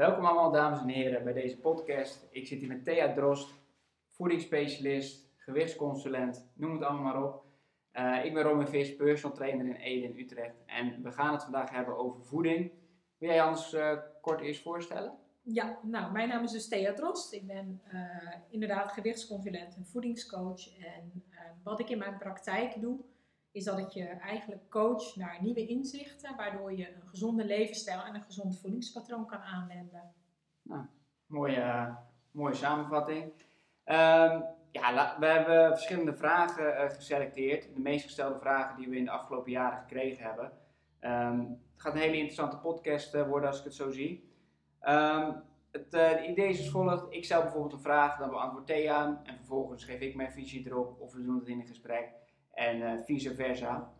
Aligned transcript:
Welkom 0.00 0.24
allemaal 0.24 0.50
dames 0.50 0.80
en 0.80 0.88
heren 0.88 1.24
bij 1.24 1.32
deze 1.32 1.58
podcast. 1.58 2.28
Ik 2.30 2.46
zit 2.46 2.58
hier 2.58 2.68
met 2.68 2.84
Thea 2.84 3.12
Drost, 3.12 3.54
voedingsspecialist, 4.08 5.32
gewichtsconsulent, 5.36 6.50
noem 6.54 6.72
het 6.72 6.82
allemaal 6.82 7.02
maar 7.02 7.22
op. 7.24 7.44
Uh, 7.92 8.24
ik 8.24 8.34
ben 8.34 8.42
Roman 8.42 8.68
Vis, 8.68 8.96
personal 8.96 9.36
trainer 9.36 9.66
in 9.66 9.74
Ede 9.74 10.06
in 10.06 10.18
Utrecht 10.18 10.62
en 10.66 11.02
we 11.02 11.12
gaan 11.12 11.32
het 11.32 11.42
vandaag 11.42 11.70
hebben 11.70 11.96
over 11.96 12.24
voeding. 12.24 12.72
Wil 13.18 13.30
jij 13.30 13.46
ons 13.46 13.74
uh, 13.74 13.98
kort 14.20 14.40
eerst 14.40 14.62
voorstellen? 14.62 15.18
Ja, 15.42 15.78
nou, 15.82 16.12
mijn 16.12 16.28
naam 16.28 16.44
is 16.44 16.52
dus 16.52 16.68
Thea 16.68 16.92
Drost. 16.92 17.32
Ik 17.32 17.46
ben 17.46 17.82
uh, 17.92 18.34
inderdaad 18.50 18.92
gewichtsconsulent 18.92 19.76
en 19.76 19.86
voedingscoach. 19.86 20.78
En 20.78 21.24
wat 21.62 21.80
ik 21.80 21.88
in 21.88 21.98
mijn 21.98 22.18
praktijk 22.18 22.80
doe, 22.80 23.00
is 23.52 23.64
dat 23.64 23.78
ik 23.78 23.88
je 23.88 24.04
eigenlijk 24.04 24.70
coach 24.70 25.16
naar 25.16 25.38
nieuwe 25.40 25.66
inzichten, 25.66 26.36
waardoor 26.36 26.72
je 26.72 26.94
een 26.94 27.08
gezonde 27.08 27.44
levensstijl 27.44 28.02
en 28.02 28.14
een 28.14 28.22
gezond 28.22 28.60
voedingspatroon 28.60 29.26
kan 29.26 29.40
aanwenden. 29.40 30.12
Nou, 30.62 30.84
mooie, 31.26 31.96
mooie 32.30 32.54
samenvatting. 32.54 33.24
Um, 33.84 34.44
ja, 34.70 35.16
we 35.18 35.26
hebben 35.26 35.68
verschillende 35.68 36.16
vragen 36.16 36.64
uh, 36.64 36.90
geselecteerd. 36.90 37.74
De 37.74 37.80
meest 37.80 38.04
gestelde 38.04 38.38
vragen 38.38 38.76
die 38.76 38.88
we 38.88 38.96
in 38.96 39.04
de 39.04 39.10
afgelopen 39.10 39.50
jaren 39.50 39.78
gekregen 39.78 40.24
hebben. 40.24 40.52
Um, 41.00 41.60
het 41.72 41.82
gaat 41.82 41.94
een 41.94 42.00
hele 42.00 42.16
interessante 42.16 42.56
podcast 42.56 43.14
uh, 43.14 43.28
worden 43.28 43.48
als 43.48 43.58
ik 43.58 43.64
het 43.64 43.74
zo 43.74 43.90
zie. 43.90 44.32
Um, 44.82 45.42
het 45.70 45.94
uh, 45.94 46.28
idee 46.28 46.48
is 46.48 46.58
als 46.58 46.68
volgt. 46.68 47.06
Ik 47.08 47.24
stel 47.24 47.42
bijvoorbeeld 47.42 47.72
een 47.72 47.80
vraag, 47.80 48.18
dan 48.18 48.30
beantwoordt 48.30 48.66
Thea 48.66 49.20
en 49.24 49.36
vervolgens 49.36 49.84
geef 49.84 50.00
ik 50.00 50.14
mijn 50.14 50.32
visie 50.32 50.66
erop 50.66 51.00
of 51.00 51.12
we 51.12 51.22
doen 51.22 51.38
het 51.38 51.48
in 51.48 51.60
een 51.60 51.66
gesprek 51.66 52.12
en 52.60 53.04
vice 53.04 53.34
versa. 53.34 53.92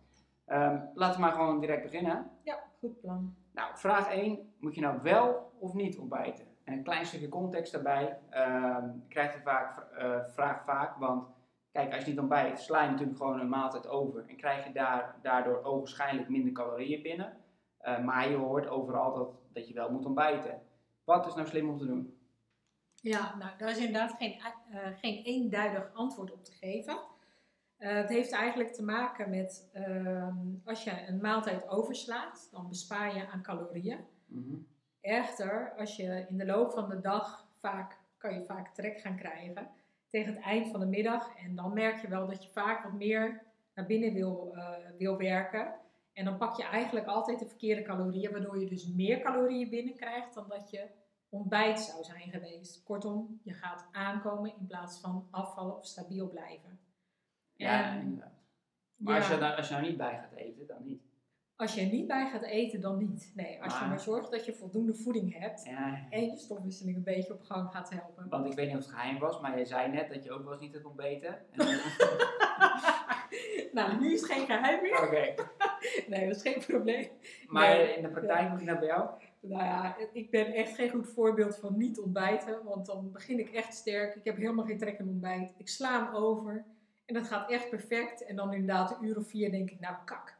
Um, 0.46 0.90
laten 0.94 1.20
we 1.20 1.26
maar 1.26 1.32
gewoon 1.32 1.60
direct 1.60 1.82
beginnen. 1.82 2.30
Ja, 2.42 2.62
goed 2.78 3.00
plan. 3.00 3.34
Nou, 3.52 3.70
vraag 3.78 4.10
1. 4.10 4.52
Moet 4.58 4.74
je 4.74 4.80
nou 4.80 5.02
wel 5.02 5.52
of 5.58 5.74
niet 5.74 5.98
ontbijten? 5.98 6.46
En 6.64 6.72
een 6.72 6.82
klein 6.82 7.06
stukje 7.06 7.28
context 7.28 7.72
daarbij. 7.72 8.18
Uh, 8.30 8.76
krijg 9.08 9.34
je 9.34 9.40
vaak, 9.40 9.86
uh, 9.98 10.24
vraag 10.24 10.64
vaak, 10.64 10.96
want 10.96 11.28
kijk, 11.72 11.94
als 11.94 12.04
je 12.04 12.10
niet 12.10 12.20
ontbijt, 12.20 12.60
sla 12.60 12.82
je 12.82 12.90
natuurlijk 12.90 13.18
gewoon 13.18 13.40
een 13.40 13.48
maaltijd 13.48 13.88
over. 13.88 14.24
En 14.26 14.36
krijg 14.36 14.66
je 14.66 14.72
daar, 14.72 15.16
daardoor 15.22 15.62
ogenschijnlijk 15.62 16.28
minder 16.28 16.52
calorieën 16.52 17.02
binnen. 17.02 17.36
Uh, 17.82 18.04
maar 18.04 18.30
je 18.30 18.36
hoort 18.36 18.68
overal 18.68 19.14
dat, 19.14 19.28
dat 19.52 19.68
je 19.68 19.74
wel 19.74 19.90
moet 19.90 20.06
ontbijten. 20.06 20.62
Wat 21.04 21.26
is 21.26 21.34
nou 21.34 21.46
slim 21.46 21.68
om 21.68 21.78
te 21.78 21.86
doen? 21.86 22.18
Ja, 22.94 23.34
nou, 23.38 23.50
daar 23.58 23.70
is 23.70 23.78
inderdaad 23.78 24.16
geen, 24.18 24.36
uh, 24.70 24.78
geen 25.00 25.24
eenduidig 25.24 25.90
antwoord 25.94 26.32
op 26.32 26.44
te 26.44 26.52
geven. 26.52 26.98
Het 27.88 28.08
heeft 28.08 28.32
eigenlijk 28.32 28.72
te 28.72 28.82
maken 28.82 29.30
met 29.30 29.68
ehm, 29.72 30.36
als 30.64 30.84
je 30.84 31.06
een 31.08 31.20
maaltijd 31.20 31.68
overslaat, 31.68 32.48
dan 32.52 32.68
bespaar 32.68 33.16
je 33.16 33.28
aan 33.28 33.42
calorieën. 33.42 33.98
Mm 34.26 34.42
-hmm. 34.42 34.66
Echter, 35.00 35.72
als 35.78 35.96
je 35.96 36.26
in 36.28 36.38
de 36.38 36.46
loop 36.46 36.72
van 36.72 36.88
de 36.88 37.00
dag 37.00 37.48
vaak, 37.60 37.98
kan 38.16 38.34
je 38.34 38.44
vaak 38.44 38.74
trek 38.74 39.00
gaan 39.00 39.16
krijgen 39.16 39.68
tegen 40.10 40.34
het 40.34 40.42
eind 40.42 40.70
van 40.70 40.80
de 40.80 40.86
middag. 40.86 41.36
En 41.36 41.54
dan 41.54 41.72
merk 41.72 42.00
je 42.00 42.08
wel 42.08 42.26
dat 42.26 42.44
je 42.44 42.50
vaak 42.50 42.82
wat 42.82 42.92
meer 42.92 43.42
naar 43.74 43.86
binnen 43.86 44.12
wil, 44.12 44.52
uh, 44.54 44.68
wil 44.98 45.16
werken. 45.16 45.74
En 46.12 46.24
dan 46.24 46.36
pak 46.36 46.56
je 46.56 46.64
eigenlijk 46.64 47.06
altijd 47.06 47.38
de 47.38 47.46
verkeerde 47.46 47.82
calorieën, 47.82 48.30
waardoor 48.30 48.60
je 48.60 48.68
dus 48.68 48.86
meer 48.86 49.20
calorieën 49.20 49.70
binnenkrijgt 49.70 50.34
dan 50.34 50.48
dat 50.48 50.70
je 50.70 50.86
ontbijt 51.28 51.80
zou 51.80 52.04
zijn 52.04 52.30
geweest. 52.30 52.82
Kortom, 52.82 53.40
je 53.42 53.52
gaat 53.52 53.86
aankomen 53.92 54.54
in 54.58 54.66
plaats 54.66 55.00
van 55.00 55.28
afvallen 55.30 55.76
of 55.76 55.86
stabiel 55.86 56.28
blijven. 56.28 56.78
Ja, 57.60 57.92
en, 57.92 58.00
inderdaad. 58.00 58.32
Maar 58.96 59.14
ja, 59.14 59.20
als, 59.20 59.28
je 59.28 59.38
daar, 59.38 59.56
als 59.56 59.68
je 59.68 59.74
nou 59.74 59.86
niet 59.86 59.96
bij 59.96 60.18
gaat 60.18 60.32
eten, 60.32 60.66
dan 60.66 60.84
niet. 60.84 61.02
Als 61.56 61.74
je 61.74 61.80
er 61.80 61.92
niet 61.92 62.06
bij 62.06 62.30
gaat 62.30 62.42
eten, 62.42 62.80
dan 62.80 62.98
niet. 62.98 63.32
Nee, 63.34 63.62
als 63.62 63.72
maar, 63.72 63.82
je 63.82 63.88
maar 63.88 64.00
zorgt 64.00 64.30
dat 64.30 64.44
je 64.44 64.54
voldoende 64.54 64.94
voeding 64.94 65.38
hebt 65.38 65.64
ja, 65.64 66.06
en 66.10 66.24
je 66.24 66.36
stofwisseling 66.36 66.96
een 66.96 67.02
beetje 67.02 67.32
op 67.32 67.42
gang 67.42 67.70
gaat 67.70 67.90
helpen. 67.90 68.28
Want 68.28 68.46
ik 68.46 68.52
weet 68.52 68.66
niet 68.66 68.76
of 68.76 68.84
het 68.84 68.94
geheim 68.94 69.18
was, 69.18 69.40
maar 69.40 69.58
je 69.58 69.64
zei 69.64 69.92
net 69.92 70.08
dat 70.08 70.24
je 70.24 70.30
ook 70.30 70.42
wel 70.42 70.52
eens 70.52 70.60
niet 70.60 70.72
hebt 70.72 70.84
ontbeten. 70.84 71.38
nou, 73.72 74.00
nu 74.00 74.12
is 74.12 74.20
het 74.20 74.30
geen 74.30 74.46
geheim 74.46 74.82
meer. 74.82 75.02
Oké. 75.02 75.34
nee, 76.10 76.26
dat 76.26 76.36
is 76.36 76.42
geen 76.42 76.62
probleem. 76.66 77.08
Maar 77.46 77.76
nee, 77.76 77.96
in 77.96 78.02
de 78.02 78.10
praktijk, 78.10 78.48
hoe 78.48 78.56
ging 78.56 78.70
dat 78.70 78.78
bij 78.78 78.88
jou? 78.88 79.10
Nou 79.40 79.64
ja, 79.64 79.96
ik 80.12 80.30
ben 80.30 80.52
echt 80.52 80.74
geen 80.74 80.90
goed 80.90 81.08
voorbeeld 81.08 81.56
van 81.56 81.76
niet 81.76 82.00
ontbijten, 82.00 82.64
want 82.64 82.86
dan 82.86 83.12
begin 83.12 83.38
ik 83.38 83.50
echt 83.50 83.74
sterk. 83.74 84.14
Ik 84.14 84.24
heb 84.24 84.36
helemaal 84.36 84.64
geen 84.64 84.78
trek 84.78 84.98
in 84.98 85.08
ontbijt. 85.08 85.54
Ik 85.56 85.68
sla 85.68 86.04
hem 86.04 86.14
over 86.14 86.64
en 87.10 87.16
dat 87.16 87.26
gaat 87.26 87.50
echt 87.50 87.70
perfect. 87.70 88.24
En 88.24 88.36
dan 88.36 88.52
inderdaad 88.52 88.90
een 88.90 89.04
uur 89.04 89.16
of 89.16 89.28
vier 89.28 89.50
denk 89.50 89.70
ik, 89.70 89.80
nou 89.80 89.96
kak 90.04 90.38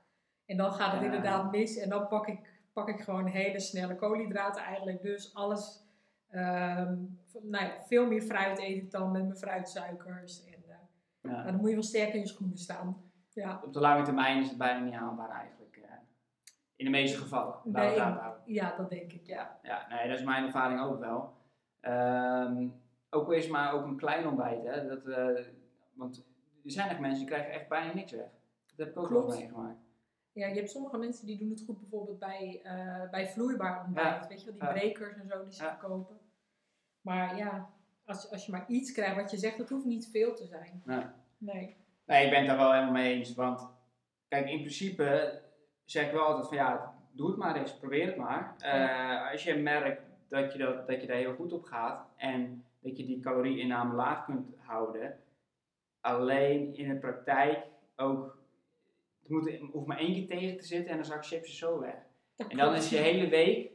en 0.51 0.57
dan 0.57 0.73
gaat 0.73 0.93
het 0.93 1.03
inderdaad 1.03 1.51
mis 1.51 1.77
en 1.77 1.89
dan 1.89 2.09
pak 2.09 2.27
ik, 2.29 2.41
pak 2.73 2.89
ik 2.89 3.01
gewoon 3.01 3.27
hele 3.27 3.61
snelle 3.61 3.97
koolhydraten 3.97 4.63
eigenlijk. 4.63 5.03
Dus 5.03 5.35
alles, 5.35 5.85
um, 6.33 7.19
nou 7.43 7.65
ja, 7.65 7.83
veel 7.87 8.07
meer 8.07 8.23
fruit 8.23 8.59
eet 8.59 8.77
ik 8.77 8.91
dan 8.91 9.13
met 9.13 9.23
mijn 9.23 9.37
fruitsuikers. 9.37 10.45
En, 10.45 10.63
uh, 10.63 10.75
ja. 11.23 11.31
nou, 11.31 11.45
dan 11.45 11.57
moet 11.57 11.69
je 11.69 11.75
wel 11.75 11.83
sterk 11.83 12.13
in 12.13 12.21
je 12.21 12.27
schoenen 12.27 12.59
staan. 12.59 13.11
Ja. 13.33 13.61
Op 13.65 13.73
de 13.73 13.81
lange 13.81 14.03
termijn 14.03 14.41
is 14.41 14.49
het 14.49 14.59
bijna 14.59 14.85
niet 14.85 14.95
haalbaar 14.95 15.31
eigenlijk. 15.31 15.77
Uh, 15.77 15.85
in 16.77 16.85
de 16.85 16.91
meeste 16.91 17.19
gevallen. 17.19 17.55
Nee, 17.65 17.95
ja, 18.45 18.75
dat 18.77 18.91
denk 18.91 19.13
ik, 19.13 19.27
ja. 19.27 19.59
Ja, 19.63 19.87
nee, 19.89 20.09
dat 20.09 20.19
is 20.19 20.25
mijn 20.25 20.45
ervaring 20.45 20.81
ook 20.81 20.99
wel. 20.99 21.35
Um, 21.81 22.83
ook 23.11 23.33
is 23.33 23.49
maar 23.49 23.73
ook 23.73 23.85
een 23.85 23.97
klein 23.97 24.27
ontbijt, 24.27 24.65
hè. 24.65 24.87
Dat, 24.87 25.07
uh, 25.07 25.45
want 25.93 26.30
er 26.65 26.71
zijn 26.71 26.89
echt 26.89 27.01
mensen 27.01 27.19
die 27.19 27.29
krijgen 27.29 27.53
echt 27.53 27.69
bijna 27.69 27.95
niks 27.95 28.13
weg. 28.13 28.31
Dat 28.67 28.87
heb 28.87 28.89
ik 28.89 29.03
ook 29.03 29.09
wel 29.09 29.27
meegemaakt. 29.27 29.79
Ja, 30.33 30.47
je 30.47 30.55
hebt 30.55 30.71
sommige 30.71 30.99
mensen 30.99 31.27
die 31.27 31.39
doen 31.39 31.51
het 31.51 31.63
goed 31.67 31.81
bijvoorbeeld 31.81 32.19
bij, 32.19 32.61
uh, 32.65 33.11
bij 33.11 33.29
vloeibaar 33.29 33.85
ontbijt. 33.85 34.27
Weet 34.27 34.41
je 34.41 34.47
wel, 34.47 34.55
die 34.55 34.63
ja. 34.63 34.73
brekers 34.73 35.17
en 35.17 35.29
zo 35.29 35.45
die 35.45 35.53
ze 35.53 35.63
verkopen. 35.63 36.19
Maar 37.01 37.37
ja, 37.37 37.71
als, 38.05 38.31
als 38.31 38.47
je 38.47 38.53
maar 38.53 38.65
iets 38.69 38.93
krijgt 38.93 39.17
wat 39.17 39.31
je 39.31 39.37
zegt, 39.37 39.59
dat 39.59 39.69
hoeft 39.69 39.85
niet 39.85 40.09
veel 40.11 40.35
te 40.35 40.47
zijn. 40.47 40.83
Nee. 41.39 41.77
Nee, 42.05 42.25
ik 42.25 42.31
ben 42.31 42.39
het 42.39 42.49
daar 42.49 42.57
wel 42.57 42.73
helemaal 42.73 42.93
mee 42.93 43.15
eens. 43.15 43.35
Want 43.35 43.69
kijk, 44.29 44.49
in 44.49 44.59
principe 44.59 45.41
zeg 45.85 46.07
ik 46.07 46.13
wel 46.13 46.25
altijd 46.25 46.49
van 46.49 46.57
ja, 46.57 46.95
doe 47.13 47.29
het 47.29 47.37
maar 47.37 47.57
eens, 47.57 47.79
probeer 47.79 48.07
het 48.07 48.17
maar. 48.17 48.55
Uh, 48.65 49.31
als 49.31 49.45
je 49.45 49.55
merkt 49.55 50.03
dat 50.29 50.53
je, 50.53 50.59
dat, 50.59 50.87
dat 50.87 51.01
je 51.01 51.07
daar 51.07 51.17
heel 51.17 51.35
goed 51.35 51.53
op 51.53 51.65
gaat 51.65 52.07
en 52.17 52.65
dat 52.81 52.97
je 52.97 53.05
die 53.05 53.21
calorieinname 53.21 53.95
laag 53.95 54.25
kunt 54.25 54.55
houden, 54.59 55.19
alleen 56.01 56.75
in 56.75 56.89
de 56.89 56.99
praktijk 56.99 57.67
ook 57.97 58.39
moet, 59.27 59.59
hoeft 59.73 59.87
maar 59.87 59.99
één 59.99 60.13
keer 60.13 60.27
tegen 60.27 60.57
te 60.57 60.67
zitten 60.67 60.91
en 60.91 60.97
dan 60.97 61.07
zak 61.07 61.27
chips 61.27 61.59
zo 61.59 61.81
weg. 61.81 61.97
en 62.37 62.57
dan 62.57 62.75
is 62.75 62.91
je 62.91 62.97
hele 62.97 63.29
week 63.29 63.71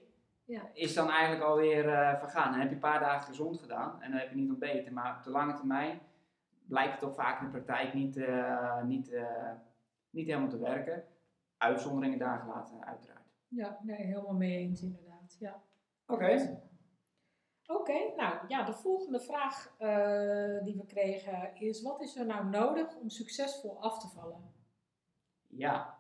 ja. 0.46 0.70
is 0.74 0.94
dan 0.94 1.10
eigenlijk 1.10 1.44
alweer 1.44 1.86
uh, 1.86 2.20
vergaan. 2.20 2.52
Dan 2.52 2.60
heb 2.60 2.70
je 2.70 2.76
een 2.76 2.82
paar 2.82 3.00
dagen 3.00 3.28
gezond 3.28 3.60
gedaan 3.60 4.02
en 4.02 4.12
dan 4.12 4.20
heb 4.20 4.30
je 4.30 4.36
niet 4.36 4.50
ontbeten. 4.50 4.94
Maar 4.94 5.18
op 5.18 5.24
de 5.24 5.30
lange 5.30 5.54
termijn 5.54 6.00
blijkt 6.68 6.92
het 6.92 7.00
toch 7.00 7.16
vaak 7.16 7.40
in 7.40 7.46
de 7.46 7.52
praktijk 7.52 7.94
niet, 7.94 8.18
uh, 8.18 8.84
niet, 8.84 9.12
uh, 9.12 9.52
niet 10.10 10.28
helemaal 10.28 10.50
te 10.50 10.60
werken. 10.60 11.04
Uitzonderingen 11.58 12.20
dagen 12.20 12.48
later, 12.48 12.80
uiteraard. 12.80 13.24
Ja, 13.48 13.80
nee, 13.82 14.06
helemaal 14.06 14.34
mee 14.34 14.58
eens 14.58 14.82
inderdaad. 14.82 15.38
Ja. 15.40 15.62
Oké. 16.08 16.24
Okay. 16.24 16.60
Oké, 17.68 18.14
nou 18.16 18.36
ja, 18.48 18.64
de 18.64 18.74
volgende 18.74 19.20
vraag 19.20 19.76
die 20.64 20.76
we 20.76 20.86
kregen 20.88 21.56
is: 21.56 21.82
wat 21.82 22.02
is 22.02 22.16
er 22.16 22.26
nou 22.26 22.46
nodig 22.46 22.96
om 22.96 23.10
succesvol 23.10 23.82
af 23.82 24.00
te 24.00 24.08
vallen? 24.08 24.54
Ja. 25.48 25.94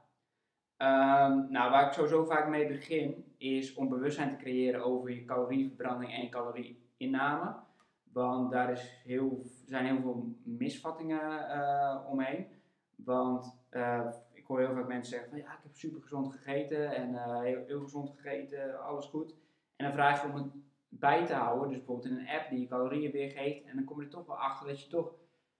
Um, 0.77 1.51
nou, 1.51 1.71
waar 1.71 1.87
ik 1.87 1.93
sowieso 1.93 2.25
vaak 2.25 2.47
mee 2.47 2.67
begin, 2.67 3.33
is 3.37 3.73
om 3.73 3.89
bewustzijn 3.89 4.29
te 4.29 4.43
creëren 4.43 4.83
over 4.83 5.09
je 5.09 5.25
calorieverbranding 5.25 6.13
en 6.13 6.29
calorieinname. 6.29 7.55
Want 8.03 8.51
daar 8.51 8.71
is 8.71 9.01
heel, 9.03 9.41
zijn 9.65 9.85
heel 9.85 10.01
veel 10.01 10.35
misvattingen 10.43 11.39
uh, 11.39 12.05
omheen. 12.09 12.47
Want 12.95 13.57
uh, 13.71 14.07
ik 14.33 14.45
hoor 14.45 14.59
heel 14.59 14.73
vaak 14.73 14.87
mensen 14.87 15.13
zeggen 15.13 15.29
van 15.29 15.39
ja, 15.39 15.53
ik 15.53 15.63
heb 15.63 15.75
super 15.75 16.01
gezond 16.01 16.33
gegeten 16.33 16.95
en 16.95 17.41
heel, 17.41 17.63
heel, 17.65 17.81
gezond 17.81 18.09
gegeten, 18.09 18.83
alles 18.85 19.05
goed. 19.05 19.35
En 19.75 19.85
dan 19.85 19.93
vraag 19.93 20.21
je 20.21 20.27
om 20.27 20.35
het 20.35 20.53
bij 20.99 21.25
te 21.25 21.33
houden, 21.33 21.67
dus 21.67 21.77
bijvoorbeeld 21.77 22.07
in 22.07 22.17
een 22.17 22.27
app 22.27 22.49
die 22.49 22.59
je 22.59 22.67
calorieën 22.67 23.11
weergeeft. 23.11 23.65
En 23.65 23.75
dan 23.75 23.85
kom 23.85 23.99
je 23.99 24.05
er 24.05 24.11
toch 24.11 24.25
wel 24.25 24.37
achter 24.37 24.67
dat 24.67 24.83
je 24.83 24.89
toch 24.89 25.13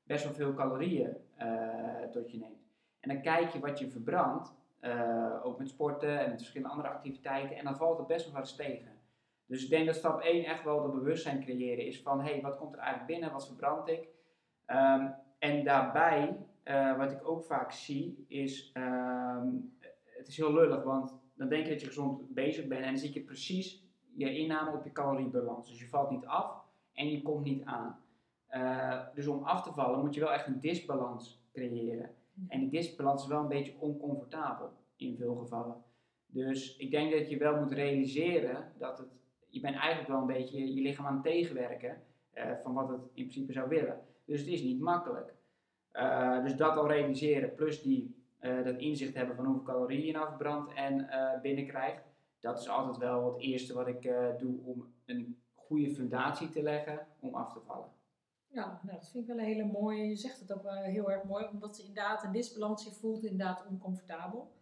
best 0.03 0.23
wel 0.23 0.33
veel 0.33 0.53
calorieën 0.53 1.17
tot 2.11 2.31
je 2.31 2.37
neemt. 2.37 2.65
En 2.99 3.13
dan 3.13 3.21
kijk 3.21 3.49
je 3.49 3.59
wat 3.59 3.79
je 3.79 3.91
verbrandt, 3.91 4.53
uh, 4.81 5.45
ook 5.45 5.57
met 5.57 5.69
sporten 5.69 6.19
en 6.19 6.29
met 6.29 6.37
verschillende 6.37 6.73
andere 6.73 6.93
activiteiten. 6.93 7.57
En 7.57 7.63
dan 7.63 7.75
valt 7.75 7.97
het 7.97 8.07
best 8.07 8.31
wel 8.31 8.39
eens 8.39 8.55
tegen. 8.55 8.91
Dus 9.45 9.63
ik 9.63 9.69
denk 9.69 9.85
dat 9.85 9.95
stap 9.95 10.21
1 10.21 10.45
echt 10.45 10.63
wel 10.63 10.81
de 10.81 10.89
bewustzijn 10.89 11.43
creëren 11.43 11.85
is 11.85 12.01
van, 12.01 12.21
hé, 12.21 12.31
hey, 12.31 12.41
wat 12.41 12.57
komt 12.57 12.73
er 12.73 12.79
eigenlijk 12.79 13.07
binnen, 13.07 13.31
wat 13.31 13.47
verbrand 13.47 13.87
ik? 13.87 14.07
Um, 14.67 15.15
en 15.39 15.63
daarbij, 15.63 16.37
uh, 16.63 16.97
wat 16.97 17.11
ik 17.11 17.27
ook 17.27 17.43
vaak 17.43 17.71
zie, 17.71 18.25
is, 18.27 18.71
um, 18.73 19.77
het 20.17 20.27
is 20.27 20.37
heel 20.37 20.53
lullig, 20.53 20.83
want 20.83 21.19
dan 21.35 21.49
denk 21.49 21.63
je 21.63 21.71
dat 21.71 21.81
je 21.81 21.87
gezond 21.87 22.33
bezig 22.33 22.67
bent 22.67 22.81
en 22.81 22.87
dan 22.87 22.97
zie 22.97 23.13
je 23.13 23.21
precies 23.21 23.84
je 24.15 24.37
inname 24.37 24.77
op 24.77 24.83
je 24.83 24.91
caloriebalans. 24.91 25.69
Dus 25.69 25.79
je 25.79 25.87
valt 25.87 26.09
niet 26.09 26.25
af 26.25 26.63
en 26.93 27.11
je 27.11 27.21
komt 27.21 27.43
niet 27.43 27.65
aan. 27.65 27.99
Uh, 28.51 29.01
dus 29.13 29.27
om 29.27 29.43
af 29.43 29.63
te 29.63 29.73
vallen 29.73 29.99
moet 29.99 30.13
je 30.13 30.19
wel 30.19 30.33
echt 30.33 30.47
een 30.47 30.59
disbalans 30.59 31.43
creëren. 31.53 32.09
En 32.47 32.59
die 32.59 32.69
disbalans 32.69 33.21
is 33.23 33.27
wel 33.27 33.41
een 33.41 33.47
beetje 33.47 33.79
oncomfortabel 33.79 34.71
in 34.95 35.17
veel 35.17 35.35
gevallen. 35.35 35.83
Dus 36.25 36.77
ik 36.77 36.91
denk 36.91 37.11
dat 37.11 37.29
je 37.29 37.37
wel 37.37 37.55
moet 37.55 37.71
realiseren 37.71 38.71
dat 38.77 38.97
het 38.97 39.07
je 39.49 39.61
bent 39.61 39.75
eigenlijk 39.75 40.07
wel 40.09 40.19
een 40.19 40.27
beetje 40.27 40.73
je 40.73 40.81
lichaam 40.81 41.05
aan 41.05 41.13
het 41.13 41.23
tegenwerken 41.23 42.01
eh, 42.31 42.51
van 42.63 42.73
wat 42.73 42.89
het 42.89 43.01
in 43.13 43.27
principe 43.27 43.53
zou 43.53 43.69
willen. 43.69 43.99
Dus 44.25 44.39
het 44.39 44.49
is 44.49 44.61
niet 44.61 44.79
makkelijk. 44.79 45.33
Eh, 45.91 46.43
dus 46.43 46.55
dat 46.55 46.77
al 46.77 46.87
realiseren, 46.87 47.55
plus 47.55 47.81
die, 47.81 48.15
eh, 48.39 48.63
dat 48.63 48.77
inzicht 48.77 49.13
hebben 49.13 49.35
van 49.35 49.45
hoeveel 49.45 49.63
calorieën 49.63 50.05
je 50.05 50.11
nou 50.11 50.27
verbrandt 50.27 50.73
en 50.73 51.09
eh, 51.09 51.41
binnenkrijgt, 51.41 52.03
dat 52.45 52.59
is 52.59 52.69
altijd 52.69 52.97
wel 52.97 53.33
het 53.33 53.41
eerste 53.41 53.73
wat 53.73 53.87
ik 53.87 54.05
eh, 54.05 54.37
doe 54.37 54.59
om 54.63 54.93
een 55.05 55.41
goede 55.55 55.93
fundatie 55.93 56.49
te 56.49 56.61
leggen 56.61 57.07
om 57.19 57.33
af 57.35 57.53
te 57.53 57.59
vallen. 57.59 57.89
Ja, 58.47 58.79
nou, 58.83 58.97
dat 58.97 59.09
vind 59.09 59.23
ik 59.23 59.29
wel 59.29 59.39
een 59.39 59.51
hele 59.51 59.65
mooie. 59.65 60.07
Je 60.07 60.15
zegt 60.15 60.39
het 60.39 60.53
ook 60.53 60.63
wel 60.63 60.73
heel 60.73 61.11
erg 61.11 61.23
mooi, 61.23 61.47
omdat 61.51 61.77
inderdaad 61.77 62.23
een 62.23 62.31
disbalans 62.31 62.83
je 62.83 62.91
voelt 62.91 63.23
inderdaad 63.23 63.65
oncomfortabel. 63.69 64.53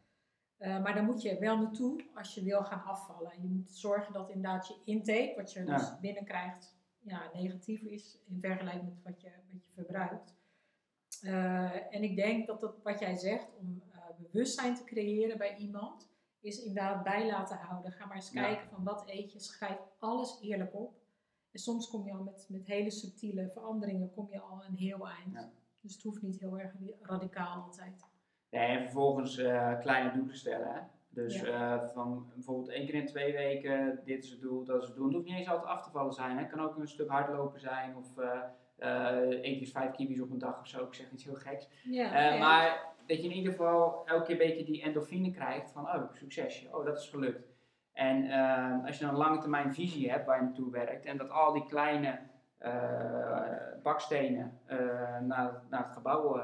Eh, 0.57 0.83
maar 0.83 0.93
daar 0.93 1.03
moet 1.03 1.21
je 1.21 1.39
wel 1.39 1.57
naartoe 1.57 2.03
als 2.15 2.35
je 2.35 2.43
wil 2.43 2.63
gaan 2.63 2.83
afvallen. 2.83 3.31
Je 3.41 3.47
moet 3.47 3.69
zorgen 3.71 4.13
dat 4.13 4.29
inderdaad 4.29 4.67
je 4.67 4.81
intake, 4.85 5.33
wat 5.35 5.53
je 5.53 5.63
dus 5.63 5.81
Ja. 5.81 5.97
binnenkrijgt, 6.01 6.77
ja, 6.99 7.21
negatief 7.33 7.81
is 7.81 8.19
in 8.25 8.39
vergelijking 8.41 8.89
met 8.89 9.03
wat 9.03 9.21
je, 9.21 9.29
wat 9.51 9.63
je 9.65 9.71
verbruikt. 9.73 10.35
Eh, 11.21 11.95
en 11.95 12.03
ik 12.03 12.15
denk 12.15 12.47
dat 12.47 12.61
dat 12.61 12.81
wat 12.83 12.99
jij 12.99 13.15
zegt, 13.15 13.47
om 13.59 13.81
bewustzijn 14.17 14.75
te 14.75 14.83
creëren 14.83 15.37
bij 15.37 15.57
iemand, 15.57 16.12
is 16.43 16.63
inderdaad 16.63 17.03
bij 17.03 17.27
laten 17.27 17.57
houden. 17.57 17.91
Ga 17.91 18.05
maar 18.05 18.15
eens 18.15 18.31
Ja. 18.31 18.41
kijken 18.41 18.69
van 18.69 18.83
wat 18.83 19.03
eet 19.07 19.31
je, 19.33 19.39
schrijf 19.39 19.77
alles 19.99 20.39
eerlijk 20.41 20.73
op. 20.75 20.93
En 21.51 21.59
soms 21.59 21.89
kom 21.89 22.05
je 22.05 22.13
al 22.13 22.23
met, 22.23 22.45
met 22.49 22.65
hele 22.65 22.91
subtiele 22.91 23.49
veranderingen, 23.53 24.11
kom 24.13 24.27
je 24.31 24.39
al 24.39 24.63
een 24.67 24.75
heel 24.75 25.07
eind. 25.07 25.33
Ja. 25.33 25.49
Dus 25.81 25.93
het 25.93 26.03
hoeft 26.03 26.21
niet 26.21 26.39
heel 26.39 26.59
erg 26.59 26.73
radicaal 27.01 27.61
altijd. 27.61 28.05
Ja, 28.49 28.59
en 28.67 28.81
vervolgens 28.83 29.37
eh, 29.37 29.79
kleine 29.79 30.11
doelen 30.11 30.35
stellen. 30.37 30.73
Hè? 30.73 30.79
Dus 31.09 31.43
eh, 31.43 31.87
van 31.93 32.31
bijvoorbeeld 32.33 32.69
één 32.69 32.85
keer 32.85 32.95
in 32.95 33.05
twee 33.05 33.33
weken, 33.33 34.01
dit 34.05 34.23
is 34.23 34.29
het 34.29 34.41
doel, 34.41 34.63
dat 34.63 34.81
is 34.81 34.87
het 34.87 34.95
doel. 34.95 35.05
Het 35.05 35.15
hoeft 35.15 35.27
niet 35.27 35.37
eens 35.37 35.47
altijd 35.49 35.67
af 35.69 35.83
te 35.83 35.91
vallen 35.91 36.13
zijn. 36.13 36.35
hè. 36.37 36.41
Het 36.43 36.51
kan 36.51 36.59
ook 36.61 36.77
een 36.77 36.87
stuk 36.87 37.09
hardlopen 37.09 37.59
zijn 37.59 37.95
of 37.97 38.17
eet 38.77 39.43
eens 39.59 39.71
vijf 39.71 39.91
kiwis 39.91 40.19
op 40.21 40.31
een 40.31 40.37
dag 40.39 40.59
of 40.59 40.67
zo. 40.67 40.85
Ik 40.85 40.93
zeg 40.93 41.11
iets 41.11 41.23
heel 41.23 41.35
geks. 41.35 41.69
Ja, 41.83 42.19
ja. 42.33 42.37
Maar 42.37 42.92
dat 43.07 43.17
je 43.17 43.23
in 43.23 43.35
ieder 43.35 43.51
geval 43.51 44.05
elke 44.05 44.25
keer 44.25 44.41
een 44.41 44.47
beetje 44.47 44.65
die 44.65 44.81
endorfine 44.81 45.31
krijgt 45.31 45.71
van, 45.71 45.83
oh, 45.83 46.13
succesje, 46.13 46.77
oh, 46.77 46.85
dat 46.85 46.97
is 46.97 47.09
gelukt. 47.09 47.53
En 47.93 48.29
eh, 48.29 48.85
als 48.85 48.99
je 48.99 49.05
een 49.05 49.15
lange 49.15 49.39
termijn 49.39 49.73
visie 49.73 50.11
hebt 50.11 50.25
waar 50.25 50.37
je 50.37 50.43
naartoe 50.43 50.71
werkt 50.71 51.05
en 51.05 51.17
dat 51.17 51.29
al 51.29 51.53
die 51.53 51.65
kleine 51.65 52.19
eh, 52.57 53.51
bakstenen 53.83 54.59
eh, 54.65 54.77
naar, 55.19 55.61
naar 55.69 55.83
het 55.83 55.93
gebouw 55.93 56.41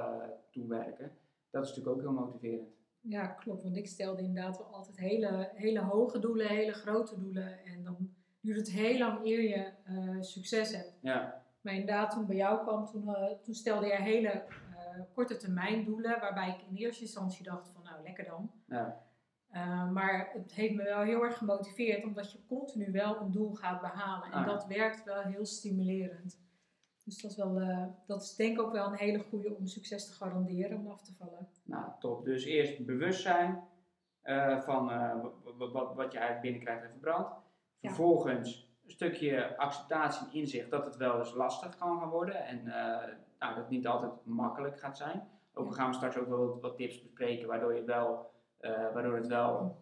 toe 0.51 0.67
werken, 0.67 1.11
dat 1.49 1.63
is 1.63 1.69
natuurlijk 1.69 1.95
ook 1.95 2.01
heel 2.01 2.11
motiverend. 2.25 2.77
Ja, 3.01 3.27
klopt. 3.27 3.63
Want 3.63 3.77
ik 3.77 3.87
stelde 3.87 4.21
inderdaad 4.21 4.57
wel 4.57 4.67
altijd 4.67 4.97
hele, 4.97 5.49
hele 5.53 5.79
hoge 5.79 6.19
doelen, 6.19 6.47
hele 6.47 6.73
grote 6.73 7.19
doelen. 7.19 7.65
En 7.65 7.83
dan 7.83 8.13
duurt 8.41 8.57
het 8.57 8.71
heel 8.71 8.97
lang 8.97 9.25
eer 9.25 9.41
je 9.41 9.71
succes 10.19 10.75
hebt. 10.75 10.97
Ja, 11.01 11.43
Maar 11.61 11.73
inderdaad, 11.73 12.11
toen 12.11 12.25
bij 12.25 12.35
jou 12.35 12.61
kwam, 12.61 12.85
toen, 12.85 13.15
toen 13.41 13.53
stelde 13.53 13.85
je 13.85 13.95
hele 13.95 14.43
korte 15.13 15.37
termijn 15.37 15.85
doelen. 15.85 16.19
Waarbij 16.19 16.49
ik 16.49 16.61
in 16.69 16.75
eerste 16.75 17.01
instantie 17.03 17.43
dacht 17.43 17.69
van 17.69 17.83
nou, 17.83 18.03
lekker 18.03 18.25
dan. 18.25 18.51
ja, 18.67 19.07
Uh, 19.53 19.89
maar 19.91 20.29
het 20.33 20.53
heeft 20.53 20.73
me 20.75 20.83
wel 20.83 21.01
heel 21.01 21.23
erg 21.23 21.37
gemotiveerd, 21.37 22.03
omdat 22.03 22.31
je 22.31 22.45
continu 22.47 22.91
wel 22.91 23.19
een 23.21 23.31
doel 23.31 23.53
gaat 23.53 23.81
behalen. 23.81 24.31
En 24.31 24.39
Ah, 24.39 24.45
dat 24.45 24.65
werkt 24.65 25.03
wel 25.03 25.21
heel 25.21 25.45
stimulerend. 25.45 26.39
Dus 27.05 27.21
dat 27.21 27.31
is, 27.31 27.37
wel, 27.37 27.59
eh, 27.59 27.85
dat 28.07 28.21
is 28.21 28.35
denk 28.35 28.57
ik 28.59 28.61
ook 28.65 28.71
wel 28.71 28.87
een 28.87 28.97
hele 28.97 29.19
goede 29.19 29.55
om 29.55 29.67
succes 29.67 30.05
te 30.07 30.13
garanderen 30.13 30.77
om 30.77 30.87
af 30.87 31.01
te 31.01 31.13
vallen. 31.17 31.47
nou 31.63 31.91
top. 31.99 32.25
Dus 32.25 32.43
eerst 32.45 32.85
bewustzijn 32.85 33.63
eh, 34.21 34.61
van 34.61 34.91
eh, 34.91 35.15
w- 35.21 35.57
w- 35.57 35.71
wat, 35.71 35.95
wat 35.95 36.11
je 36.11 36.17
eigenlijk 36.17 36.41
binnenkrijgt 36.41 36.83
en 36.83 36.89
verbrandt. 36.91 37.29
Vervolgens 37.81 38.68
een 38.89 38.95
stukje 38.95 39.57
acceptatie 39.57 40.27
en 40.27 40.33
inzicht 40.33 40.69
dat 40.71 40.85
het 40.85 40.95
wel 40.95 41.19
eens 41.19 41.33
lastig 41.33 41.77
kan 41.77 41.99
gaan 41.99 42.09
worden 42.09 42.45
en 42.45 42.67
eh, 42.67 43.07
nou, 43.39 43.53
dat 43.53 43.55
het 43.55 43.69
niet 43.69 43.87
altijd 43.87 44.11
makkelijk 44.23 44.79
gaat 44.79 44.97
zijn. 44.97 45.27
Ook 45.53 45.67
Ja. 45.69 45.73
gaan 45.75 45.89
we 45.89 45.95
straks 45.95 46.17
ook 46.17 46.27
wel 46.27 46.59
wat, 46.61 46.77
tips 46.77 47.01
bespreken 47.01 47.47
waardoor, 47.47 47.73
je 47.75 47.83
wel, 47.83 48.31
eh, 48.57 48.71
waardoor 48.93 49.15
het 49.15 49.27
wel 49.27 49.77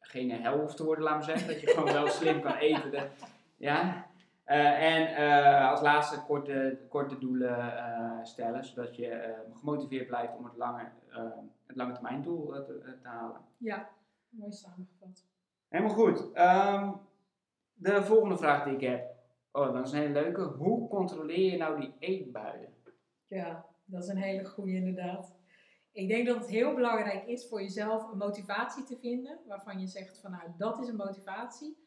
geen 0.00 0.30
hel 0.30 0.58
hoeft 0.58 0.76
te 0.76 0.84
worden, 0.84 1.04
laat 1.04 1.14
maar 1.14 1.24
zeggen. 1.24 1.48
Dat 1.48 1.60
je 1.60 1.66
gewoon 1.66 1.92
wel 1.92 2.08
slim 2.08 2.40
kan 2.40 2.54
eten. 2.54 2.90
De- 2.90 3.08
ja. 3.56 4.06
Eh, 4.44 4.94
en 4.94 5.68
als 5.70 5.80
laatste 5.80 6.22
korte, 6.22 6.78
korte 6.88 7.18
doelen 7.18 7.72
stellen, 8.22 8.64
zodat 8.64 8.96
je 8.96 9.34
gemotiveerd 9.58 10.06
blijft 10.06 10.36
om 10.36 10.44
het 10.44 10.56
lange, 10.56 10.88
het 11.66 11.76
lange 11.76 11.92
termijn 11.92 12.22
doel 12.22 12.46
te, 12.64 12.98
te 13.02 13.08
halen. 13.08 13.40
Ja, 13.56 13.88
mooi 14.28 14.52
samengevat. 14.52 15.24
Helemaal 15.68 15.94
goed. 15.94 16.32
Ehm, 16.32 16.90
de 17.80 18.02
volgende 18.02 18.36
vraag 18.36 18.64
die 18.64 18.74
ik 18.74 18.80
heb, 18.80 19.10
oh, 19.52 19.72
dat 19.72 19.86
is 19.86 19.92
een 19.92 19.98
hele 19.98 20.12
leuke. 20.12 20.42
Hoe 20.42 20.88
controleer 20.88 21.50
je 21.52 21.56
nou 21.58 21.80
die 21.80 21.94
eetbuien? 21.98 22.74
Ja, 23.26 23.66
dat 23.84 24.02
is 24.02 24.08
een 24.08 24.16
hele 24.16 24.44
goede 24.44 24.72
inderdaad. 24.72 25.38
Ik 25.92 26.08
denk 26.08 26.26
dat 26.26 26.36
het 26.36 26.48
heel 26.48 26.74
belangrijk 26.74 27.26
is 27.26 27.48
voor 27.48 27.60
jezelf 27.62 28.10
een 28.12 28.18
motivatie 28.18 28.84
te 28.84 28.96
vinden, 29.00 29.38
waarvan 29.46 29.80
je 29.80 29.86
zegt 29.86 30.20
van 30.20 30.30
nou, 30.30 30.42
dat 30.56 30.78
is 30.78 30.88
een 30.88 30.96
motivatie 30.96 31.78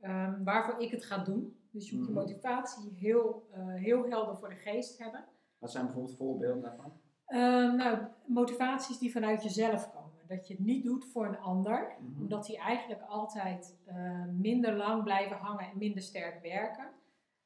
ehm, 0.00 0.44
waarvoor 0.44 0.80
ik 0.80 0.90
het 0.90 1.04
ga 1.04 1.18
doen. 1.24 1.58
Dus 1.70 1.90
je 1.90 1.96
moet 1.96 2.06
je 2.06 2.12
Mhm. 2.12 2.20
motivatie 2.20 2.92
heel, 2.94 3.48
eh, 3.52 3.74
heel 3.74 4.04
helder 4.08 4.36
voor 4.36 4.48
de 4.48 4.54
geest 4.54 4.98
hebben. 4.98 5.24
Wat 5.58 5.70
zijn 5.70 5.84
bijvoorbeeld 5.84 6.16
voorbeelden 6.16 6.62
daarvan? 6.62 6.92
Ehm, 7.26 7.76
nou, 7.76 7.98
motivaties 8.26 8.98
die 8.98 9.10
vanuit 9.12 9.42
jezelf 9.42 9.90
komen. 9.92 9.99
Dat 10.30 10.46
je 10.48 10.54
het 10.54 10.64
niet 10.64 10.84
doet 10.84 11.04
voor 11.04 11.26
een 11.26 11.38
ander, 11.38 11.96
Mhm. 12.00 12.20
omdat 12.20 12.46
die 12.46 12.58
eigenlijk 12.58 13.02
altijd 13.02 13.76
eh, 13.84 14.24
minder 14.38 14.76
lang 14.76 15.02
blijven 15.02 15.36
hangen 15.36 15.64
en 15.70 15.78
minder 15.78 16.02
sterk 16.02 16.42
werken. 16.42 16.88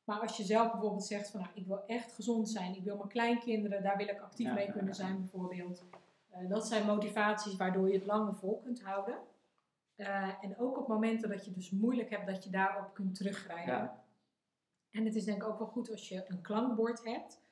Maar 0.05 0.21
als 0.21 0.37
je 0.37 0.43
zelf 0.45 0.71
bijvoorbeeld 0.73 1.05
zegt 1.05 1.31
van 1.31 1.41
nou, 1.41 1.53
ik 1.55 1.67
wil 1.67 1.87
echt 1.87 2.13
gezond 2.13 2.49
zijn, 2.49 2.75
ik 2.77 2.85
wil 2.85 2.97
mijn 2.97 3.09
kleinkinderen, 3.09 3.83
daar 3.83 3.97
wil 3.97 4.09
ik 4.09 4.21
actief 4.21 4.47
Ja, 4.47 4.55
mee 4.55 4.71
kunnen 4.71 4.87
ja. 4.87 4.93
zijn 4.93 5.17
bijvoorbeeld. 5.19 5.85
Eh, 6.31 6.49
dat 6.49 6.67
zijn 6.67 6.87
motivaties 6.87 7.57
waardoor 7.57 7.89
je 7.89 7.95
het 7.95 8.07
langer 8.07 8.35
vol 8.35 8.61
kunt 8.65 8.83
houden. 8.83 9.19
Eh, 9.97 10.45
en 10.45 10.59
ook 10.59 10.79
op 10.79 10.89
momenten 10.89 11.29
dat 11.29 11.45
je 11.45 11.53
dus 11.53 11.71
moeilijk 11.71 12.11
hebt, 12.11 12.27
dat 12.27 12.45
je 12.45 12.51
daarop 12.51 12.95
kunt 12.95 13.15
teruggrijpen. 13.15 13.91
En 14.91 15.05
het 15.05 15.15
is 15.15 15.25
denk 15.25 15.43
ik 15.43 15.49
ook 15.49 15.59
wel 15.59 15.67
goed 15.69 15.91
als 15.91 16.09
je 16.09 16.25
een 16.29 16.41
klankbord 16.41 17.05
hebt. 17.05 17.43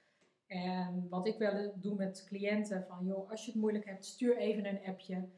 En 0.52 1.06
wat 1.08 1.26
ik 1.26 1.38
wel 1.38 1.74
doe 1.80 1.94
met 1.94 2.24
cliënten, 2.26 2.84
van 2.88 3.06
joh, 3.06 3.30
als 3.30 3.44
je 3.44 3.50
het 3.50 3.60
moeilijk 3.60 3.84
hebt, 3.84 4.04
stuur 4.04 4.36
even 4.36 4.66
een 4.66 4.80
appje. 4.86 5.28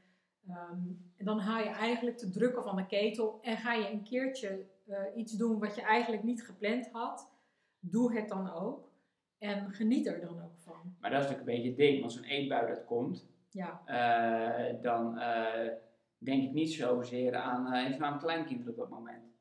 Ehm, 0.49 0.79
en 1.17 1.25
dan 1.25 1.39
haal 1.39 1.63
je 1.63 1.69
eigenlijk 1.69 2.19
de 2.19 2.31
drukken 2.31 2.63
van 2.63 2.77
de 2.77 2.87
ketel 2.87 3.39
en 3.43 3.57
ga 3.57 3.73
je 3.75 3.91
een 3.91 4.03
keertje 4.03 4.67
eh, 4.87 4.97
iets 5.17 5.33
doen 5.33 5.59
wat 5.59 5.75
je 5.75 5.83
eigenlijk 5.83 6.23
niet 6.23 6.45
gepland 6.45 6.89
had. 6.93 7.31
Doe 7.79 8.15
het 8.15 8.29
dan 8.29 8.53
ook. 8.53 8.93
En 9.39 9.71
geniet 9.71 10.07
er 10.07 10.21
dan 10.21 10.43
ook 10.43 10.59
van. 10.59 10.97
Maar 11.01 11.11
dat 11.11 11.21
is 11.23 11.27
natuurlijk 11.29 11.39
een 11.39 11.55
beetje 11.55 11.69
het 11.69 11.79
ding, 11.79 12.03
als 12.03 12.17
een 12.17 12.25
eetbui 12.25 12.67
dat 12.67 12.85
komt, 12.85 13.27
Ja, 13.51 13.83
eh, 13.85 14.83
dan 14.83 15.19
eh, 15.19 15.73
denk 16.19 16.43
ik 16.43 16.53
niet 16.53 16.73
zozeer 16.73 17.35
aan, 17.35 17.73
even 17.73 17.93
aan 17.93 17.99
mijn 17.99 18.19
kleinkinderen 18.19 18.73
op 18.73 18.79
dat 18.79 18.91
moment. 18.91 19.34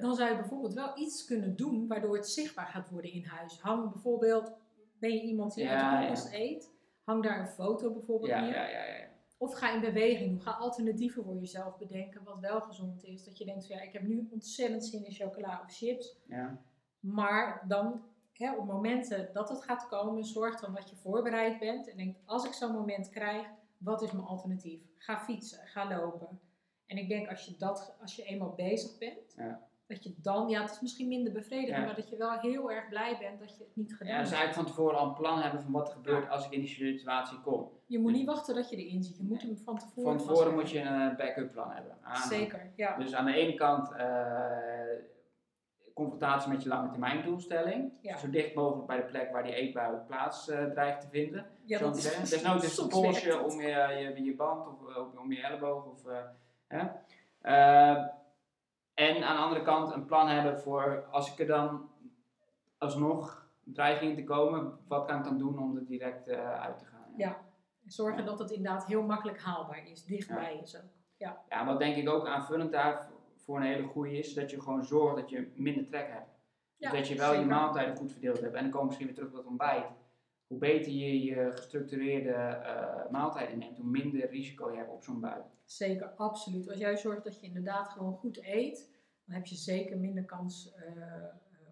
Dan 0.00 0.14
zou 0.14 0.30
je 0.30 0.36
bijvoorbeeld 0.36 0.74
wel 0.74 0.98
iets 0.98 1.24
kunnen 1.24 1.56
doen 1.56 1.86
waardoor 1.86 2.16
het 2.16 2.28
zichtbaar 2.28 2.66
gaat 2.66 2.90
worden 2.90 3.12
in 3.12 3.24
huis. 3.24 3.60
Hang 3.60 3.92
bijvoorbeeld, 3.92 4.52
ben 4.98 5.12
je 5.12 5.20
iemand 5.22 5.54
die 5.54 5.64
Ja, 5.64 6.06
uit 6.06 6.22
de 6.22 6.30
ja. 6.30 6.38
eet, 6.38 6.70
hang 7.04 7.22
daar 7.22 7.40
een 7.40 7.46
foto 7.46 7.92
bijvoorbeeld 7.92 8.30
ja, 8.30 8.40
neer. 8.40 8.54
ja, 8.54 8.68
ja, 8.68 8.84
ja. 8.84 9.10
Of 9.38 9.54
ga 9.54 9.74
in 9.74 9.80
beweging 9.80 10.30
doen. 10.30 10.40
Ga 10.40 10.50
alternatieven 10.50 11.24
voor 11.24 11.36
jezelf 11.36 11.78
bedenken 11.78 12.24
wat 12.24 12.38
wel 12.40 12.60
gezond 12.60 13.04
is. 13.04 13.24
Dat 13.24 13.38
je 13.38 13.44
denkt 13.44 13.66
van 13.66 13.76
ja, 13.76 13.82
ik 13.82 13.92
heb 13.92 14.02
nu 14.02 14.28
ontzettend 14.30 14.84
zin 14.84 15.04
in 15.04 15.12
chocola 15.12 15.60
of 15.64 15.74
chips. 15.74 16.16
ja. 16.26 16.58
Maar 17.00 17.64
dan 17.68 18.02
hè, 18.32 18.56
op 18.56 18.66
momenten 18.66 19.30
dat 19.32 19.48
het 19.48 19.62
gaat 19.62 19.88
komen, 19.88 20.24
zorg 20.24 20.60
dan 20.60 20.74
dat 20.74 20.90
je 20.90 20.96
voorbereid 20.96 21.58
bent. 21.58 21.90
En 21.90 21.96
denkt, 21.96 22.18
als 22.24 22.44
ik 22.44 22.52
zo'n 22.52 22.72
moment 22.72 23.08
krijg, 23.08 23.46
wat 23.78 24.02
is 24.02 24.12
mijn 24.12 24.26
alternatief? 24.26 24.80
Ga 24.96 25.18
fietsen, 25.18 25.66
ga 25.66 25.88
lopen. 25.88 26.40
En 26.92 26.98
ik 26.98 27.08
denk 27.08 27.28
als 27.28 27.44
je, 27.44 27.54
dat, 27.58 27.94
als 28.00 28.16
je 28.16 28.22
eenmaal 28.24 28.52
bezig 28.56 28.98
bent, 28.98 29.34
Ja. 29.36 29.60
dat 29.86 30.04
je 30.04 30.14
dan, 30.16 30.48
ja 30.48 30.60
het 30.62 30.70
is 30.70 30.80
misschien 30.80 31.08
minder 31.08 31.32
bevredigend, 31.32 31.78
Ja. 31.78 31.84
maar 31.84 31.94
dat 31.94 32.08
je 32.10 32.16
wel 32.16 32.38
heel 32.38 32.70
erg 32.72 32.88
blij 32.88 33.16
bent 33.20 33.38
dat 33.40 33.56
je 33.56 33.64
het 33.64 33.76
niet 33.76 33.94
gedaan 33.96 34.12
Ja, 34.14 34.20
dus 34.20 34.28
hebt. 34.30 34.40
eigenlijk 34.40 34.68
van 34.68 34.76
tevoren 34.76 34.98
al 34.98 35.06
een 35.06 35.14
plan 35.14 35.40
hebben 35.42 35.62
van 35.62 35.72
wat 35.72 35.88
er 35.88 35.94
gebeurt 35.94 36.28
als 36.28 36.46
ik 36.46 36.52
in 36.52 36.60
die 36.60 36.68
situatie 36.68 37.40
kom. 37.40 37.68
Je 37.86 37.98
moet 37.98 38.12
niet 38.12 38.26
wachten 38.26 38.54
dat 38.54 38.70
je 38.70 38.76
erin 38.76 39.02
zit. 39.02 39.16
Je 39.16 39.22
moet 39.22 39.42
hem 39.42 39.56
van 39.56 39.78
tevoren 39.78 40.18
Van 40.18 40.26
tevoren 40.28 40.54
moet 40.54 40.70
je 40.70 40.80
een 40.80 41.10
eh, 41.10 41.16
backup 41.16 41.52
plan 41.52 41.70
hebben. 41.70 41.96
Ah, 42.02 42.26
Zeker, 42.26 42.70
ja. 42.76 42.96
Dus 42.96 43.14
aan 43.14 43.24
de 43.24 43.34
ene 43.34 43.54
kant 43.54 43.92
eh, 43.92 44.06
confrontatie 45.94 46.50
met 46.52 46.62
je 46.62 46.68
lange 46.68 46.90
termijn 46.90 47.22
doelstelling. 47.24 47.92
Ja. 48.00 48.16
Zo 48.16 48.30
dicht 48.30 48.54
mogelijk 48.54 48.86
bij 48.86 48.96
de 48.96 49.02
plek 49.02 49.32
waar 49.32 49.42
die 49.42 49.54
eetbui 49.54 49.96
plaats 50.06 50.48
eh, 50.48 50.64
dreigt 50.64 51.00
te 51.00 51.08
vinden. 51.08 51.46
ja 51.64 51.78
Zo 51.78 51.90
te 51.90 52.00
zeggen. 52.00 52.22
Desnoods 52.30 52.64
is 52.64 52.76
het 52.76 52.88
polsje 52.88 53.40
om 53.40 53.60
je, 53.60 53.68
je, 53.68 54.24
je 54.24 54.34
band 54.34 54.66
of 54.66 54.74
om 55.18 55.32
je 55.32 55.42
elleboog. 55.42 55.86
Of, 55.86 56.02
en 58.94 59.22
aan 59.24 59.36
de 59.36 59.42
andere 59.42 59.62
kant 59.62 59.92
een 59.92 60.04
plan 60.04 60.28
hebben 60.28 60.60
voor 60.60 61.04
als 61.10 61.32
ik 61.32 61.38
er 61.38 61.46
dan 61.46 61.90
alsnog 62.78 63.46
dreiging 63.64 64.10
in 64.10 64.16
te 64.16 64.24
komen, 64.24 64.78
wat 64.88 65.06
kan 65.06 65.18
ik 65.18 65.24
dan 65.24 65.38
doen 65.38 65.58
om 65.58 65.76
er 65.76 65.86
direct 65.86 66.28
eh, 66.28 66.60
uit 66.60 66.78
te 66.78 66.84
gaan? 66.84 67.12
Ja. 67.16 67.36
Zorgen 67.86 68.24
dat 68.24 68.38
het 68.38 68.50
inderdaad 68.50 68.86
heel 68.86 69.02
makkelijk 69.02 69.40
haalbaar 69.40 69.86
is, 69.86 70.04
dichtbij 70.04 70.58
is 70.62 70.76
ook. 70.76 70.90
Ja, 71.48 71.64
wat 71.64 71.78
denk 71.78 71.96
ik 71.96 72.08
ook 72.08 72.26
aanvullend 72.26 72.72
daarvoor 72.72 73.12
voor 73.36 73.56
een 73.56 73.62
hele 73.62 73.86
goede 73.86 74.18
is 74.18 74.34
dat 74.34 74.50
je 74.50 74.60
gewoon 74.60 74.84
zorgt 74.84 75.16
dat 75.16 75.30
je 75.30 75.52
minder 75.54 75.86
trek 75.86 76.08
hebt. 76.12 76.30
Ja, 76.76 76.90
dus 76.90 76.98
dat 76.98 77.08
je 77.08 77.16
wel 77.16 77.34
je 77.34 77.44
maaltijden 77.44 77.96
goed 77.96 78.12
verdeeld 78.12 78.40
hebt. 78.40 78.54
En 78.54 78.62
dan 78.62 78.70
komen 78.70 78.80
we 78.80 78.86
misschien 78.86 79.06
weer 79.06 79.14
terug 79.14 79.30
op 79.30 79.36
dat 79.36 79.46
ontbijt. 79.46 79.86
Hoe 80.52 80.60
beter 80.60 80.92
je 80.92 81.24
je 81.24 81.50
gestructureerde 81.50 82.32
eh, 82.32 83.10
maaltijden 83.10 83.58
neemt, 83.58 83.76
hoe 83.76 83.86
minder 83.86 84.30
risico 84.30 84.70
je 84.70 84.76
hebt 84.76 84.90
op 84.90 85.04
zo'n 85.04 85.20
bui. 85.20 85.42
Zeker, 85.64 86.06
absoluut. 86.06 86.68
Als 86.68 86.78
jij 86.78 86.96
zorgt 86.96 87.24
dat 87.24 87.40
je 87.40 87.46
inderdaad 87.46 87.88
gewoon 87.88 88.14
goed 88.14 88.44
eet, 88.44 88.90
dan 89.24 89.34
heb 89.34 89.46
je 89.46 89.54
zeker 89.54 89.98
minder 89.98 90.24
kans 90.24 90.74
eh, 90.74 91.24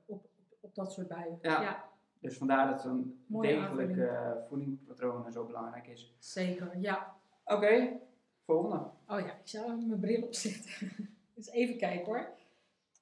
op, 0.06 0.28
op, 0.60 0.74
dat 0.74 0.92
soort 0.92 1.08
buien. 1.08 1.38
Ja. 1.42 1.84
Dus 2.20 2.36
vandaar 2.36 2.70
dat 2.70 2.80
zo'n 2.80 3.24
Mooie 3.26 3.48
degelijk 3.48 3.96
eh 3.96 4.32
voedingspatroon 4.48 5.32
zo 5.32 5.46
belangrijk 5.46 5.86
is. 5.86 6.16
zeker. 6.18 6.78
Ja. 6.78 7.16
Oké, 7.44 7.98
volgende. 8.44 8.76
Oh 9.08 9.20
ja, 9.20 9.38
ik 9.38 9.48
zou 9.48 9.64
even 9.64 9.88
mijn 9.88 10.00
bril 10.00 10.22
opzetten. 10.22 10.90
dus 11.34 11.48
even 11.48 11.76
kijken 11.76 12.04
hoor. 12.06 12.28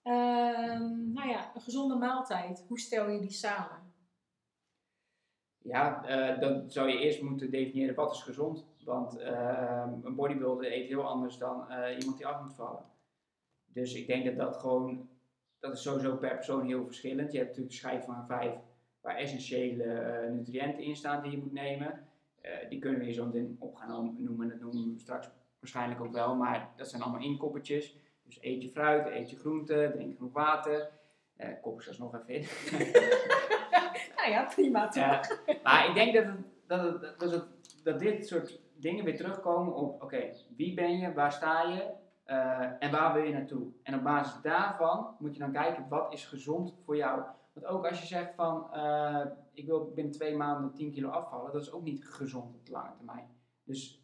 Ehm, 0.03 1.13
nou 1.13 1.29
ja, 1.29 1.55
een 1.55 1.61
gezonde 1.61 1.95
maaltijd. 1.95 2.65
Hoe 2.69 2.79
stel 2.79 3.09
je 3.09 3.21
die 3.21 3.31
samen? 3.31 3.88
Ja, 5.63 6.05
eh, 6.05 6.41
dan 6.41 6.71
zou 6.71 6.89
je 6.89 6.99
eerst 6.99 7.23
moeten 7.23 7.51
definiëren 7.51 7.95
wat 7.95 8.15
is 8.15 8.23
gezond. 8.23 8.67
Want 8.89 9.19
eh, 9.19 9.85
een 10.03 10.15
bodybuilder 10.15 10.73
eet 10.73 10.89
heel 10.89 11.07
anders 11.07 11.39
dan 11.39 11.71
eh, 11.71 11.99
iemand 11.99 12.17
die 12.17 12.27
af 12.27 12.43
moet 12.43 12.55
vallen. 12.55 12.85
Dus 13.67 13.95
ik 13.95 14.07
denk 14.07 14.25
dat 14.25 14.37
dat 14.37 14.57
gewoon, 14.57 15.09
dat 15.59 15.73
is 15.73 15.83
sowieso 15.83 16.17
per 16.17 16.35
persoon 16.35 16.67
heel 16.67 16.85
verschillend. 16.85 17.33
Je 17.33 17.39
hebt 17.39 17.49
natuurlijk 17.49 17.77
schijf 17.77 18.05
van 18.05 18.27
vijf 18.27 18.55
waar 19.01 19.17
essentiële 19.17 19.85
eh, 19.85 20.31
nutriënten 20.31 20.85
in 20.85 20.97
staan 20.97 21.23
die 21.23 21.31
je 21.31 21.39
moet 21.39 21.53
nemen. 21.53 22.07
Die 22.69 22.79
kunnen 22.79 22.99
we 22.99 23.05
hier 23.05 23.15
zo 23.15 23.27
meteen 23.27 23.57
op 23.59 23.75
gaan 23.75 24.17
noemen, 24.19 24.49
dat 24.49 24.61
noemen 24.61 24.93
we 24.93 25.01
straks 25.01 25.31
waarschijnlijk 25.59 26.01
ook 26.01 26.13
wel. 26.13 26.35
Maar 26.35 26.73
dat 26.77 26.89
zijn 26.89 27.03
allemaal 27.03 27.23
inkoppertjes. 27.23 27.97
Dus 28.23 28.39
eet 28.41 28.63
je 28.63 28.71
fruit, 28.71 29.07
eet 29.07 29.31
je 29.31 29.37
groente, 29.37 29.91
drink 29.95 30.17
genoeg 30.17 30.33
water. 30.33 30.91
Eh 31.37 31.49
koppers 31.63 31.89
er 31.89 31.97
nog 31.99 32.15
even 32.15 32.35
in. 32.35 32.47
Ja, 34.29 34.45
prima 34.45 34.89
toch? 34.89 35.39
Maar 35.63 35.89
ik 35.89 35.95
denk 35.95 36.15
dat, 36.15 36.27
dat, 36.67 37.19
dat, 37.19 37.47
dat 37.83 37.99
dit 37.99 38.27
soort 38.27 38.61
dingen 38.75 39.05
weer 39.05 39.17
terugkomen 39.17 39.75
op, 39.75 40.03
oké, 40.03 40.31
wie 40.57 40.75
ben 40.75 40.99
je, 40.99 41.13
waar 41.13 41.33
sta 41.33 41.63
je 41.63 41.95
eh, 42.29 42.71
en 42.79 42.91
waar 42.91 43.13
wil 43.13 43.23
je 43.23 43.33
naartoe? 43.33 43.67
En 43.83 43.95
op 43.95 44.03
basis 44.03 44.43
daarvan 44.43 45.17
moet 45.19 45.33
je 45.33 45.41
dan 45.41 45.53
kijken, 45.53 45.89
wat 45.89 46.13
is 46.13 46.27
gezond 46.27 46.75
voor 46.85 46.97
jou? 46.97 47.23
Want 47.53 47.67
ook 47.67 47.87
als 47.87 48.01
je 48.01 48.07
zegt 48.07 48.35
van, 48.35 48.73
eh, 48.73 49.27
ik 49.53 49.67
wil 49.67 49.93
binnen 49.95 50.13
twee 50.13 50.37
maanden 50.37 50.75
10 50.75 50.93
kilo 50.93 51.09
afvallen, 51.09 51.53
dat 51.53 51.63
is 51.63 51.73
ook 51.73 51.83
niet 51.83 52.05
gezond 52.05 52.55
op 52.55 52.67
de 52.67 52.73
lange 52.73 52.95
termijn. 52.97 53.29
Dus 53.65 54.03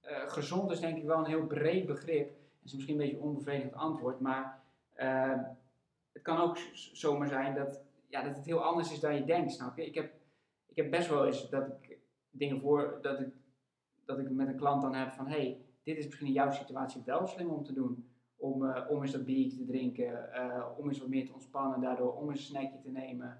eh, 0.00 0.28
gezond 0.28 0.70
is 0.70 0.80
denk 0.80 0.96
ik 0.96 1.04
wel 1.04 1.18
een 1.18 1.24
heel 1.24 1.46
breed 1.46 1.86
begrip. 1.86 2.28
Dat 2.28 2.64
is 2.64 2.74
misschien 2.74 2.94
een 2.94 3.00
beetje 3.00 3.16
een 3.16 3.22
onbevredigend 3.22 3.74
antwoord, 3.74 4.20
maar 4.20 4.64
het 6.12 6.22
kan 6.22 6.38
ook 6.38 6.58
zomaar 6.74 7.28
zijn 7.28 7.54
dat, 7.54 7.82
ja, 8.08 8.22
dat 8.22 8.36
het 8.36 8.46
heel 8.46 8.62
anders 8.62 8.92
is 8.92 9.00
dan 9.00 9.14
je 9.14 9.24
denkt, 9.24 9.52
snap 9.52 9.76
je? 9.76 9.86
Ik 9.86 9.94
heb, 9.94 10.12
ik 10.66 10.76
heb 10.76 10.90
best 10.90 11.08
wel 11.08 11.26
eens 11.26 11.50
dat 11.50 11.68
ik 11.68 11.98
dingen 12.30 12.60
voor, 12.60 12.98
dat 13.02 13.20
ik, 13.20 13.28
dat 14.04 14.18
ik 14.18 14.30
met 14.30 14.48
een 14.48 14.56
klant 14.56 14.82
dan 14.82 14.94
heb 14.94 15.12
van, 15.12 15.28
hey, 15.28 15.60
dit 15.82 15.96
is 15.96 16.04
misschien 16.04 16.26
in 16.26 16.32
jouw 16.32 16.50
situatie 16.50 17.02
wel 17.04 17.26
slim 17.26 17.50
om 17.50 17.64
te 17.64 17.72
doen. 17.72 18.10
Om, 18.36 18.70
eh, 18.70 18.90
om 18.90 19.02
eens 19.02 19.12
dat 19.12 19.24
biertje 19.24 19.58
te 19.58 19.64
drinken, 19.64 20.32
eh, 20.32 20.66
om 20.76 20.88
eens 20.88 20.98
wat 20.98 21.08
meer 21.08 21.26
te 21.26 21.32
ontspannen 21.32 21.80
daardoor, 21.80 22.14
om 22.14 22.30
eens 22.30 22.38
een 22.38 22.44
snackje 22.44 22.78
te 22.78 22.90
nemen. 22.90 23.38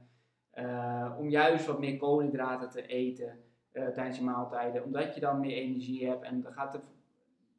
eh, 0.50 1.16
om 1.18 1.28
juist 1.30 1.66
wat 1.66 1.78
meer 1.78 1.96
koolhydraten 1.96 2.70
te 2.70 2.86
eten 2.86 3.38
tijdens 3.72 4.18
je 4.18 4.24
maaltijden, 4.24 4.84
omdat 4.84 5.14
je 5.14 5.20
dan 5.20 5.40
meer 5.40 5.56
energie 5.56 6.08
hebt 6.08 6.22
en 6.22 6.40
dan 6.42 6.52
gaat 6.52 6.74
er 6.74 6.80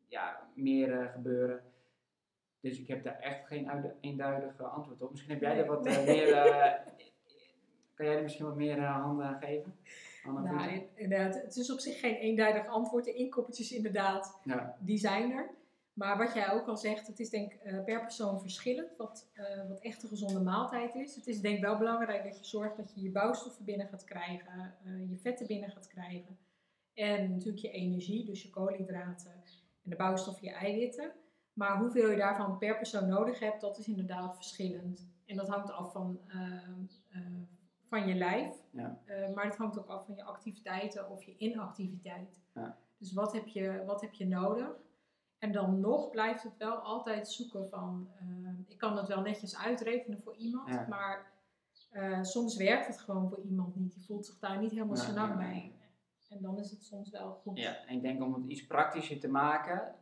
ja, 0.07 0.49
meer 0.53 1.09
gebeuren. 1.13 1.61
Dus 2.61 2.79
ik 2.79 2.87
heb 2.87 3.03
daar 3.03 3.19
echt 3.19 3.47
geen 3.47 3.69
uide- 3.69 3.95
eenduidig 4.01 4.59
eh, 4.59 4.73
antwoord 4.73 5.01
op. 5.01 5.11
Misschien 5.11 5.31
heb 5.31 5.41
jij 5.41 5.57
er 5.57 5.65
wat 5.65 5.85
eh, 5.85 6.05
meer. 6.13 6.33
eh, 6.33 6.73
kan 7.93 8.05
jij 8.05 8.15
er 8.15 8.23
misschien 8.23 8.45
wat 8.45 8.55
meer 8.55 8.77
eh, 8.77 9.01
handen 9.01 9.25
aan 9.25 9.41
geven? 9.41 9.75
Nou, 10.23 10.81
inderdaad, 10.95 11.41
het 11.41 11.55
is 11.55 11.71
op 11.71 11.79
zich 11.79 11.99
geen 11.99 12.15
eenduidig 12.15 12.67
antwoord. 12.67 13.05
De 13.05 13.13
inkoppertjes 13.13 13.71
inderdaad, 13.71 14.39
Ja. 14.43 14.77
die 14.79 14.97
zijn 14.97 15.31
er. 15.31 15.49
Maar 15.93 16.17
wat 16.17 16.33
jij 16.33 16.51
ook 16.51 16.67
al 16.67 16.77
zegt, 16.77 17.07
het 17.07 17.19
is 17.19 17.29
denk 17.29 17.53
ik 17.53 17.83
per 17.85 18.01
persoon 18.01 18.39
verschillend 18.41 18.95
wat, 18.97 19.27
wat 19.67 19.79
echt 19.79 20.03
een 20.03 20.09
gezonde 20.09 20.39
maaltijd 20.39 20.95
is. 20.95 21.15
Het 21.15 21.27
is 21.27 21.41
denk 21.41 21.55
ik 21.55 21.63
wel 21.63 21.77
belangrijk 21.77 22.23
dat 22.23 22.37
je 22.39 22.45
zorgt 22.45 22.77
dat 22.77 22.91
je 22.95 23.01
je 23.01 23.09
bouwstoffen 23.11 23.65
binnen 23.65 23.87
gaat 23.87 24.03
krijgen, 24.03 24.73
je 25.09 25.17
vetten 25.17 25.47
binnen 25.47 25.69
gaat 25.71 25.87
krijgen. 25.87 26.37
En 26.93 27.31
natuurlijk 27.31 27.57
je 27.57 27.71
energie, 27.71 28.25
dus 28.25 28.43
je 28.43 28.49
koolhydraten 28.49 29.31
en 29.83 29.89
de 29.89 29.95
bouwstoffen, 29.95 30.47
je 30.47 30.53
eiwitten. 30.53 31.11
Maar 31.57 31.77
hoeveel 31.77 32.09
je 32.09 32.17
daarvan 32.17 32.57
per 32.57 32.77
persoon 32.77 33.07
nodig 33.07 33.39
hebt, 33.39 33.61
dat 33.61 33.77
is 33.77 33.87
inderdaad 33.87 34.35
verschillend. 34.35 35.07
En 35.25 35.35
dat 35.35 35.47
hangt 35.47 35.71
af 35.71 35.91
van, 35.91 36.19
eh, 36.27 36.53
eh, 37.09 37.21
van 37.87 38.07
je 38.07 38.15
lijf. 38.15 38.55
Ja. 38.71 38.99
Eh, 39.05 39.33
maar 39.33 39.45
het 39.45 39.57
hangt 39.57 39.79
ook 39.79 39.87
af 39.87 40.05
van 40.05 40.15
je 40.15 40.23
activiteiten 40.23 41.09
of 41.09 41.23
je 41.23 41.37
inactiviteit. 41.37 42.41
Ja. 42.53 42.77
Dus 42.97 43.13
wat 43.13 43.33
heb, 43.33 43.47
je, 43.47 43.83
wat 43.85 44.01
heb 44.01 44.13
je 44.13 44.27
nodig? 44.27 44.69
En 45.37 45.51
dan 45.51 45.79
nog 45.79 46.09
blijft 46.09 46.43
het 46.43 46.57
wel 46.57 46.75
altijd 46.75 47.29
zoeken 47.29 47.69
van, 47.69 48.09
eh, 48.19 48.25
ik 48.67 48.77
kan 48.77 48.95
dat 48.95 49.07
wel 49.07 49.21
netjes 49.21 49.57
uitrekenen 49.57 50.21
voor 50.21 50.35
iemand, 50.35 50.69
Ja. 50.69 50.85
maar 50.89 51.35
soms 52.21 52.55
werkt 52.55 52.87
het 52.87 52.99
gewoon 52.99 53.29
voor 53.29 53.41
iemand 53.41 53.75
niet. 53.75 53.93
Die 53.93 54.05
voelt 54.05 54.25
zich 54.25 54.39
daar 54.39 54.59
niet 54.59 54.71
helemaal 54.71 54.95
ja, 54.95 55.13
ja. 55.13 55.35
bij. 55.37 55.71
En 56.29 56.41
dan 56.41 56.57
is 56.57 56.71
het 56.71 56.83
soms 56.83 57.09
wel 57.09 57.31
goed. 57.31 57.57
Ja, 57.59 57.85
en 57.85 57.95
ik 57.95 58.01
denk 58.01 58.21
om 58.21 58.33
het 58.33 58.45
iets 58.45 58.65
praktischer 58.67 59.19
te 59.19 59.27
maken, 59.27 59.95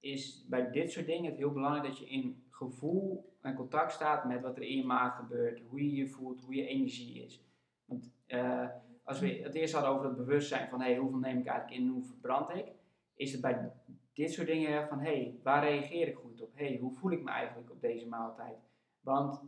is 0.00 0.46
bij 0.48 0.70
dit 0.70 0.92
soort 0.92 1.06
dingen 1.06 1.30
het 1.30 1.38
heel 1.38 1.52
belangrijk 1.52 1.86
dat 1.86 1.98
je 1.98 2.08
in 2.08 2.42
gevoel 2.50 3.36
en 3.40 3.54
contact 3.54 3.92
staat 3.92 4.24
met 4.24 4.42
wat 4.42 4.56
er 4.56 4.62
in 4.62 4.76
je 4.76 4.84
maag 4.84 5.16
gebeurt, 5.16 5.60
hoe 5.68 5.84
je 5.84 5.94
je 5.94 6.08
voelt, 6.08 6.40
hoe 6.40 6.54
je 6.54 6.66
energie 6.66 7.24
is. 7.24 7.44
Want 7.84 8.12
eh, 8.26 8.68
als 9.02 9.20
we 9.20 9.28
het 9.28 9.54
eerst 9.54 9.74
hadden 9.74 9.92
over 9.92 10.06
het 10.06 10.16
bewustzijn 10.16 10.68
van 10.68 10.80
hey, 10.80 10.96
hoeveel 10.96 11.18
neem 11.18 11.38
ik 11.38 11.46
eigenlijk 11.46 11.80
in 11.80 11.88
hoe 11.88 12.02
verbrand 12.04 12.50
ik, 12.50 12.72
is 13.14 13.32
het 13.32 13.40
bij 13.40 13.72
dit 14.12 14.32
soort 14.32 14.46
dingen 14.46 14.88
van 14.88 15.00
hey, 15.00 15.38
waar 15.42 15.64
reageer 15.64 16.08
ik 16.08 16.16
goed 16.16 16.42
op? 16.42 16.50
Hey, 16.54 16.78
hoe 16.80 16.92
voel 16.92 17.10
ik 17.10 17.22
me 17.22 17.30
eigenlijk 17.30 17.70
op 17.70 17.80
deze 17.80 18.08
maaltijd? 18.08 18.56
Want 19.00 19.42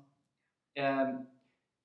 ehm, 0.73 1.17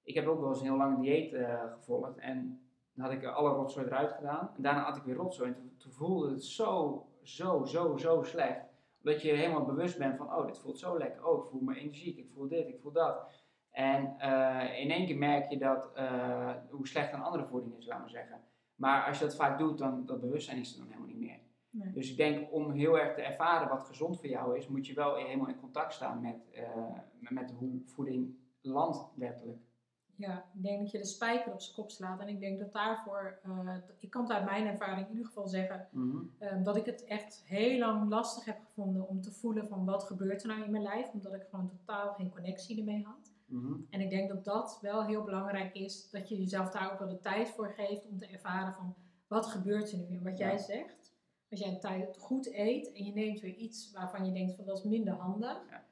ik 0.04 0.16
heb 0.16 0.28
ook 0.28 0.40
wel 0.40 0.50
eens 0.50 0.60
een 0.60 0.66
heel 0.66 0.78
lang 0.78 1.02
dieet 1.02 1.34
eh, 1.34 1.72
gevolgd 1.74 2.18
en 2.18 2.66
dan 2.94 3.06
had 3.06 3.14
ik 3.14 3.26
alle 3.26 3.50
rotzooi 3.50 3.86
eruit 3.86 4.12
gedaan. 4.12 4.52
En 4.56 4.62
daarna 4.62 4.84
had 4.84 4.98
ik 4.98 5.04
weer 5.04 5.16
rotzooi. 5.16 5.52
En 5.52 5.74
toen 5.78 5.92
voelde 5.92 6.32
het 6.32 6.44
zo, 6.44 7.06
zo, 7.26 7.66
zo, 7.66 7.98
zo 7.98 8.24
slecht. 8.24 8.66
Omdat 9.04 9.22
je 9.22 9.32
helemaal 9.32 9.66
bewust 9.66 9.98
bent 9.98 10.18
van, 10.18 10.36
oh, 10.36 10.46
dit 10.46 10.60
voelt 10.60 10.80
zo 10.80 10.98
lekker. 10.98 11.28
Oh, 11.28 11.44
ik 11.44 11.50
voel 11.50 11.62
me 11.62 11.80
energiek. 11.80 12.18
Ik 12.18 12.30
voel 12.34 12.48
dit, 12.48 12.68
ik 12.68 12.80
voel 12.82 12.92
dat. 12.92 13.44
En 13.72 14.16
eh, 14.18 14.80
in 14.80 14.92
één 14.92 15.06
keer 15.06 15.18
merk 15.18 15.50
je 15.50 15.58
dat, 15.58 15.92
eh, 15.94 16.54
hoe 16.70 16.88
slecht 16.88 17.14
een 17.14 17.22
andere 17.22 17.46
voeding 17.46 17.78
is, 17.78 17.86
laat 17.86 18.00
maar 18.00 18.10
zeggen. 18.10 18.42
Maar 18.76 19.08
als 19.08 19.20
je 19.20 19.26
dat 19.26 19.36
vaak 19.36 19.58
doet, 19.60 19.78
dan 19.78 20.06
dat 20.06 20.22
bewustzijn 20.22 20.60
is 20.60 20.72
er 20.72 20.78
dan 20.78 20.88
helemaal 20.88 21.08
niet 21.08 21.20
meer. 21.20 21.40
Nee. 21.70 21.92
Dus 21.92 22.12
ik 22.12 22.18
denk, 22.18 22.54
om 22.54 22.72
heel 22.72 23.00
erg 23.00 23.14
te 23.14 23.22
ervaren 23.22 23.70
wat 23.70 23.84
gezond 23.84 24.20
voor 24.20 24.30
jou 24.30 24.58
is, 24.58 24.68
moet 24.68 24.88
je 24.88 24.94
wel 24.94 25.16
helemaal 25.16 25.48
in 25.48 25.60
contact 25.60 25.94
staan 25.94 26.22
met, 26.22 26.52
eh, 26.52 26.64
met, 27.20 27.32
met 27.32 27.52
hoe 27.52 27.82
voeding 27.86 28.36
landt, 28.62 29.12
letterlijk. 29.16 29.60
Ja, 30.18 30.38
ik 30.54 30.64
denk 30.64 30.80
dat 30.80 30.92
je 30.92 30.98
de 30.98 31.06
spijker 31.06 31.52
op 31.52 31.62
zijn 31.62 31.76
kop 31.76 31.92
slaat. 31.92 32.20
En 32.20 32.28
ik 32.28 32.40
denk 32.40 32.60
dat 32.60 32.74
daarvoor, 32.74 33.40
eh, 33.44 33.76
ik 34.00 34.10
kan 34.10 34.22
het 34.24 34.32
uit 34.32 34.46
mijn 34.46 34.68
ervaring 34.68 35.06
in 35.08 35.10
ieder 35.12 35.26
geval 35.26 35.48
zeggen, 35.48 35.88
Mhm. 35.92 36.18
eh, 36.38 36.64
dat 36.64 36.76
ik 36.76 36.86
het 36.86 37.04
echt 37.04 37.44
heel 37.46 37.80
lang 37.80 38.10
lastig 38.10 38.46
heb 38.46 38.58
gevonden 38.66 39.08
om 39.08 39.22
te 39.22 39.32
voelen 39.32 39.68
van 39.68 39.86
wat 39.86 40.04
gebeurt 40.04 40.42
er 40.42 40.48
nou 40.48 40.64
in 40.64 40.72
mijn 40.72 40.84
lijf. 40.84 41.12
Omdat 41.14 41.34
ik 41.34 41.44
gewoon 41.50 41.68
totaal 41.70 42.14
geen 42.14 42.30
connectie 42.30 42.78
ermee 42.78 43.04
had. 43.04 43.34
Mhm. 43.46 43.74
En 43.90 44.02
ik 44.02 44.10
denk 44.10 44.30
dat 44.30 44.44
dat 44.46 44.78
wel 44.82 45.06
heel 45.06 45.24
belangrijk 45.24 45.74
is, 45.74 46.10
dat 46.10 46.30
je 46.30 46.38
jezelf 46.38 46.70
daar 46.72 46.92
ook 46.92 47.00
wel 47.00 47.10
de 47.10 47.20
tijd 47.20 47.50
voor 47.50 47.74
geeft 47.78 48.08
om 48.08 48.18
te 48.18 48.28
ervaren 48.28 48.74
van 48.74 48.96
wat 49.28 49.46
gebeurt 49.46 49.92
er 49.92 49.98
nu. 49.98 50.16
En 50.18 50.24
wat 50.24 50.38
jij 50.38 50.58
zegt, 50.58 51.14
als 51.50 51.60
jij 51.60 51.76
tijd 51.80 52.18
goed 52.18 52.54
eet 52.54 52.92
en 52.94 53.04
je 53.06 53.14
neemt 53.14 53.40
weer 53.40 53.54
iets 53.56 53.92
waarvan 53.92 54.26
je 54.26 54.32
denkt 54.32 54.56
van 54.56 54.66
dat 54.66 54.78
is 54.78 54.84
minder 54.84 55.14
handig. 55.14 55.62
Ja. 55.70 55.84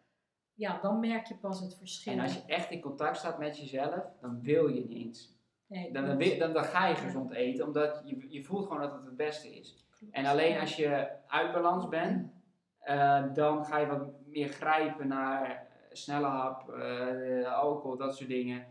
Ja, 0.55 0.79
dan 0.81 0.99
merk 0.99 1.25
je 1.25 1.35
pas 1.35 1.59
het 1.59 1.77
verschil. 1.77 2.13
En 2.13 2.19
als 2.19 2.33
je 2.33 2.41
echt 2.45 2.71
in 2.71 2.81
contact 2.81 3.17
staat 3.17 3.39
met 3.39 3.57
jezelf, 3.57 4.03
dan 4.21 4.41
wil 4.41 4.67
je 4.67 4.85
niet 4.85 5.05
eens. 5.05 5.41
Nee, 5.67 5.91
Dan, 5.91 6.05
dan, 6.05 6.37
dan, 6.39 6.53
dan 6.53 6.63
ga 6.63 6.87
je 6.87 6.95
gezond 6.95 7.31
eten, 7.31 7.65
omdat 7.65 8.01
je, 8.05 8.25
je 8.29 8.43
voelt 8.43 8.65
gewoon 8.65 8.81
dat 8.81 8.93
het 8.93 9.05
het 9.05 9.15
beste 9.15 9.55
is. 9.55 9.85
Klopt. 9.97 10.13
En 10.13 10.25
alleen 10.25 10.59
als 10.59 10.75
je 10.75 11.07
uit 11.27 11.51
balans 11.51 11.87
bent, 11.87 12.31
eh, 12.79 13.23
dan 13.33 13.65
ga 13.65 13.77
je 13.77 13.87
wat 13.87 14.07
meer 14.25 14.47
grijpen 14.47 15.07
naar 15.07 15.49
eh, 15.49 15.57
snelle 15.91 16.27
hap, 16.27 16.69
eh, 16.69 17.53
alcohol, 17.53 17.97
dat 17.97 18.15
soort 18.15 18.29
dingen. 18.29 18.65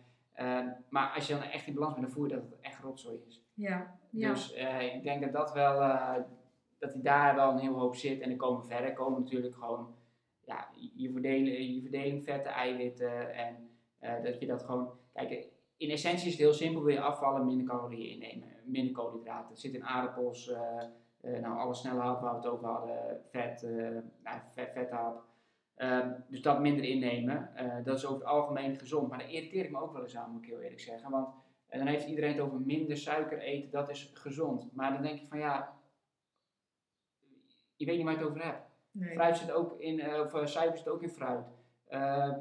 Maar 0.89 1.13
als 1.15 1.27
je 1.27 1.35
dan 1.35 1.43
echt 1.43 1.67
in 1.67 1.75
balans 1.75 1.95
bent, 1.95 2.07
dan 2.07 2.15
voel 2.15 2.25
je 2.27 2.35
dat 2.35 2.43
het 2.43 2.61
echt 2.61 2.83
rotzooi 2.83 3.23
is. 3.27 3.43
Ja, 3.55 3.99
ja. 4.11 4.29
Dus 4.29 4.53
ik 4.95 5.03
denk 5.03 5.23
dat 5.23 5.33
dat 5.33 5.53
wel, 5.53 5.79
dat 6.79 6.93
die 6.93 7.03
daar 7.03 7.35
wel 7.35 7.51
een 7.51 7.59
heel 7.59 7.79
hoop 7.79 7.95
zit. 7.95 8.21
En 8.21 8.29
dan 8.29 8.39
komen 8.39 8.65
verder, 8.65 8.93
komen 8.93 9.21
natuurlijk 9.21 9.55
gewoon 9.55 9.95
ja, 10.53 10.69
je, 10.97 11.13
verdeling, 11.13 11.75
je 11.75 11.81
verdeling 11.83 12.25
vetten, 12.25 12.53
eiwitten. 12.53 13.35
En 13.35 13.71
eh, 13.99 14.23
dat 14.23 14.41
je 14.41 14.47
dat 14.47 14.63
gewoon, 14.63 14.91
kijk, 15.13 15.49
in 15.77 15.91
essentie 15.91 16.27
is 16.27 16.33
het 16.33 16.43
heel 16.43 16.53
simpel, 16.53 16.83
wil 16.83 16.95
je 16.95 17.01
afvallen, 17.01 17.47
minder 17.47 17.67
calorieën 17.67 18.13
innemen, 18.13 18.49
minder 18.65 18.93
koolhydraten. 18.93 19.49
Het 19.49 19.61
zit 19.61 19.75
in 19.75 19.85
aardappels, 19.85 20.51
eh, 20.51 20.83
eh, 21.21 21.41
nou 21.41 21.59
alle 21.59 21.75
snelle 21.75 22.01
hap 22.01 22.21
waar 22.21 22.31
we 22.31 22.37
het 22.37 22.47
over 22.47 22.67
hadden, 22.67 23.21
vet, 23.31 23.63
nou, 24.23 24.41
vet. 24.51 24.91
Ehm, 25.75 26.13
dus 26.29 26.43
dat 26.43 26.61
minder 26.61 26.85
innemen, 26.85 27.51
dat 27.85 27.99
is 27.99 28.05
over 28.05 28.19
het 28.19 28.29
algemeen 28.29 28.79
gezond. 28.79 29.09
Maar 29.09 29.19
daar 29.19 29.31
irriteer 29.31 29.65
ik 29.65 29.71
me 29.71 29.81
ook 29.81 29.93
wel 29.93 30.03
eens 30.03 30.17
aan, 30.17 30.31
moet 30.31 30.43
ik 30.43 30.49
heel 30.49 30.61
eerlijk 30.61 30.81
zeggen. 30.81 31.11
Want 31.11 31.29
dan 31.69 31.87
heeft 31.87 32.07
iedereen 32.07 32.33
het 32.33 32.41
over 32.41 32.61
minder 32.61 32.97
suiker 32.97 33.39
eten, 33.39 33.71
dat 33.71 33.89
is 33.89 34.11
gezond. 34.15 34.73
Maar 34.73 34.93
dan 34.93 35.03
denk 35.03 35.21
ik 35.21 35.29
van 35.29 35.39
ja, 35.39 35.77
je 37.77 37.87
weet 37.87 37.97
niet 37.97 38.05
waar 38.05 38.15
je 38.15 38.21
het 38.21 38.29
over 38.29 38.45
hebt. 38.45 38.72
Nee. 38.93 39.15
Fruit 39.15 39.37
zit 39.37 39.53
ook 39.53 39.81
in, 39.81 40.01
eh, 40.01 40.21
of 40.21 40.35
uh, 40.35 40.47
suiker 40.47 40.79
zit 40.79 40.89
ook 40.89 41.03
in 41.03 41.09
fruit. 41.09 41.47
Uh, 41.89 42.37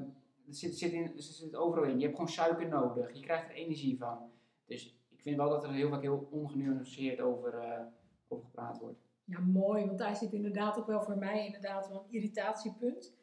het 0.46 0.58
zit, 0.58 0.78
zit, 0.78 0.92
in, 0.92 1.04
het 1.04 1.24
zit 1.24 1.56
overal 1.56 1.84
in. 1.84 1.98
Je 1.98 2.04
hebt 2.04 2.16
gewoon 2.16 2.32
suiker 2.32 2.68
nodig. 2.68 3.14
Je 3.14 3.22
krijgt 3.22 3.50
er 3.50 3.56
energie 3.56 3.98
van. 3.98 4.32
Dus 4.66 5.00
ik 5.10 5.22
vind 5.22 5.38
wel 5.38 5.50
dat 5.50 5.64
er 5.64 5.72
heel 5.72 5.90
vaak 5.90 6.02
heel 6.02 6.28
ongenuanceerd 6.32 7.22
over, 7.22 7.54
uh, 7.54 7.80
over 8.28 8.46
gepraat 8.46 8.80
wordt. 8.80 9.00
Ja, 9.24 9.40
mooi. 9.40 9.86
Want 9.86 9.98
daar 9.98 10.16
zit 10.16 10.34
inderdaad 10.34 10.78
ook 10.78 10.88
wel 10.88 11.02
voor 11.02 11.18
mij 11.18 11.46
inderdaad 11.46 11.88
wel 11.88 11.98
een 11.98 12.14
irritatiepunt. 12.14 13.14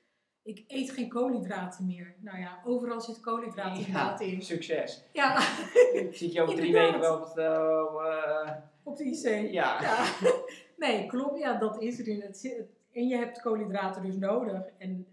Ik 0.43 0.65
eet 0.67 0.91
geen 0.91 1.09
koolhydraten 1.09 1.87
meer. 1.87 2.15
Nou 2.21 2.39
ja, 2.39 2.61
overal 2.65 3.01
zit 3.01 3.21
koolhydraten 3.21 3.93
ja, 3.93 4.21
in. 4.21 4.43
Succes. 4.43 5.05
Ja. 5.13 5.41
Zit 6.11 6.33
je 6.33 6.43
over 6.43 6.55
drie 6.55 6.73
weken 6.73 7.01
wel 7.01 7.17
op 7.17 7.25
het... 7.25 7.37
Uh, 7.37 8.53
op 8.83 8.97
de 8.97 9.05
IC. 9.05 9.53
Ja. 9.53 9.83
ja. 9.83 10.05
Nee, 10.77 11.07
klopt. 11.07 11.39
Ja, 11.39 11.59
dat 11.59 11.83
is 11.83 11.99
erin. 11.99 12.21
Het 12.21 12.39
zit, 12.39 12.67
en 12.99 13.09
je 13.09 13.17
hebt 13.17 13.41
koolhydraten 13.41 14.03
dus 14.03 14.17
nodig. 14.17 14.63
En 14.79 15.07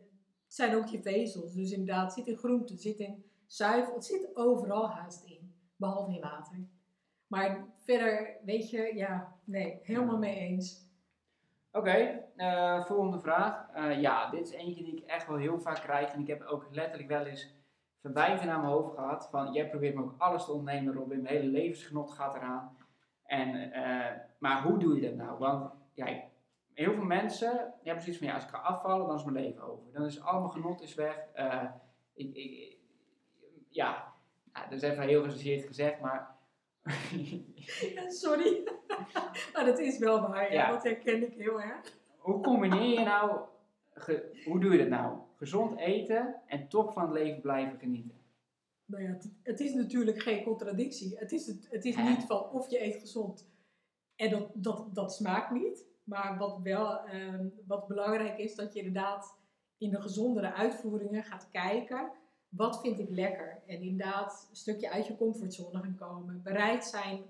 het 0.44 0.54
zijn 0.54 0.76
ook 0.76 0.86
je 0.88 1.02
vezels. 1.02 1.54
Dus 1.54 1.72
inderdaad, 1.72 2.04
het 2.04 2.14
zit 2.14 2.28
in 2.28 2.38
groente, 2.38 2.74
het 2.74 2.82
zit 2.82 3.00
in 3.00 3.26
zuivel. 3.46 3.94
Het 3.94 4.06
zit 4.06 4.30
overal 4.34 4.90
haast 4.90 5.24
in. 5.24 5.54
Behalve 5.76 6.14
in 6.16 6.22
water. 6.22 6.58
Maar 7.28 7.66
verder, 7.80 8.38
weet 8.46 8.70
je, 8.70 8.92
ja, 8.96 9.36
nee, 9.44 9.80
helemaal 9.84 10.18
mee 10.18 10.36
eens. 10.36 10.90
Oké, 11.72 12.24
uh, 12.38 12.86
volgende 12.86 13.20
vraag. 13.20 13.76
Uh, 13.76 14.02
ja, 14.02 14.30
dit 14.30 14.48
is 14.48 14.54
eentje 14.54 14.84
die 14.84 14.98
ik 14.98 15.06
echt 15.06 15.28
wel 15.28 15.38
heel 15.38 15.60
vaak 15.60 15.80
krijg. 15.82 16.14
En 16.14 16.20
ik 16.20 16.28
heb 16.28 16.44
ook 16.44 16.68
letterlijk 16.72 17.10
wel 17.10 17.26
eens 17.26 17.56
verwijten 18.02 18.48
naar 18.48 18.60
mijn 18.60 18.72
hoofd 18.72 18.96
gehad. 18.96 19.28
Van, 19.30 19.54
jij 19.54 19.70
probeert 19.70 19.96
me 19.96 20.02
ook 20.02 20.16
alles 20.18 20.46
te 20.46 20.52
ontnemen, 20.52 20.94
Robin. 20.94 21.22
Mijn 21.22 21.36
hele 21.36 21.50
levensgenot 21.50 22.12
gaat 22.12 22.36
eraan. 22.36 22.78
En, 23.26 23.56
uh, 23.56 24.12
maar 24.38 24.64
hoe 24.64 24.78
doe 24.78 24.96
je 24.96 25.02
dat 25.02 25.16
nou? 25.16 25.38
Want 25.38 25.72
ja, 25.94 26.24
heel 26.76 26.94
veel 26.94 27.04
mensen 27.04 27.74
hebben 27.84 28.04
zoiets 28.04 28.18
van, 28.18 28.28
ja, 28.28 28.34
als 28.34 28.44
ik 28.44 28.50
ga 28.50 28.58
afvallen, 28.58 29.08
dan 29.08 29.16
is 29.16 29.24
mijn 29.24 29.46
leven 29.46 29.64
over. 29.64 29.92
Dan 29.94 30.06
is 30.06 30.22
al 30.22 30.40
mijn 30.40 30.52
genot 30.52 30.82
is 30.82 30.96
weg. 30.96 31.18
ik, 32.14 32.36
ik, 32.36 32.78
ja, 33.70 34.14
nou, 34.54 34.70
dat 34.70 34.84
is 34.84 34.90
even 34.90 35.04
heel 35.04 35.24
gechargeerd 35.24 35.66
gezegd, 35.66 36.00
maar... 36.00 36.34
Sorry. 38.24 38.68
maar 39.54 39.66
dat 39.66 39.80
is 39.80 39.98
wel 39.98 40.22
waar, 40.22 40.54
ja. 40.54 40.72
dat 40.72 40.84
herken 40.84 41.24
ik 41.24 41.34
heel 41.34 41.62
erg. 41.62 41.98
Hoe 42.18 42.42
combineer 42.42 43.00
je 43.00 43.06
nou, 43.06 43.40
ge, 43.94 44.42
hoe 44.46 44.60
doe 44.60 44.72
je 44.72 44.78
dat 44.78 44.88
nou? 44.88 45.20
Gezond 45.36 45.80
eten 45.80 46.42
en 46.48 46.68
toch 46.68 46.94
van 46.94 47.04
het 47.04 47.12
leven 47.12 47.42
blijven 47.42 47.80
genieten. 47.80 48.24
Nou 48.86 49.04
ja, 49.04 49.10
het, 49.10 49.32
het 49.44 49.60
is 49.60 49.74
natuurlijk 49.74 50.22
geen 50.22 50.44
contradictie. 50.44 51.18
Het 51.18 51.32
is, 51.32 51.48
het, 51.48 51.68
het 51.70 51.86
is 51.86 51.96
niet 51.96 52.24
van 52.24 52.50
of 52.50 52.70
je 52.70 52.84
eet 52.84 52.96
gezond 52.96 53.50
en 54.16 54.30
dat, 54.30 54.52
dat, 54.54 54.96
dat 54.96 55.14
smaakt 55.14 55.52
niet. 55.52 55.86
Maar 56.06 56.38
wat 56.38 56.60
wel 56.62 57.10
um, 57.10 57.54
wat 57.68 57.88
belangrijk 57.88 58.38
is, 58.38 58.56
dat 58.56 58.74
je 58.74 58.80
inderdaad 58.80 59.38
in 59.78 59.90
de 59.90 60.02
gezondere 60.02 60.54
uitvoeringen 60.54 61.24
gaat 61.24 61.50
kijken. 61.52 62.12
Wat 62.50 62.82
vind 62.82 63.00
ik 63.00 63.10
lekker? 63.10 63.62
En 63.66 63.82
inderdaad 63.82 64.48
een 64.50 64.56
stukje 64.56 64.92
uit 64.92 65.08
je 65.08 65.18
comfortzone 65.18 65.80
gaan 65.80 65.96
komen. 65.96 66.42
Bereid 66.44 66.86
zijn 66.86 67.24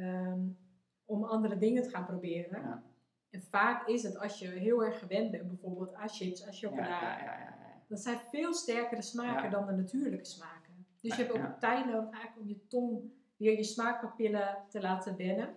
um, 0.00 0.58
om 1.04 1.24
andere 1.24 1.58
dingen 1.58 1.82
te 1.82 1.90
gaan 1.90 2.06
proberen. 2.06 2.60
Ja. 2.60 2.82
En 3.30 3.42
vaak 3.42 3.86
is 3.86 4.02
het 4.02 4.18
als 4.18 4.38
je 4.38 4.48
heel 4.48 4.84
erg 4.84 4.98
gewend 4.98 5.30
bent, 5.30 5.48
bijvoorbeeld 5.48 5.94
aan 5.94 6.08
chips, 6.08 6.46
aan 6.46 6.52
chocola. 6.52 6.86
Ja, 6.86 7.54
dat 7.88 8.00
zijn 8.00 8.18
veel 8.30 8.54
sterkere 8.54 9.02
smaken 9.02 9.50
dan 9.50 9.66
de 9.66 9.72
natuurlijke 9.72 10.24
smaken. 10.24 10.86
Dus 11.00 11.16
je 11.16 11.22
hebt 11.22 11.36
ook 11.36 11.60
tijd 11.60 11.84
nodig 11.84 12.10
eigenlijk 12.10 12.40
om 12.40 12.48
je 12.48 12.66
tong 12.66 13.00
weer 13.36 13.56
je 13.56 13.64
smaakpapillen 13.64 14.56
te 14.68 14.80
laten 14.80 15.16
wennen. 15.16 15.48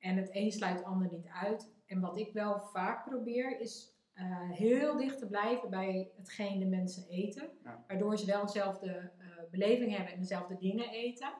En 0.00 0.16
het 0.16 0.28
een 0.32 0.52
sluit 0.52 0.76
het 0.76 0.84
ander 0.84 1.08
niet 1.10 1.26
uit. 1.26 1.72
En 1.86 2.00
wat 2.00 2.18
ik 2.18 2.32
wel 2.32 2.60
vaak 2.60 3.04
probeer 3.04 3.60
is 3.60 3.98
uh, 4.14 4.50
heel 4.50 4.96
dicht 4.96 5.18
te 5.18 5.26
blijven 5.26 5.70
bij 5.70 6.10
hetgeen 6.16 6.58
de 6.58 6.66
mensen 6.66 7.08
eten. 7.08 7.50
Waardoor 7.86 8.18
ze 8.18 8.26
wel 8.26 8.46
dezelfde 8.46 9.10
uh, 9.18 9.26
beleving 9.50 9.96
hebben 9.96 10.12
en 10.12 10.20
dezelfde 10.20 10.56
dingen 10.56 10.90
eten. 10.90 11.32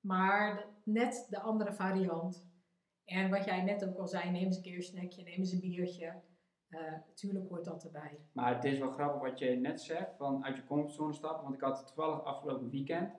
Maar 0.00 0.66
net 0.84 1.26
de 1.30 1.40
andere 1.40 1.72
variant. 1.72 2.50
En 3.04 3.30
wat 3.30 3.44
jij 3.44 3.62
net 3.62 3.88
ook 3.88 3.98
al 3.98 4.06
zei, 4.06 4.30
neem 4.30 4.44
eens 4.44 4.56
een 4.56 4.62
keer 4.62 4.76
een 4.76 4.82
snackje, 4.82 5.22
neem 5.22 5.38
eens 5.38 5.52
een 5.52 5.60
biertje. 5.60 6.20
Uh, 6.68 6.78
tuurlijk 7.14 7.48
hoort 7.48 7.64
dat 7.64 7.84
erbij. 7.84 8.18
Maar 8.32 8.54
het 8.54 8.64
is 8.64 8.78
wel 8.78 8.90
grappig 8.90 9.20
wat 9.20 9.38
je 9.38 9.50
net 9.50 9.80
zegt, 9.80 10.16
van 10.16 10.44
uit 10.44 10.56
je 10.56 10.64
comfortzone 10.64 11.12
stappen. 11.12 11.42
Want 11.42 11.54
ik 11.54 11.60
had 11.60 11.86
toevallig 11.86 12.24
afgelopen 12.24 12.70
weekend. 12.70 13.14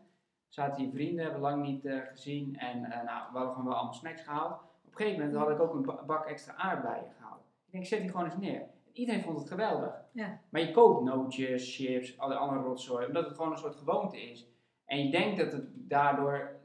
Zaten 0.48 0.84
hier 0.84 0.92
vrienden, 0.92 1.24
hebben 1.24 1.42
lang 1.42 1.64
niet 1.64 1.82
gezien. 1.84 2.56
En 2.58 2.82
nou, 2.82 3.32
we 3.32 3.38
hadden 3.38 3.50
gewoon 3.50 3.66
wel 3.66 3.74
allemaal 3.74 3.94
snacks 3.94 4.22
gehaald. 4.22 4.73
Op 4.94 5.00
een 5.00 5.06
gegeven 5.06 5.26
moment 5.26 5.44
had 5.44 5.50
ik 5.56 5.60
ook 5.60 5.74
een 5.74 6.06
bak 6.06 6.26
extra 6.26 6.56
aardbeien 6.56 7.12
gehaald. 7.18 7.42
Ik 7.66 7.72
denk, 7.72 7.84
ik 7.84 7.90
zet 7.90 8.02
die 8.02 8.10
gewoon 8.10 8.26
eens 8.26 8.38
neer. 8.38 8.68
Iedereen 8.92 9.22
vond 9.22 9.38
het 9.38 9.48
geweldig. 9.48 10.02
Ja. 10.12 10.40
Maar 10.50 10.62
je 10.62 10.72
koopt 10.72 11.04
nootjes, 11.04 11.76
chips, 11.76 12.20
alle 12.20 12.36
andere 12.36 12.62
rotzooi, 12.62 13.06
omdat 13.06 13.26
het 13.26 13.36
gewoon 13.36 13.52
een 13.52 13.58
soort 13.58 13.76
gewoonte 13.76 14.22
is. 14.22 14.48
En 14.86 15.06
je 15.06 15.12
denkt 15.12 15.38
dat 15.40 15.52
het 15.52 15.90
daardoor 15.90 16.60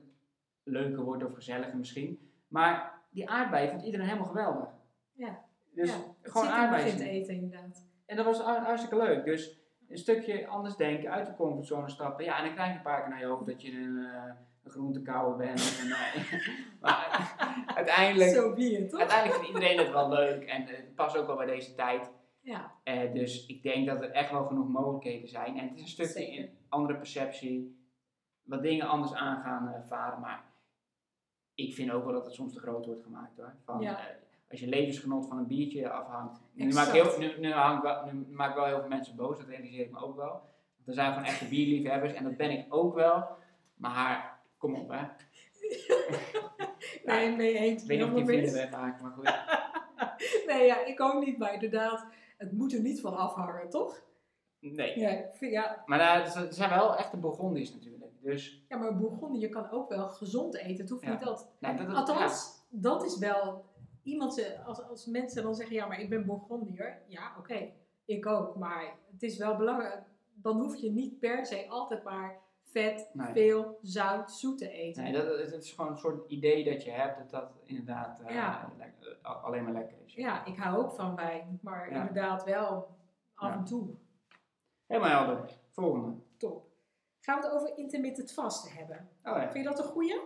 leuker 0.62 1.02
wordt 1.02 1.24
of 1.24 1.34
gezelliger 1.34 1.76
misschien. 1.76 2.30
Maar 2.48 3.02
die 3.10 3.30
aardbeien 3.30 3.70
vond 3.70 3.82
iedereen 3.82 4.06
helemaal 4.06 4.28
geweldig. 4.28 4.68
Ja. 5.12 5.44
Dus 5.74 5.90
ja, 5.90 5.96
gewoon 6.22 6.48
aardbeien. 6.48 6.92
het 6.92 7.00
eten 7.00 7.34
inderdaad. 7.34 7.86
En 8.06 8.16
dat 8.16 8.24
was 8.24 8.40
hartstikke 8.40 8.96
leuk. 8.96 9.24
Dus 9.24 9.60
een 9.88 9.98
stukje 9.98 10.46
anders 10.46 10.76
denken, 10.76 11.10
uit 11.10 11.26
de 11.26 11.34
comfortzone 11.34 11.88
stappen. 11.88 12.24
Ja, 12.24 12.38
en 12.38 12.44
dan 12.44 12.54
krijg 12.54 12.70
je 12.70 12.76
een 12.76 12.82
paar 12.82 13.00
keer 13.00 13.10
naar 13.10 13.20
je 13.20 13.26
hoofd 13.26 13.46
dat 13.46 13.62
je 13.62 13.72
een, 13.72 13.96
uh, 13.96 14.30
een 14.68 14.74
groentekouwer 14.74 15.36
bent. 15.36 15.78
En, 15.80 15.88
maar 16.82 17.34
uiteindelijk, 17.74 18.54
bier, 18.54 18.88
toch? 18.88 18.98
uiteindelijk 19.00 19.40
vindt 19.40 19.54
iedereen 19.58 19.78
het 19.78 19.90
wel 19.90 20.08
leuk. 20.08 20.44
En 20.44 20.66
het 20.66 20.94
past 20.94 21.16
ook 21.16 21.26
wel 21.26 21.36
bij 21.36 21.46
deze 21.46 21.74
tijd. 21.74 22.10
Ja. 22.40 22.72
Uh, 22.84 23.12
dus 23.12 23.46
ik 23.46 23.62
denk 23.62 23.86
dat 23.86 24.02
er 24.02 24.10
echt 24.10 24.30
wel 24.30 24.44
genoeg 24.46 24.68
mogelijkheden 24.68 25.28
zijn. 25.28 25.58
En 25.58 25.68
het 25.68 25.74
is 25.74 25.80
een 25.80 25.88
stukje 25.88 26.26
in 26.26 26.50
andere 26.68 26.98
perceptie. 26.98 27.76
Wat 28.42 28.62
dingen 28.62 28.88
anders 28.88 29.14
aan 29.14 29.42
gaan 29.42 29.84
varen. 29.88 30.20
Maar 30.20 30.44
ik 31.54 31.74
vind 31.74 31.90
ook 31.90 32.04
wel 32.04 32.12
dat 32.12 32.24
het 32.24 32.34
soms 32.34 32.52
te 32.52 32.60
groot 32.60 32.86
wordt 32.86 33.02
gemaakt 33.02 33.36
hoor. 33.36 33.54
Van, 33.64 33.80
Ja. 33.80 33.98
eh, 33.98 34.04
als 34.50 34.60
je 34.60 34.66
levensgenot 34.68 35.28
van 35.28 35.38
een 35.38 35.46
biertje 35.46 35.90
afhangt. 35.90 36.40
Nu 36.52 36.72
maak, 36.72 36.88
heel, 36.88 37.18
nu, 37.18 37.26
nu, 37.38 37.48
nu 38.12 38.34
maak 38.36 38.48
ik 38.50 38.54
wel 38.56 38.64
heel 38.64 38.80
veel 38.80 38.88
mensen 38.88 39.16
boos, 39.16 39.38
dat 39.38 39.46
realiseer 39.46 39.84
ik 39.84 39.90
me 39.90 39.98
ook 39.98 40.16
wel. 40.16 40.30
Want 40.76 40.86
er 40.86 40.94
zijn 40.94 41.12
gewoon 41.12 41.28
echte 41.28 41.48
bierliefhebbers 41.48 42.12
en 42.12 42.24
dat 42.24 42.36
ben 42.36 42.50
ik 42.50 42.74
ook 42.74 42.94
wel. 42.94 43.28
Maar 43.74 44.37
kom 44.58 44.74
op 44.74 44.88
hè. 44.90 45.06
Nee, 47.04 47.36
mee 47.36 47.58
eens. 47.58 47.82
Ik 47.82 47.88
weet 47.88 47.98
niet 47.98 48.06
of 48.08 48.14
die 48.14 48.24
mis. 48.24 48.34
vrienden 48.36 48.52
ben 48.70 48.80
vaak, 48.80 49.00
maar 49.00 49.10
goed. 49.10 49.30
Nee, 50.46 50.66
ja, 50.66 50.84
ik 50.84 51.00
ook 51.00 51.24
niet, 51.24 51.38
maar 51.38 51.52
inderdaad, 51.54 52.06
het 52.36 52.52
moet 52.52 52.72
er 52.72 52.80
niet 52.80 53.00
van 53.00 53.16
afhangen, 53.16 53.70
toch? 53.70 54.02
Nee. 54.60 54.98
Ja, 54.98 55.30
ja, 55.40 55.82
Maar 55.86 55.98
daar 55.98 56.36
er 56.36 56.52
zijn 56.52 56.70
wel 56.70 56.96
echte 56.96 57.16
Bourgondiërs 57.16 57.72
natuurlijk. 57.72 58.12
Dus 58.22 58.64
ja 58.68 58.76
maar 58.76 58.96
bourgondië, 58.96 59.40
je 59.40 59.48
kan 59.48 59.70
ook 59.70 59.88
wel 59.88 60.08
gezond 60.08 60.56
eten. 60.56 60.76
Het 60.80 60.90
hoeft 60.90 61.02
Ja. 61.02 61.10
niet 61.10 61.20
dat. 61.20 61.48
nou, 61.60 61.76
dat, 61.76 61.86
dat, 61.86 61.96
Althans, 61.96 62.66
dat 62.68 63.04
is 63.04 63.18
wel. 63.18 63.64
Iemand, 64.02 64.56
als, 64.66 64.82
als 64.82 65.06
mensen 65.06 65.42
dan 65.42 65.54
zeggen, 65.54 65.76
ja, 65.76 65.86
maar 65.86 66.00
ik 66.00 66.08
ben 66.08 66.26
bourgondier. 66.26 67.02
Ja, 67.06 67.34
oké, 67.38 67.70
ik 68.04 68.26
ook. 68.26 68.56
Maar 68.56 68.94
het 69.12 69.22
is 69.22 69.36
wel 69.36 69.56
belangrijk. 69.56 70.02
Dan 70.34 70.56
hoef 70.60 70.76
je 70.76 70.90
niet 70.90 71.18
per 71.18 71.46
se 71.46 71.66
altijd 71.68 72.02
maar 72.02 72.38
vet, 72.82 73.08
Nee. 73.12 73.32
veel, 73.32 73.78
zout, 73.82 74.32
zoet 74.32 74.58
te 74.58 74.64
ja, 74.64 74.70
eten. 74.70 75.02
nee, 75.02 75.12
dat, 75.12 75.38
het 75.38 75.64
is 75.64 75.72
gewoon 75.72 75.90
een 75.90 75.96
soort 75.98 76.30
idee 76.30 76.64
dat 76.72 76.84
je 76.84 76.90
hebt 76.90 77.18
dat 77.18 77.30
dat 77.30 77.52
inderdaad 77.64 78.20
eh, 78.20 78.34
Ja. 78.34 78.72
lekker- 78.78 79.18
eh, 79.22 79.44
alleen 79.44 79.64
maar 79.64 79.72
lekker 79.72 79.96
is. 80.04 80.14
Ja, 80.14 80.44
ik 80.44 80.56
hou 80.58 80.76
ook 80.84 80.92
van 80.92 81.16
wijn. 81.16 81.58
Maar 81.62 81.90
Ja. 81.90 81.96
inderdaad 81.98 82.44
wel 82.44 82.96
af 83.34 83.48
Ja. 83.48 83.56
en 83.58 83.64
toe. 83.64 83.88
Helemaal 84.86 85.10
helder. 85.26 85.50
Volgende. 85.70 86.16
Top. 86.36 86.66
Gaan 87.20 87.40
we 87.40 87.46
het 87.46 87.54
over 87.54 87.78
intermittent 87.78 88.32
vasten 88.32 88.72
hebben? 88.72 89.08
Oh. 89.24 89.40
Vind 89.40 89.54
je 89.54 89.62
dat 89.62 89.78
een 89.78 89.84
goeie? 89.84 90.20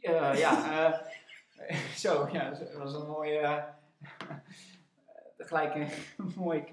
Eh, 0.00 0.34
ja, 0.38 1.02
zo, 2.04 2.28
ja, 2.32 2.50
dat 2.50 2.72
was 2.74 2.94
een 2.94 3.06
mooie, 3.06 3.64
gelijk 5.38 5.74
een 5.74 5.88
mooie 6.44 6.64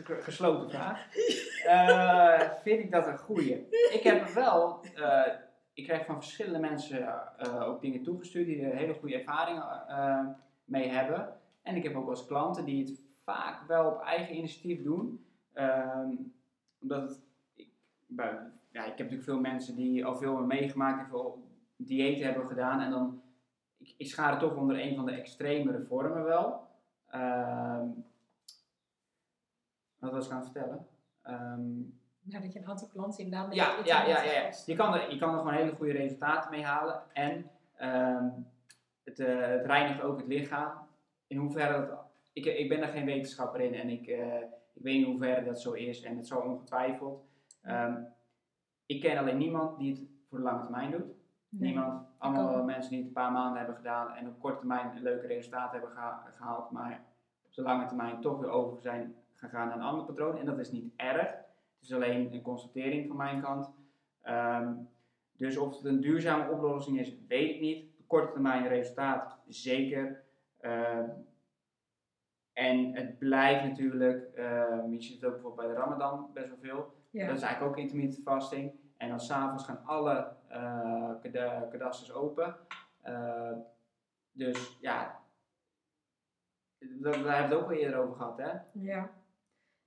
gesloten 0.00 0.70
vraag. 0.70 1.06
Eh, 1.62 2.40
vind 2.62 2.80
ik 2.84 2.90
dat 2.90 3.06
een 3.06 3.18
goeie? 3.18 3.66
Ik 3.92 4.00
heb 4.02 4.28
er 4.28 4.34
wel, 4.34 4.80
eh, 4.94 5.32
ik 5.72 5.84
krijg 5.84 6.06
van 6.06 6.14
verschillende 6.22 6.58
mensen 6.58 7.08
eh, 7.38 7.68
ook 7.68 7.80
dingen 7.80 8.02
toegestuurd 8.02 8.46
die 8.46 8.62
er 8.62 8.76
hele 8.76 8.94
goede 8.94 9.14
ervaringen 9.18 10.36
mee 10.64 10.88
hebben. 10.88 11.34
En 11.62 11.76
ik 11.76 11.82
heb 11.82 11.94
ook 11.96 12.04
wel 12.06 12.14
eens 12.16 12.26
klanten 12.26 12.64
die 12.64 12.84
het 12.84 13.00
vaak 13.24 13.66
wel 13.66 13.90
op 13.90 14.00
eigen 14.00 14.36
initiatief 14.36 14.82
doen. 14.82 15.24
Ehm, 15.52 16.08
omdat 16.80 17.02
het, 17.02 17.20
ik, 17.54 17.68
bij- 18.06 18.38
ja, 18.70 18.80
ik 18.80 18.86
heb 18.88 18.98
natuurlijk 18.98 19.24
veel 19.24 19.40
mensen 19.40 19.76
die 19.76 20.04
al 20.06 20.16
veel 20.16 20.30
hebben 20.30 20.46
meegemaakt 20.46 21.00
en 21.00 21.08
veel 21.08 21.42
diëten 21.76 22.24
hebben 22.24 22.46
gedaan. 22.46 22.80
En 22.80 22.90
dan, 22.90 23.22
ik, 23.78 23.94
ik 23.96 24.08
schaar 24.08 24.30
het 24.30 24.40
toch 24.40 24.56
onder 24.56 24.80
een 24.80 24.96
van 24.96 25.06
de 25.06 25.12
extremere 25.12 25.84
vormen 25.88 26.24
wel. 26.24 26.66
Ehm, 27.10 27.86
Wat 30.02 30.12
was 30.12 30.26
ik 30.26 30.32
aan 30.32 30.38
het 30.40 30.50
vertellen? 30.50 30.86
Ehm, 31.22 31.70
Nou, 32.22 32.42
dat 32.42 32.52
je 32.52 32.58
een 32.58 32.66
aantal 32.66 32.88
klanten 32.88 33.24
inderdaad 33.24 33.54
ja, 33.54 33.76
ja, 33.84 34.06
ja, 34.06 34.22
ja. 34.22 34.44
vast- 34.44 34.66
Je, 34.66 34.76
kan 34.76 34.94
er, 34.94 35.12
je 35.12 35.18
kan 35.18 35.32
er 35.32 35.38
gewoon 35.38 35.52
hele 35.54 35.72
goede 35.76 35.92
resultaten 35.92 36.50
mee 36.50 36.64
halen. 36.64 37.02
En 37.12 37.50
ehm, 37.76 38.28
het, 39.04 39.18
eh, 39.20 39.38
het 39.46 39.64
reinigt 39.66 40.02
ook 40.02 40.16
het 40.16 40.26
lichaam. 40.26 40.72
In 41.26 41.36
hoeverre 41.36 41.86
dat. 41.86 41.98
Ik, 42.32 42.44
ik 42.44 42.68
ben 42.68 42.80
er 42.82 42.88
geen 42.88 43.04
wetenschapper 43.04 43.60
in 43.60 43.74
en 43.74 43.88
ik, 43.88 44.06
eh, 44.06 44.36
ik 44.74 44.82
weet 44.82 44.96
niet 44.96 45.06
hoeverre 45.06 45.44
dat 45.44 45.60
zo 45.60 45.72
is. 45.72 46.02
En 46.02 46.16
het 46.16 46.26
zal 46.26 46.40
ongetwijfeld. 46.40 47.24
Ehm, 47.62 47.94
ik 48.86 49.00
ken 49.00 49.18
alleen 49.18 49.38
niemand 49.38 49.78
die 49.78 49.90
het 49.92 50.02
voor 50.28 50.38
de 50.38 50.44
lange 50.44 50.62
termijn 50.62 50.90
doet. 50.90 51.04
Nee. 51.48 51.70
Niemand. 51.70 52.06
Allemaal 52.18 52.62
mensen 52.64 52.90
die 52.90 52.98
het 52.98 53.06
een 53.06 53.12
paar 53.14 53.32
maanden 53.32 53.58
hebben 53.58 53.76
gedaan 53.76 54.12
en 54.14 54.28
op 54.28 54.40
korte 54.40 54.58
termijn 54.58 54.96
een 54.96 55.02
leuke 55.02 55.26
resultaten 55.26 55.70
hebben 55.80 55.90
geha- 55.96 56.22
gehaald, 56.36 56.70
maar 56.70 57.00
op 57.46 57.54
de 57.54 57.62
lange 57.62 57.86
termijn 57.86 58.20
toch 58.20 58.38
weer 58.38 58.50
over 58.50 58.80
zijn 58.80 59.14
gegaan 59.42 59.68
naar 59.68 59.76
een 59.76 59.82
ander 59.82 60.04
patroon. 60.04 60.38
En 60.38 60.46
dat 60.46 60.58
is 60.58 60.70
niet 60.70 60.92
erg. 60.96 61.28
Het 61.28 61.90
is 61.90 61.92
alleen 61.92 62.32
een 62.32 62.42
constatering 62.42 63.06
van 63.08 63.16
mijn 63.16 63.40
kant. 63.42 63.70
Ehm, 64.22 64.74
dus 65.32 65.56
of 65.56 65.76
het 65.76 65.84
een 65.84 66.00
duurzame 66.00 66.50
oplossing 66.50 66.98
is, 66.98 67.14
weet 67.28 67.54
ik 67.54 67.60
niet. 67.60 67.84
Op 67.98 68.08
korte 68.08 68.32
termijn 68.32 68.68
resultaat, 68.68 69.38
zeker. 69.48 70.22
Ehm, 70.60 71.08
en 72.52 72.94
het 72.94 73.18
blijft 73.18 73.64
natuurlijk, 73.64 74.34
ehm, 74.34 74.90
je 74.92 75.02
ziet 75.02 75.14
het 75.20 75.24
ook 75.24 75.32
bijvoorbeeld 75.32 75.66
bij 75.66 75.74
de 75.76 75.80
Ramadan 75.80 76.30
best 76.32 76.48
wel 76.48 76.58
veel. 76.60 76.94
Ja. 77.10 77.26
Dat 77.26 77.36
is 77.36 77.42
eigenlijk 77.42 77.72
ook 77.72 77.82
intermittent 77.82 78.22
fasting. 78.22 78.72
En 78.96 79.08
dan 79.08 79.20
s'avonds 79.20 79.64
gaan 79.64 79.84
alle 79.84 80.36
kada- 81.20 81.68
kadasters 81.70 82.12
open. 82.12 82.56
Dus 84.32 84.78
ja, 84.80 85.20
daar 86.78 87.12
hebben 87.12 87.22
we 87.22 87.30
het 87.30 87.54
ook 87.54 87.64
al 87.64 87.70
eerder 87.72 87.98
over 87.98 88.16
gehad, 88.16 88.38
hè? 88.38 88.50
Ja. 88.72 89.10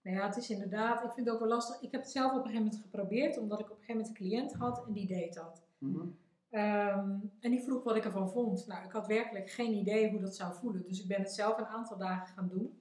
Nou 0.06 0.18
ja, 0.18 0.26
het 0.28 0.38
is 0.38 0.50
inderdaad, 0.50 1.04
ik 1.04 1.12
vind 1.12 1.26
het 1.26 1.36
ook 1.36 1.42
wel 1.42 1.50
lastig. 1.50 1.82
Ik 1.82 1.92
heb 1.92 2.02
het 2.02 2.12
zelf 2.12 2.32
op 2.32 2.38
een 2.38 2.44
gegeven 2.44 2.64
moment 2.64 2.82
geprobeerd, 2.82 3.38
omdat 3.38 3.60
ik 3.60 3.66
op 3.66 3.78
een 3.78 3.84
gegeven 3.84 4.02
moment 4.02 4.20
een 4.20 4.28
cliënt 4.28 4.54
had 4.54 4.86
en 4.88 4.94
die 4.94 5.08
deed 5.08 5.34
dat. 5.34 5.64
Mhm. 5.78 6.06
Ehm, 6.50 7.10
en 7.40 7.52
die 7.52 7.62
vroeg 7.64 7.84
wat 7.84 7.96
ik 7.96 8.06
ervan 8.06 8.30
vond. 8.32 8.68
Nou, 8.68 8.86
ik 8.86 8.92
had 8.92 9.08
werkelijk 9.08 9.50
geen 9.52 9.74
idee 9.74 10.10
hoe 10.12 10.20
dat 10.20 10.36
zou 10.36 10.54
voelen. 10.54 10.84
Dus 10.88 11.02
ik 11.02 11.08
ben 11.08 11.20
het 11.22 11.32
zelf 11.34 11.58
een 11.58 11.66
aantal 11.66 11.98
dagen 11.98 12.28
gaan 12.34 12.48
doen. 12.48 12.80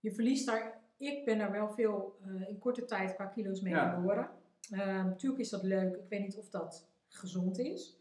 Je 0.00 0.12
verliest 0.12 0.46
daar, 0.46 0.80
ik 0.96 1.24
ben 1.24 1.38
daar 1.38 1.50
wel 1.50 1.68
veel 1.70 2.18
eh, 2.24 2.48
in 2.48 2.58
korte 2.58 2.84
tijd 2.84 3.14
qua 3.14 3.26
kilo's 3.26 3.60
mee 3.60 3.72
Ja. 3.74 3.92
verloren. 3.94 4.30
Ehm, 4.70 5.04
natuurlijk 5.06 5.40
is 5.42 5.50
dat 5.50 5.62
leuk. 5.62 5.94
Ik 5.96 6.08
weet 6.08 6.20
niet 6.20 6.36
of 6.38 6.48
dat 6.50 6.88
gezond 7.08 7.58
is. 7.58 7.98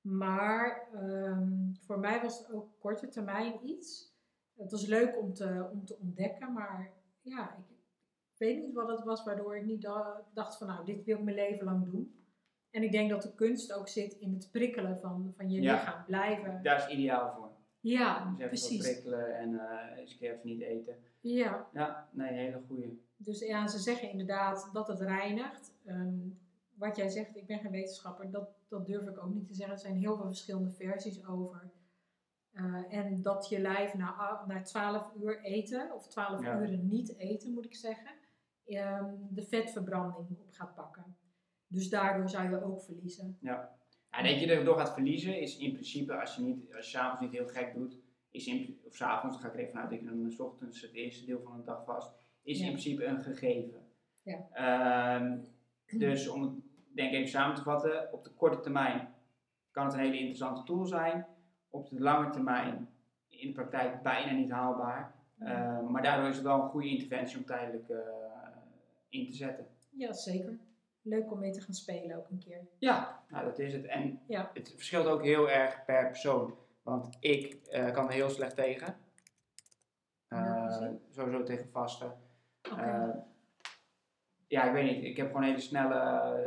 Maar 0.00 0.88
ehm, 0.94 1.72
voor 1.86 1.98
mij 1.98 2.20
was 2.22 2.38
het 2.38 2.52
ook 2.52 2.68
korte 2.78 3.08
termijn 3.08 3.68
iets. 3.68 4.14
Het 4.56 4.70
was 4.70 4.86
leuk 4.86 5.18
om 5.18 5.34
te, 5.34 5.68
om 5.72 5.84
te 5.84 5.96
ontdekken, 6.00 6.52
maar 6.52 6.92
ja, 7.22 7.54
ik, 7.56 7.64
weet 8.36 8.58
niet 8.58 8.74
wat 8.74 8.88
het 8.88 9.04
was 9.04 9.24
waardoor 9.24 9.56
ik 9.56 9.64
niet 9.64 9.82
da- 9.82 10.24
dacht 10.34 10.56
van 10.58 10.66
nou, 10.66 10.84
dit 10.84 11.04
wil 11.04 11.16
ik 11.16 11.22
mijn 11.22 11.36
leven 11.36 11.64
lang 11.64 11.84
doen. 11.84 12.14
En 12.70 12.82
ik 12.82 12.92
denk 12.92 13.10
dat 13.10 13.22
de 13.22 13.34
kunst 13.34 13.72
ook 13.72 13.88
zit 13.88 14.12
in 14.12 14.32
het 14.32 14.48
prikkelen 14.50 14.98
van, 15.00 15.32
van 15.36 15.50
je 15.50 15.60
Ja. 15.62 15.72
lichaam 15.74 16.04
blijven. 16.04 16.62
Daar 16.62 16.76
is 16.76 16.88
ideaal 16.96 17.32
voor. 17.34 17.48
Ja, 17.80 18.24
Dus 18.24 18.34
even 18.36 18.48
precies. 18.48 18.78
prikkelen 18.82 19.36
en 19.38 19.54
eh 19.60 19.98
eens 19.98 20.12
een 20.12 20.18
keer 20.18 20.30
even 20.34 20.46
niet 20.48 20.60
eten. 20.60 20.96
Ja, 21.20 21.68
Ja, 21.72 22.08
nee, 22.12 22.32
hele 22.32 22.60
goeie. 22.66 23.04
dus 23.16 23.38
ja, 23.40 23.66
ze 23.68 23.78
zeggen 23.78 24.10
inderdaad 24.10 24.70
dat 24.72 24.88
het 24.88 25.00
reinigt. 25.00 25.74
Ehm, 25.84 26.18
wat 26.74 26.96
jij 26.96 27.08
zegt, 27.08 27.36
ik 27.36 27.46
ben 27.46 27.58
geen 27.58 27.70
wetenschapper, 27.70 28.30
dat, 28.30 28.48
dat 28.68 28.86
durf 28.86 29.08
ik 29.08 29.22
ook 29.24 29.34
niet 29.34 29.46
te 29.46 29.54
zeggen. 29.54 29.74
Er 29.74 29.80
zijn 29.80 29.96
heel 29.96 30.16
veel 30.16 30.26
verschillende 30.26 30.70
versies 30.72 31.26
over. 31.26 31.70
Eh, 32.52 32.92
en 32.96 33.22
dat 33.22 33.48
je 33.48 33.60
lijf 33.60 33.94
na, 33.94 34.44
na 34.46 34.62
12 34.62 35.12
uur 35.20 35.40
eten, 35.42 35.94
of 35.94 36.08
12 36.08 36.42
Ja. 36.42 36.60
uren 36.60 36.88
niet 36.88 37.16
eten 37.18 37.52
moet 37.52 37.64
ik 37.64 37.74
zeggen, 37.74 38.10
ehm, 38.66 39.14
de 39.30 39.42
vetverbranding 39.42 40.38
op 40.38 40.52
gaat 40.52 40.74
pakken. 40.74 41.16
Dus 41.66 41.88
daardoor 41.90 42.28
zou 42.28 42.50
je 42.50 42.62
ook 42.64 42.82
verliezen. 42.82 43.36
Ja, 43.40 43.76
dat 44.10 44.40
je 44.40 44.52
erdoor 44.52 44.76
gaat 44.78 44.92
verliezen 44.92 45.40
is 45.40 45.56
in 45.58 45.72
principe, 45.72 46.20
als 46.20 46.36
je, 46.36 46.42
niet, 46.42 46.74
als 46.74 46.90
je 46.90 46.96
s'avonds 46.98 47.20
niet 47.20 47.32
heel 47.32 47.48
gek 47.48 47.74
doet, 47.74 47.98
is 48.30 48.46
in, 48.46 48.80
of 48.86 48.94
s'avonds, 48.96 49.34
dan 49.36 49.44
ga 49.44 49.48
ik 49.48 49.54
er 49.54 49.60
even 49.60 49.72
vanuit 49.72 49.90
dat 49.90 50.00
je 50.00 50.06
dan 50.06 50.30
's 50.30 50.38
ochtends 50.40 50.80
het 50.82 50.92
eerste 50.92 51.24
deel 51.26 51.40
van 51.42 51.56
de 51.56 51.64
dag 51.64 51.84
vast, 51.84 52.12
is 52.42 52.58
Ja. 52.58 52.64
in 52.64 52.70
principe 52.70 53.04
een 53.04 53.20
gegeven. 53.20 53.86
Ja. 54.22 54.46
Ehm, 54.52 55.38
dus 55.98 56.28
om 56.28 56.42
het 56.42 56.52
denk 56.94 57.10
ik 57.12 57.16
even 57.18 57.28
samen 57.30 57.56
te 57.56 57.62
vatten, 57.62 58.12
op 58.12 58.24
de 58.24 58.30
korte 58.30 58.60
termijn 58.60 59.14
kan 59.70 59.84
het 59.84 59.94
een 59.94 60.00
hele 60.00 60.18
interessante 60.18 60.62
tool 60.62 60.86
zijn. 60.86 61.26
Op 61.70 61.88
de 61.90 62.00
lange 62.00 62.30
termijn 62.30 62.88
in 63.28 63.46
de 63.48 63.52
praktijk 63.54 64.02
bijna 64.02 64.32
niet 64.32 64.50
haalbaar. 64.50 65.14
Eh, 65.38 65.80
maar 65.88 66.02
daardoor 66.02 66.28
is 66.28 66.34
het 66.36 66.44
wel 66.44 66.62
een 66.62 66.68
goede 66.68 66.88
interventie 66.88 67.38
om 67.38 67.44
tijdelijk 67.44 67.88
eh, 67.88 67.96
in 69.08 69.26
te 69.26 69.32
zetten. 69.32 69.66
Ja, 69.90 70.12
zeker. 70.12 70.58
Leuk 71.02 71.32
om 71.32 71.38
mee 71.38 71.50
te 71.52 71.60
gaan 71.60 71.74
spelen 71.74 72.16
ook 72.16 72.28
een 72.30 72.38
keer. 72.38 72.60
Ja, 72.78 73.22
nou 73.28 73.44
dat 73.44 73.58
is 73.58 73.72
het. 73.72 73.84
En 73.84 74.20
Ja. 74.26 74.50
het 74.54 74.72
verschilt 74.76 75.06
ook 75.06 75.22
heel 75.22 75.50
erg 75.50 75.84
per 75.84 76.06
persoon. 76.06 76.54
Want 76.82 77.16
ik 77.20 77.52
eh, 77.66 77.92
kan 77.92 78.06
er 78.06 78.12
heel 78.12 78.30
slecht 78.30 78.56
tegen. 78.56 78.96
Sowieso 81.10 81.42
tegen 81.42 81.70
vasten. 81.70 82.12
Eh, 82.62 83.08
ja, 84.46 84.64
ik 84.64 84.72
weet 84.72 84.94
niet. 84.96 85.04
Ik 85.04 85.16
heb 85.16 85.26
gewoon 85.26 85.42
een 85.42 85.48
hele 85.48 85.60
snelle 85.60 85.94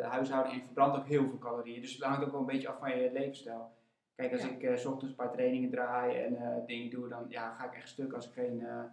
huishouding 0.04 0.56
en 0.60 0.66
verbrand 0.66 0.96
ook 0.98 1.08
heel 1.08 1.28
veel 1.30 1.38
calorieën. 1.38 1.82
Dus 1.82 1.94
het 1.94 2.04
hangt 2.04 2.24
ook 2.26 2.32
wel 2.32 2.40
een 2.40 2.46
beetje 2.46 2.68
af 2.68 2.80
van 2.80 2.98
je 2.98 3.12
levensstijl. 3.12 3.72
Kijk, 4.16 4.32
als 4.32 4.42
Ja. 4.42 4.50
ik 4.50 4.78
's 4.78 4.86
ochtends 4.86 5.10
een 5.10 5.16
paar 5.16 5.32
trainingen 5.32 5.70
draai 5.70 6.18
en 6.24 6.36
eh, 6.36 6.66
dingen 6.66 6.90
doe, 6.90 7.08
dan 7.08 7.26
ja, 7.30 7.54
ga 7.56 7.66
ik 7.66 7.74
echt 7.76 7.90
stuk 7.90 8.14
als 8.14 8.28
ik 8.28 8.34
geen, 8.34 8.66
eh, 8.66 8.84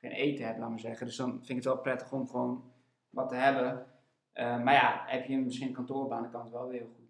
geen 0.00 0.10
eten 0.10 0.46
heb, 0.46 0.58
laat 0.58 0.68
maar 0.68 0.78
zeggen. 0.80 1.06
Dus 1.06 1.16
dan 1.16 1.30
vind 1.30 1.48
ik 1.48 1.54
het 1.56 1.64
wel 1.64 1.78
prettig 1.78 2.12
om 2.12 2.28
gewoon 2.28 2.72
wat 3.10 3.28
te 3.28 3.34
hebben. 3.34 3.86
Maar 4.34 4.72
ja, 4.72 5.02
heb 5.06 5.24
je 5.24 5.38
misschien 5.38 5.68
een 5.68 5.74
kantoorbaan, 5.74 6.22
dan 6.22 6.30
kan 6.30 6.42
het 6.42 6.50
wel 6.52 6.68
weer 6.68 6.80
heel 6.80 6.88
goed. 6.96 7.00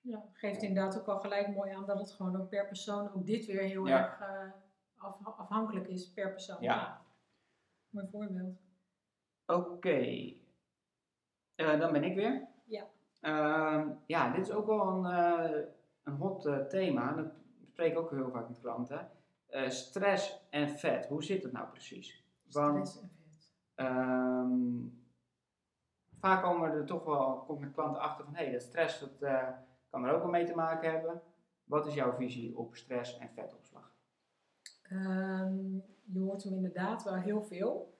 Ja, 0.00 0.24
geeft 0.32 0.62
inderdaad 0.62 1.00
ook 1.00 1.06
al 1.08 1.20
gelijk 1.20 1.48
mooi 1.48 1.70
aan 1.72 1.86
dat 1.86 1.98
het 1.98 2.12
gewoon 2.12 2.36
ook 2.40 2.48
per 2.48 2.66
persoon, 2.66 3.12
ook 3.14 3.26
dit 3.26 3.46
weer 3.46 3.62
heel 3.62 3.86
Ja. 3.86 3.98
erg 3.98 4.20
af- 4.96 5.36
afhankelijk 5.38 5.88
is 5.88 6.12
per 6.12 6.30
persoon. 6.30 6.56
Ja. 6.60 7.00
Mooi 7.88 8.06
voorbeeld. 8.10 8.56
Oké, 9.46 10.32
dan 11.54 11.92
ben 11.92 12.04
ik 12.04 12.14
weer. 12.14 12.48
Ja. 12.64 12.84
Ehm, 13.20 13.88
ja, 14.06 14.30
dit 14.32 14.46
is 14.46 14.52
ook 14.52 14.66
wel 14.66 14.86
een, 14.86 15.64
een 16.02 16.16
hot 16.16 16.46
eh, 16.46 16.58
thema. 16.58 17.12
Dat 17.12 17.32
bespreek 17.60 17.92
ik 17.92 17.98
ook 17.98 18.10
heel 18.10 18.30
vaak 18.30 18.48
met 18.48 18.60
klanten. 18.60 19.10
Eh, 19.46 19.68
stress 19.68 20.46
en 20.50 20.68
vet, 20.78 21.06
hoe 21.06 21.24
zit 21.24 21.42
het 21.42 21.52
nou 21.52 21.68
precies? 21.68 22.24
Want 22.50 22.88
Stress 22.88 23.02
en 23.02 23.10
vet. 23.16 23.52
ehm, 23.74 24.86
vaak 26.18 26.42
komen 26.42 26.70
er 26.70 26.86
toch 26.86 27.04
wel, 27.04 27.44
komt 27.46 27.60
met 27.60 27.72
klanten 27.72 28.00
achter 28.02 28.24
van 28.24 28.34
hé, 28.34 28.42
hey, 28.44 28.52
dat 28.52 28.62
stress 28.62 29.00
dat, 29.00 29.22
eh, 29.22 29.48
kan 29.90 30.04
er 30.04 30.14
ook 30.14 30.22
wel 30.22 30.30
mee 30.30 30.44
te 30.46 30.54
maken 30.54 30.90
hebben. 30.90 31.22
Wat 31.64 31.86
is 31.86 31.94
jouw 31.94 32.12
visie 32.12 32.56
op 32.58 32.76
stress 32.76 33.18
en 33.18 33.30
vetopslag? 33.34 33.92
Ehm, 34.82 35.74
je 36.04 36.18
hoort 36.18 36.42
hem 36.42 36.54
inderdaad 36.54 37.02
wel 37.04 37.14
heel 37.14 37.42
veel. 37.42 37.98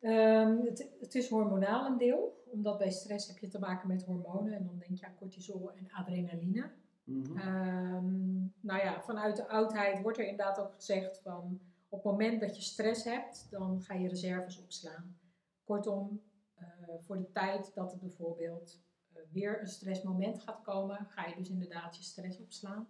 Ehm, 0.00 0.60
het, 0.60 0.94
het 1.00 1.14
is 1.14 1.28
hormonaal 1.28 1.86
een 1.86 1.98
deel, 1.98 2.42
omdat 2.50 2.78
bij 2.78 2.90
stress 2.90 3.28
heb 3.28 3.38
je 3.38 3.48
te 3.48 3.58
maken 3.58 3.88
met 3.88 4.04
hormonen 4.04 4.52
en 4.52 4.64
dan 4.66 4.78
denk 4.78 4.98
je 4.98 5.06
aan 5.06 5.14
cortisol 5.18 5.72
en 5.72 5.90
adrenaline. 5.92 6.70
Mhm. 7.04 7.38
Ehm, 7.38 8.34
nou 8.60 8.80
ja, 8.80 9.02
vanuit 9.02 9.36
de 9.36 9.48
oudheid 9.48 10.02
wordt 10.02 10.18
er 10.18 10.26
inderdaad 10.28 10.58
ook 10.60 10.74
gezegd 10.74 11.18
van 11.22 11.60
op 11.88 12.02
het 12.02 12.12
moment 12.12 12.40
dat 12.40 12.56
je 12.56 12.62
stress 12.62 13.04
hebt, 13.04 13.46
dan 13.50 13.82
ga 13.82 13.94
je 13.94 14.08
reserves 14.08 14.58
opslaan. 14.62 15.18
Kortom, 15.64 16.20
eh, 16.54 16.66
voor 17.06 17.16
de 17.18 17.30
tijd 17.32 17.74
dat 17.74 17.92
er 17.92 17.98
bijvoorbeeld 17.98 18.82
eh, 19.12 19.22
weer 19.32 19.60
een 19.60 19.66
stressmoment 19.68 20.42
gaat 20.42 20.62
komen, 20.62 21.06
ga 21.10 21.26
je 21.26 21.34
dus 21.36 21.48
inderdaad 21.50 21.96
je 21.96 22.02
stress 22.02 22.40
opslaan. 22.40 22.86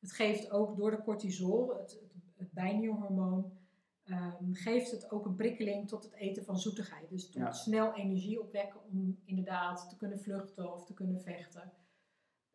Het 0.00 0.12
geeft 0.12 0.50
ook 0.50 0.76
door 0.76 0.90
de 0.90 1.02
cortisol, 1.02 1.68
het, 1.76 1.90
het, 1.90 2.12
het 2.36 2.52
bijnierhormoon, 2.52 3.52
ehm, 4.04 4.52
geeft 4.52 4.90
het 4.90 5.10
ook 5.10 5.24
een 5.26 5.34
prikkeling 5.36 5.88
tot 5.88 6.02
het 6.04 6.12
eten 6.12 6.44
van 6.44 6.58
zoetigheid. 6.58 7.08
Dus 7.08 7.24
tot 7.26 7.34
Ja. 7.34 7.52
snel 7.52 7.94
energie 7.94 8.40
opwekken 8.40 8.80
om 8.92 9.20
inderdaad 9.24 9.88
te 9.88 9.96
kunnen 9.96 10.20
vluchten 10.20 10.74
of 10.74 10.84
te 10.84 10.94
kunnen 10.94 11.20
vechten. 11.20 11.72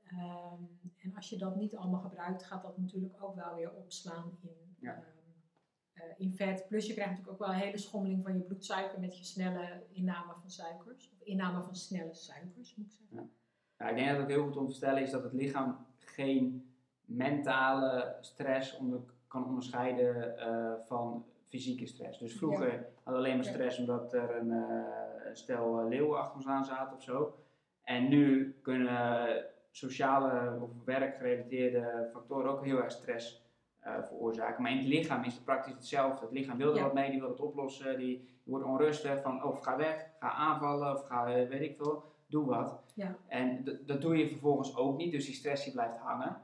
Ehm, 0.07 0.63
en 0.97 1.15
als 1.15 1.29
je 1.29 1.37
dat 1.37 1.55
niet 1.55 1.75
allemaal 1.75 1.99
gebruikt, 1.99 2.43
gaat 2.43 2.61
dat 2.63 2.77
natuurlijk 2.77 3.23
ook 3.23 3.35
wel 3.35 3.55
weer 3.55 3.71
opslaan 3.73 4.37
in, 4.41 4.75
Ja. 4.79 4.93
ehm, 4.93 5.03
eh, 5.93 6.13
in 6.17 6.33
vet. 6.33 6.65
Plus 6.67 6.85
je 6.87 6.93
krijgt 6.93 7.11
natuurlijk 7.11 7.41
ook 7.41 7.47
wel 7.47 7.55
een 7.55 7.63
hele 7.63 7.77
schommeling 7.77 8.23
van 8.23 8.33
je 8.37 8.43
bloedsuiker 8.43 8.99
met 8.99 9.17
je 9.17 9.23
snelle 9.23 9.83
inname 9.91 10.33
van 10.41 10.49
suikers. 10.49 11.11
Of 11.13 11.21
inname 11.27 11.63
van 11.63 11.75
snelle 11.75 12.13
suikers, 12.13 12.75
moet 12.75 12.85
ik 12.87 12.91
zeggen. 12.91 13.31
Nou, 13.77 13.91
ik 13.91 13.97
denk 13.97 14.09
dat 14.09 14.17
het 14.19 14.27
heel 14.27 14.43
goed 14.43 14.57
om 14.57 14.67
te 14.69 14.75
stellen 14.75 15.01
is 15.01 15.11
dat 15.11 15.23
het 15.23 15.33
lichaam 15.33 15.85
geen 15.99 16.69
mentale 17.05 18.17
stress 18.21 18.77
onder, 18.77 18.99
kan 19.27 19.45
onderscheiden 19.45 20.37
eh, 20.37 20.73
van 20.87 21.25
fysieke 21.43 21.85
stress. 21.85 22.19
Dus 22.19 22.37
vroeger 22.37 22.69
hadden 22.69 22.93
we 23.03 23.11
alleen 23.11 23.35
maar 23.37 23.45
Ja. 23.45 23.51
stress 23.51 23.79
omdat 23.79 24.13
er 24.13 24.35
een 24.35 24.51
eh, 24.51 25.33
stel 25.33 25.87
leeuwen 25.87 26.17
achter 26.19 26.35
ons 26.35 26.45
aan 26.47 26.65
zaten 26.65 26.95
of 26.97 27.03
zo. 27.03 27.35
En 27.83 28.07
nu 28.09 28.55
kunnen 28.61 29.45
sociale 29.75 30.59
of 30.61 30.69
werkgerelateerde 30.85 32.09
factoren 32.13 32.51
ook 32.51 32.65
heel 32.65 32.83
erg 32.83 32.91
stress 32.91 33.43
eh, 33.79 34.03
veroorzaken. 34.03 34.61
Maar 34.61 34.71
in 34.71 34.77
het 34.77 34.87
lichaam 34.87 35.23
is 35.23 35.33
het 35.33 35.43
praktisch 35.43 35.73
hetzelfde. 35.73 36.25
Het 36.25 36.33
lichaam 36.33 36.57
wil 36.57 36.69
er 36.71 36.75
Ja. 36.77 36.83
wat 36.83 36.93
mee, 36.93 37.11
die 37.11 37.19
wil 37.19 37.29
het 37.29 37.39
oplossen, 37.39 37.97
die, 37.97 38.17
die 38.17 38.43
wordt 38.43 38.65
onrustig 38.65 39.21
van 39.21 39.43
of 39.43 39.59
ga 39.59 39.77
weg, 39.77 40.07
ga 40.19 40.31
aanvallen 40.31 40.93
of 40.95 41.05
ga 41.07 41.27
eh, 41.27 41.47
weet 41.47 41.61
ik 41.61 41.77
veel, 41.77 42.03
doe 42.27 42.45
wat. 42.45 42.83
Ja. 42.93 43.15
En 43.27 43.79
dat 43.85 44.01
doe 44.01 44.17
je 44.17 44.27
vervolgens 44.27 44.75
ook 44.75 44.97
niet, 44.97 45.11
dus 45.11 45.25
die 45.25 45.35
stress 45.35 45.63
die 45.63 45.73
blijft 45.73 45.97
hangen. 45.97 46.41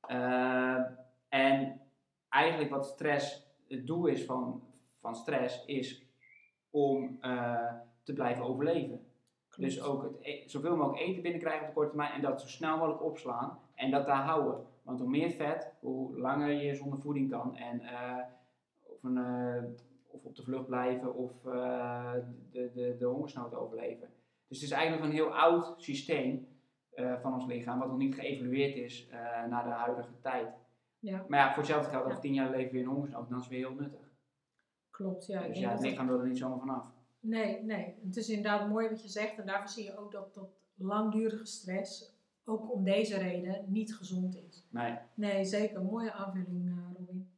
Eh, 0.00 0.80
en 1.28 1.80
eigenlijk 2.28 2.70
wat 2.70 2.86
stress, 2.86 3.46
het 3.68 3.86
doel 3.86 4.06
is 4.06 4.24
van, 4.24 4.62
van 5.00 5.14
stress, 5.16 5.64
is 5.64 6.06
om 6.70 7.18
te 8.02 8.12
blijven 8.12 8.44
overleven. 8.44 9.06
Dus 9.56 9.82
ook 9.82 10.02
het 10.02 10.16
e- 10.20 10.48
zoveel 10.48 10.76
mogelijk 10.76 11.02
eten 11.02 11.22
binnenkrijgen 11.22 11.60
op 11.60 11.66
de 11.66 11.74
korte 11.74 11.88
termijn 11.90 12.12
en 12.12 12.20
dat 12.20 12.40
zo 12.40 12.46
snel 12.46 12.76
mogelijk 12.76 13.02
opslaan 13.02 13.58
en 13.74 13.90
dat 13.90 14.06
daar 14.06 14.22
houden. 14.24 14.66
Want 14.82 15.00
hoe 15.00 15.08
meer 15.08 15.30
vet, 15.30 15.72
hoe 15.80 16.18
langer 16.18 16.50
je 16.50 16.74
zonder 16.74 17.00
voeding 17.00 17.30
kan 17.30 17.56
en 17.56 17.80
eh, 17.80 18.18
of, 18.82 19.02
een, 19.02 19.16
eh, 19.16 19.62
of 20.06 20.24
op 20.24 20.36
de 20.36 20.42
vlucht 20.42 20.66
blijven 20.66 21.14
of 21.14 21.46
eh, 21.46 22.12
de, 22.50 22.70
de, 22.74 22.96
de 22.98 23.04
hongersnood 23.04 23.54
overleven. 23.54 24.08
Dus 24.48 24.60
het 24.60 24.70
is 24.70 24.76
eigenlijk 24.76 25.04
een 25.04 25.12
heel 25.12 25.34
oud 25.34 25.74
systeem 25.76 26.50
van 27.20 27.34
ons 27.34 27.46
lichaam, 27.46 27.78
wat 27.78 27.88
nog 27.88 27.96
niet 27.96 28.14
geëvalueerd 28.14 28.76
is 28.76 29.08
naar 29.48 29.64
de 29.64 29.70
huidige 29.70 30.20
tijd. 30.20 30.48
Ja, 30.98 31.24
Maar 31.28 31.38
ja, 31.38 31.48
voor 31.48 31.62
hetzelfde 31.62 31.90
geld, 31.90 32.04
over 32.04 32.20
tien 32.20 32.34
jaar 32.34 32.50
leven 32.50 32.72
we 32.72 32.78
in 32.78 32.84
hongersnood, 32.86 33.28
dan 33.28 33.38
is 33.38 33.44
het 33.44 33.52
weer 33.52 33.66
heel 33.68 33.76
nuttig. 33.76 34.10
klopt. 34.90 35.26
Ja, 35.26 35.40
ik 35.40 35.48
dus 35.48 35.58
ja, 35.58 35.70
het 35.70 35.80
lichaam 35.80 36.06
wil 36.06 36.18
er 36.20 36.26
niet 36.26 36.38
zomaar 36.38 36.58
vanaf. 36.58 36.92
Nee, 37.22 37.62
nee. 37.62 37.94
Het 38.04 38.16
is 38.16 38.28
inderdaad 38.28 38.68
mooi 38.68 38.88
wat 38.88 39.02
je 39.02 39.08
zegt. 39.08 39.38
En 39.38 39.46
daarvoor 39.46 39.68
zie 39.68 39.84
je 39.84 39.98
ook 39.98 40.12
dat, 40.12 40.34
dat 40.34 40.50
langdurige 40.74 41.46
stress, 41.46 42.14
ook 42.44 42.72
om 42.72 42.84
deze 42.84 43.18
reden, 43.18 43.64
niet 43.66 43.94
gezond 43.94 44.36
is. 44.48 44.66
Nee. 44.70 44.98
Nee, 45.14 45.44
zeker. 45.44 45.82
Mooie 45.82 46.12
aanvulling, 46.12 46.68
eh, 46.68 46.96
Robin. 46.98 47.30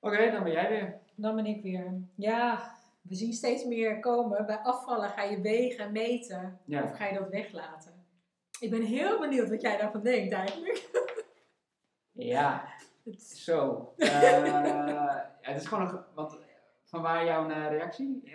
Oké, 0.00 0.30
dan 0.30 0.42
ben 0.42 0.52
jij 0.52 0.68
weer. 0.68 0.98
Dan 1.14 1.34
ben 1.34 1.46
ik 1.46 1.62
weer. 1.62 1.92
Ja, 2.14 2.74
we 3.02 3.14
zien 3.14 3.32
steeds 3.32 3.64
meer 3.64 4.00
komen. 4.00 4.46
Bij 4.46 4.58
afvallen 4.58 5.08
ga 5.08 5.22
je 5.22 5.40
wegen, 5.40 5.92
meten. 5.92 6.58
Ja. 6.64 6.82
Of 6.82 6.96
ga 6.96 7.06
je 7.06 7.18
dat 7.18 7.28
weglaten? 7.28 7.92
Ik 8.60 8.70
ben 8.70 8.82
heel 8.82 9.20
benieuwd 9.20 9.48
wat 9.48 9.60
jij 9.60 9.76
daarvan 9.76 10.02
denkt 10.02 10.32
eigenlijk. 10.32 10.90
Ja, 12.12 12.64
Het- 13.04 13.22
Zo. 13.22 13.92
eh, 13.96 14.10
ja, 14.46 15.36
het 15.40 15.60
is 15.60 15.66
gewoon 15.66 16.04
Want 16.14 16.38
van 16.94 17.02
waar 17.02 17.24
jouw 17.24 17.48
eh, 17.50 17.68
reactie? 17.68 18.32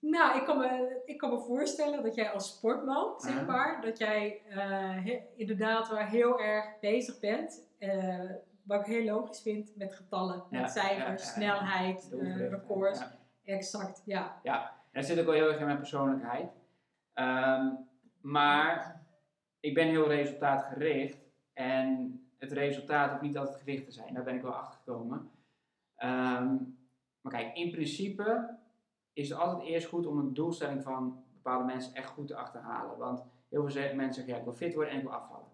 Nou, 0.00 0.38
ik 0.38 0.44
kan, 0.44 0.58
me, 0.58 1.00
ik 1.04 1.18
kan 1.18 1.30
me 1.30 1.38
voorstellen 1.40 2.02
dat 2.02 2.14
jij 2.14 2.30
als 2.30 2.48
sportman, 2.56 3.20
zeg 3.20 3.34
Ja. 3.34 3.42
maar, 3.42 3.80
dat 3.82 3.98
jij 3.98 4.42
eh, 4.48 4.56
he- 5.04 5.22
inderdaad 5.36 5.88
wel 5.88 5.98
heel 5.98 6.40
erg 6.40 6.78
bezig 6.80 7.20
bent. 7.20 7.72
eh, 7.78 8.30
wat 8.62 8.80
ik 8.80 8.86
heel 8.86 9.04
logisch 9.04 9.42
vind 9.42 9.76
met 9.76 9.94
getallen, 9.94 10.44
Ja, 10.50 10.60
met 10.60 10.70
cijfers, 10.70 10.96
ja, 10.96 11.06
ja, 11.06 11.10
ja. 11.10 11.16
snelheid, 11.16 12.08
records. 12.50 12.98
Ja. 13.00 13.12
Exact, 13.44 14.02
ja. 14.04 14.40
En 14.42 14.70
dat 14.92 15.04
zit 15.04 15.18
ook 15.18 15.24
wel 15.24 15.34
heel 15.34 15.48
erg 15.48 15.58
in 15.58 15.64
mijn 15.66 15.78
persoonlijkheid. 15.78 16.52
Ehm, 17.12 17.66
maar 18.20 19.02
ik 19.60 19.74
ben 19.74 19.86
heel 19.88 20.08
resultaatgericht. 20.08 21.18
En 21.52 22.18
het 22.38 22.52
resultaat 22.52 23.10
hoeft 23.10 23.22
niet 23.22 23.38
altijd 23.38 23.56
gericht 23.56 23.84
te 23.84 23.92
zijn. 23.92 24.14
Daar 24.14 24.24
ben 24.24 24.34
ik 24.34 24.42
wel 24.42 24.52
achter 24.54 24.78
gekomen. 24.78 25.30
Ehm, 25.96 26.56
maar 27.24 27.32
kijk, 27.32 27.56
in 27.56 27.70
principe 27.70 28.56
is 29.12 29.28
het 29.28 29.38
altijd 29.38 29.68
eerst 29.68 29.86
goed 29.86 30.06
om 30.06 30.18
een 30.18 30.34
doelstelling 30.34 30.82
van 30.82 31.24
bepaalde 31.34 31.64
mensen 31.64 31.94
echt 31.94 32.10
goed 32.10 32.26
te 32.26 32.36
achterhalen. 32.36 32.98
Want 32.98 33.24
heel 33.48 33.68
veel 33.68 33.94
mensen 33.94 34.14
zeggen, 34.14 34.32
ja, 34.32 34.38
ik 34.38 34.44
wil 34.44 34.54
fit 34.54 34.74
worden 34.74 34.92
en 34.92 34.98
ik 34.98 35.04
wil 35.04 35.14
afvallen. 35.14 35.46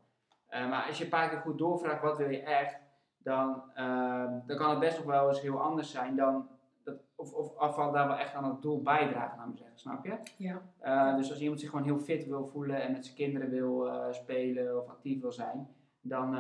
Eh, 0.47 0.69
maar 0.69 0.87
als 0.87 0.99
je 0.99 1.05
een 1.05 1.11
paar 1.11 1.29
keer 1.29 1.39
goed 1.39 1.59
doorvraagt, 1.59 2.03
wat 2.03 2.17
wil 2.17 2.31
je 2.31 2.43
echt? 2.43 2.79
Dan, 3.19 3.63
ehm, 3.75 4.39
dan 4.47 4.57
kan 4.57 4.71
het 4.71 4.79
best 4.79 4.97
nog 4.97 5.07
wel 5.07 5.29
eens 5.29 5.41
heel 5.41 5.61
anders 5.61 5.91
zijn 5.91 6.17
dan 6.17 6.49
dat, 6.85 7.01
of, 7.15 7.33
of 7.33 7.57
afval 7.57 7.93
daar 7.93 8.09
wel 8.09 8.17
echt 8.17 8.35
aan 8.35 8.45
het 8.45 8.63
doel 8.63 8.83
bijdragen, 8.83 9.39
laat 9.39 9.47
maar 9.47 9.57
zeggen, 9.57 9.79
snap 9.79 10.05
je? 10.05 10.19
ja. 10.37 10.63
Uh, 10.83 11.17
dus 11.17 11.31
als 11.31 11.41
iemand 11.41 11.61
zich 11.61 11.71
gewoon 11.71 11.85
heel 11.85 11.99
fit 11.99 12.27
wil 12.27 12.47
voelen 12.47 12.83
en 12.83 12.93
met 12.93 13.05
zijn 13.05 13.17
kinderen 13.17 13.51
wil 13.51 13.87
uh, 13.87 14.07
spelen 14.11 14.79
of 14.79 14.89
actief 14.89 15.21
wil 15.21 15.33
zijn, 15.33 15.69
dan, 16.01 16.31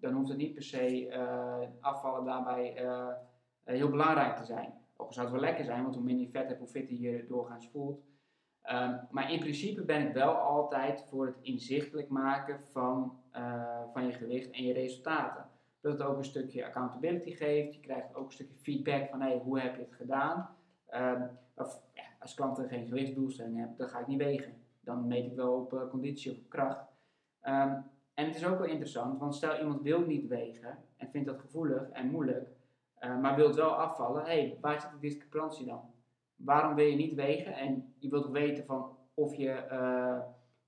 dan 0.00 0.12
hoeft 0.12 0.28
het 0.28 0.38
niet 0.38 0.54
per 0.54 0.62
se 0.62 1.76
afvallen 1.80 2.24
daarbij 2.24 2.86
heel 3.76 3.90
belangrijk 3.90 4.36
te 4.36 4.44
zijn. 4.44 4.72
Ook 4.96 5.12
zou 5.12 5.26
het 5.26 5.34
wel 5.34 5.44
lekker 5.44 5.64
zijn, 5.64 5.82
want 5.82 5.94
hoe 5.94 6.04
minder 6.04 6.24
je 6.24 6.30
vet 6.30 6.46
hebt, 6.46 6.58
hoe 6.58 6.68
fitter 6.68 6.96
je 6.96 7.10
je 7.10 7.26
doorgaans 7.28 7.68
voelt. 7.68 8.00
Um, 8.70 9.00
maar 9.10 9.32
in 9.32 9.38
principe 9.38 9.82
ben 9.82 10.06
ik 10.06 10.12
wel 10.12 10.32
altijd 10.32 11.04
voor 11.08 11.26
het 11.26 11.38
inzichtelijk 11.40 12.08
maken 12.08 12.60
van, 12.72 13.20
uh, 13.32 13.82
van 13.92 14.06
je 14.06 14.12
gewicht 14.12 14.50
en 14.50 14.64
je 14.64 14.72
resultaten. 14.72 15.46
Dat 15.80 15.92
het 15.92 16.02
ook 16.02 16.16
een 16.16 16.24
stukje 16.24 16.66
accountability 16.66 17.30
geeft. 17.30 17.74
Je 17.74 17.80
krijgt 17.80 18.14
ook 18.14 18.26
een 18.26 18.32
stukje 18.32 18.58
feedback 18.58 19.08
van 19.08 19.20
hey, 19.20 19.40
hoe 19.44 19.60
heb 19.60 19.76
je 19.76 19.82
het 19.82 19.94
gedaan. 19.94 20.56
Um, 20.94 21.30
of, 21.54 21.82
ja, 21.94 22.02
als 22.20 22.34
klanten 22.34 22.68
geen 22.68 22.86
gewichtsdoelstelling 22.86 23.58
hebben, 23.58 23.76
dan 23.76 23.88
ga 23.88 23.98
ik 23.98 24.06
niet 24.06 24.18
wegen. 24.18 24.52
Dan 24.80 25.06
meet 25.06 25.24
ik 25.24 25.36
wel 25.36 25.54
op 25.54 25.72
uh, 25.72 25.88
conditie 25.90 26.32
of 26.32 26.38
op 26.38 26.48
kracht. 26.48 26.86
Um, 27.42 27.84
en 28.14 28.26
het 28.26 28.34
is 28.34 28.46
ook 28.46 28.58
wel 28.58 28.68
interessant, 28.68 29.18
want 29.18 29.34
stel 29.34 29.58
iemand 29.58 29.82
wil 29.82 30.00
niet 30.00 30.26
wegen 30.26 30.78
en 30.96 31.10
vindt 31.10 31.28
dat 31.28 31.40
gevoelig 31.40 31.88
en 31.90 32.10
moeilijk, 32.10 32.48
uh, 33.00 33.20
maar 33.20 33.36
wil 33.36 33.54
wel 33.54 33.74
afvallen. 33.74 34.24
Hey, 34.24 34.58
waar 34.60 34.80
zit 34.80 34.90
de 34.90 34.98
discrepantie 34.98 35.66
dan? 35.66 35.80
Waarom 36.36 36.74
wil 36.74 36.84
je 36.84 36.96
niet 36.96 37.14
wegen? 37.14 37.52
En 37.52 37.94
je 37.98 38.08
wilt 38.08 38.28
weten 38.28 38.64
van 38.64 38.96
of 39.14 39.34
je, 39.34 39.66
uh, 39.72 40.20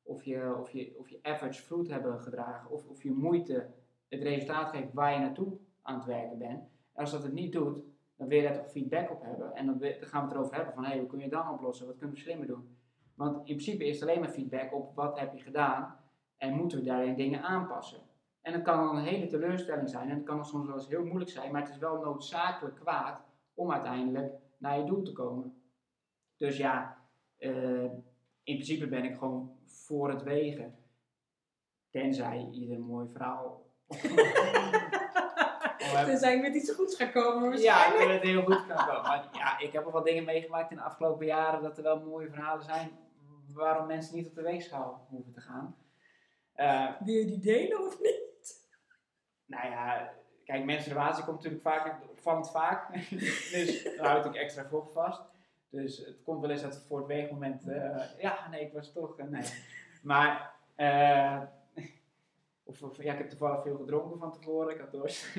of 0.03 0.25
je, 0.25 0.57
of 0.61 0.71
je, 0.71 0.95
of 0.99 1.09
je 1.09 1.19
average 1.23 1.62
fruit 1.62 1.88
hebben 1.88 2.21
gedragen, 2.21 2.71
of, 2.71 2.87
of 2.87 3.03
je 3.03 3.12
moeite 3.12 3.66
het 4.09 4.23
resultaat 4.23 4.69
geeft 4.69 4.93
waar 4.93 5.12
je 5.12 5.19
naartoe 5.19 5.59
aan 5.83 5.95
het 5.95 6.05
werken 6.05 6.38
bent. 6.38 6.61
En 6.95 7.01
als 7.01 7.11
dat 7.11 7.23
het 7.23 7.33
niet 7.33 7.53
doet, 7.53 7.79
dan 8.16 8.29
wil 8.29 8.38
je 8.38 8.45
daar 8.45 8.57
toch 8.57 8.71
feedback 8.71 9.11
op 9.11 9.23
hebben. 9.23 9.55
En 9.55 9.66
dan, 9.66 9.79
dan 9.79 9.93
gaan 10.01 10.23
we 10.23 10.29
het 10.29 10.37
erover 10.37 10.55
hebben 10.55 10.75
van, 10.75 10.85
hey, 10.85 10.99
hoe 10.99 11.07
kun 11.07 11.19
je 11.19 11.29
dan 11.29 11.51
oplossen? 11.51 11.87
Wat 11.87 11.97
kunnen 11.97 12.16
we 12.16 12.23
slimmer 12.23 12.47
doen? 12.47 12.77
Want 13.14 13.37
in 13.37 13.43
principe 13.45 13.87
is 13.87 14.01
het 14.01 14.09
alleen 14.09 14.21
maar 14.21 14.31
feedback 14.31 14.75
op 14.75 14.95
wat 14.95 15.19
heb 15.19 15.35
je 15.35 15.43
gedaan 15.43 15.97
en 16.37 16.55
moeten 16.55 16.79
we 16.79 16.85
daarin 16.85 17.14
dingen 17.14 17.43
aanpassen. 17.43 18.01
En 18.42 18.53
het 18.53 18.62
kan 18.62 18.96
een 18.96 19.05
hele 19.05 19.26
teleurstelling 19.26 19.88
zijn 19.88 20.11
en 20.11 20.16
het 20.16 20.24
kan 20.24 20.44
soms 20.44 20.66
wel 20.66 20.76
eens 20.76 20.88
heel 20.88 21.05
moeilijk 21.05 21.31
zijn, 21.31 21.53
maar 21.53 21.62
het 21.62 21.70
is 21.70 21.79
wel 21.79 22.00
noodzakelijk 22.00 22.76
kwaad 22.76 23.22
om 23.55 23.72
uiteindelijk 23.72 24.33
naar 24.59 24.79
je 24.79 24.85
doel 24.85 25.03
te 25.03 25.12
komen. 25.12 25.62
Dus 26.37 26.57
ja, 26.57 26.98
uh, 27.38 27.83
in 28.42 28.55
principe 28.55 28.88
ben 28.88 29.05
ik 29.05 29.18
gewoon 29.18 29.57
voor 29.64 30.11
het 30.11 30.22
wegen. 30.22 30.74
Tenzij 31.90 32.48
je 32.50 32.74
een 32.74 32.81
mooi 32.81 33.09
verhaal 33.09 33.68
Tenzij 36.05 36.35
ik 36.35 36.42
met 36.42 36.55
iets 36.55 36.72
goeds 36.72 36.96
ga 36.96 37.07
komen 37.07 37.59
Ja, 37.59 37.92
ik 37.92 37.98
wil 37.98 38.09
het 38.09 38.22
heel 38.22 38.42
goed 38.42 38.66
kan 38.66 38.87
komen. 38.87 39.03
Maar 39.03 39.29
ja, 39.33 39.59
ik 39.59 39.72
heb 39.72 39.85
al 39.85 39.92
wat 39.92 40.05
dingen 40.05 40.24
meegemaakt 40.24 40.70
in 40.70 40.76
de 40.76 40.83
afgelopen 40.83 41.26
jaren 41.26 41.62
dat 41.62 41.76
er 41.76 41.83
wel 41.83 42.00
mooie 42.00 42.29
verhalen 42.29 42.64
zijn 42.64 42.90
waarom 43.55 43.87
mensen 43.87 44.16
niet 44.16 44.26
op 44.26 44.35
de 44.35 44.42
weegschaal 44.42 45.07
hoeven 45.09 45.33
te 45.33 45.40
gaan. 45.40 45.76
Uh, 46.57 46.90
Wil 47.05 47.14
je 47.14 47.24
die 47.24 47.38
delen 47.38 47.87
of 47.87 48.00
niet? 48.00 48.19
Nou 49.50 49.68
ja, 49.68 50.12
kijk, 50.44 50.64
menstruatie 50.64 51.24
komt 51.24 51.36
natuurlijk 51.36 51.62
vaak, 51.62 51.96
opvallend 52.10 52.50
vaak. 52.50 52.92
dus 53.52 53.82
dan 53.96 54.06
houd 54.06 54.24
ik 54.24 54.34
extra 54.34 54.68
vocht 54.68 54.92
vast. 54.92 55.22
Dus 55.70 55.98
het 55.98 56.22
komt 56.24 56.40
wel 56.40 56.50
eens 56.50 56.62
dat 56.62 56.84
voor 56.88 56.98
het 56.98 57.06
weegmoment, 57.06 57.68
uh, 57.68 58.02
ja, 58.18 58.48
nee, 58.50 58.60
ik 58.60 58.72
was 58.72 58.92
toch, 58.92 59.18
uh, 59.18 59.26
nee. 59.26 59.44
Maar, 60.02 60.54
uh, 60.76 61.42
of, 62.62 62.82
of, 62.82 63.02
ja, 63.02 63.12
ik 63.12 63.18
heb 63.18 63.28
toevallig 63.28 63.62
veel 63.62 63.76
gedronken 63.76 64.18
van 64.18 64.32
tevoren, 64.32 64.74
ik 64.74 64.80
had 64.80 64.92
dorst. 64.92 65.34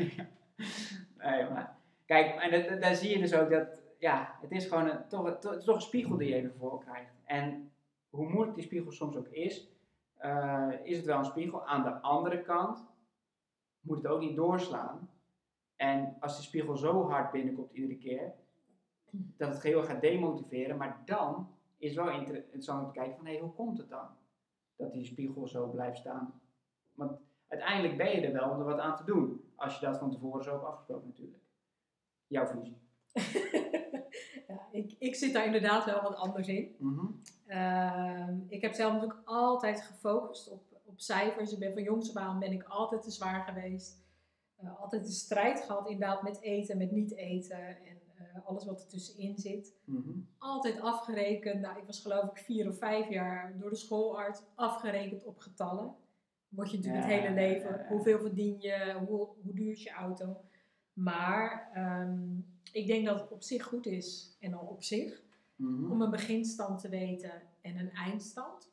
nee, 1.17 1.49
maar, 1.49 1.77
kijk, 2.05 2.35
en 2.35 2.79
daar 2.79 2.95
zie 2.95 3.09
je 3.09 3.19
dus 3.19 3.33
ook 3.33 3.49
dat, 3.49 3.67
ja, 3.97 4.35
het 4.41 4.51
is 4.51 4.65
gewoon 4.65 4.89
een, 4.89 5.07
toch, 5.07 5.37
toch 5.39 5.75
een 5.75 5.81
spiegel 5.81 6.17
die 6.17 6.29
je 6.29 6.35
even 6.35 6.55
voor 6.59 6.83
krijgt. 6.83 7.13
En 7.25 7.71
hoe 8.09 8.29
moeilijk 8.29 8.55
die 8.55 8.65
spiegel 8.65 8.91
soms 8.91 9.15
ook 9.15 9.27
is, 9.27 9.69
is 10.83 10.97
het 10.97 11.05
wel 11.05 11.17
een 11.17 11.25
spiegel. 11.25 11.65
Aan 11.65 11.83
de 11.83 12.01
andere 12.01 12.41
kant 12.41 12.90
moet 13.81 13.97
het 13.97 14.07
ook 14.07 14.19
niet 14.19 14.35
doorslaan. 14.35 15.09
En 15.75 16.15
als 16.19 16.35
die 16.35 16.45
spiegel 16.45 16.77
zo 16.77 17.09
hard 17.09 17.31
binnenkomt 17.31 17.73
iedere 17.73 17.97
keer, 17.97 18.33
dat 19.11 19.49
het 19.49 19.59
geheel 19.59 19.83
gaat 19.83 20.01
demotiveren, 20.01 20.77
maar 20.77 21.01
dan 21.05 21.49
is 21.77 21.95
het 21.95 22.05
wel 22.05 22.13
interessant 22.13 22.81
om 22.81 22.87
te 22.87 22.99
kijken 22.99 23.15
van, 23.15 23.25
hé, 23.25 23.31
hey, 23.31 23.41
hoe 23.41 23.53
komt 23.53 23.77
het 23.77 23.89
dan? 23.89 24.07
Dat 24.75 24.91
die 24.91 25.05
spiegel 25.05 25.47
zo 25.47 25.67
blijft 25.67 25.97
staan. 25.97 26.41
Want 26.93 27.19
uiteindelijk 27.47 27.97
ben 27.97 28.11
je 28.11 28.27
er 28.27 28.33
wel 28.33 28.49
om 28.49 28.59
er 28.59 28.65
wat 28.65 28.79
aan 28.79 28.95
te 28.95 29.03
doen, 29.03 29.51
als 29.55 29.79
je 29.79 29.85
dat 29.85 29.97
van 29.97 30.11
tevoren 30.11 30.43
zo 30.43 30.51
hebt 30.51 30.65
afgesproken 30.65 31.07
natuurlijk. 31.07 31.43
Jouw 32.27 32.45
visie. 32.45 32.77
ja, 34.47 34.67
ik, 34.71 34.95
ik 34.99 35.15
zit 35.15 35.33
daar 35.33 35.45
inderdaad 35.45 35.85
wel 35.85 36.01
wat 36.01 36.15
anders 36.15 36.47
in. 36.47 36.75
Mm 36.77 36.97
-hmm. 36.97 37.21
uh, 37.47 38.27
ik 38.47 38.61
heb 38.61 38.73
zelf 38.73 38.93
natuurlijk 38.93 39.21
altijd 39.25 39.81
gefocust 39.81 40.51
op 40.51 40.70
cijfers. 41.01 41.51
Ik 41.53 41.59
ben 41.59 41.73
van 41.73 41.83
jongs 41.83 42.09
af 42.15 42.23
aan 42.23 42.39
ben 42.39 42.51
ik 42.51 42.63
altijd 42.63 43.01
te 43.01 43.11
zwaar 43.11 43.43
geweest. 43.43 43.99
Uh, 44.63 44.79
altijd 44.79 45.05
de 45.05 45.11
strijd 45.11 45.59
gehad 45.61 45.89
inderdaad 45.89 46.23
met 46.23 46.41
eten, 46.41 46.77
met 46.77 46.91
niet 46.91 47.15
eten 47.15 47.57
en 47.67 47.97
uh, 48.19 48.45
alles 48.47 48.65
wat 48.65 48.81
er 48.81 48.87
tussenin 48.87 49.37
zit. 49.37 49.75
Mm 49.85 50.01
-hmm. 50.03 50.27
Altijd 50.37 50.79
afgerekend. 50.81 51.61
Nou, 51.61 51.79
ik 51.79 51.85
was 51.85 52.01
geloof 52.01 52.23
ik 52.31 52.37
vier 52.37 52.67
of 52.69 52.77
vijf 52.77 53.09
jaar 53.09 53.57
door 53.59 53.69
de 53.69 53.75
schoolarts 53.75 54.43
afgerekend 54.55 55.25
op 55.25 55.37
getallen. 55.39 55.95
Word 56.49 56.71
je 56.71 56.77
natuurlijk 56.77 57.03
Ja, 57.05 57.11
het 57.11 57.21
hele 57.21 57.33
leven. 57.35 57.69
ja, 57.71 57.77
ja. 57.83 57.87
Hoeveel 57.87 58.19
verdien 58.19 58.55
je? 58.59 58.95
Hoe, 59.07 59.27
hoe 59.43 59.53
duur 59.53 59.71
is 59.71 59.83
je 59.83 59.91
auto? 59.91 60.41
Maar 60.93 61.69
ehm, 61.73 62.37
ik 62.71 62.87
denk 62.87 63.05
dat 63.05 63.19
het 63.19 63.31
op 63.31 63.43
zich 63.43 63.63
goed 63.63 63.85
is, 63.85 64.37
en 64.39 64.53
al 64.53 64.65
op 64.65 64.83
zich, 64.83 65.23
Mhm. 65.55 65.91
om 65.91 66.01
een 66.01 66.11
beginstand 66.11 66.79
te 66.79 66.89
weten 66.89 67.31
en 67.61 67.77
een 67.77 67.91
eindstand. 67.91 68.70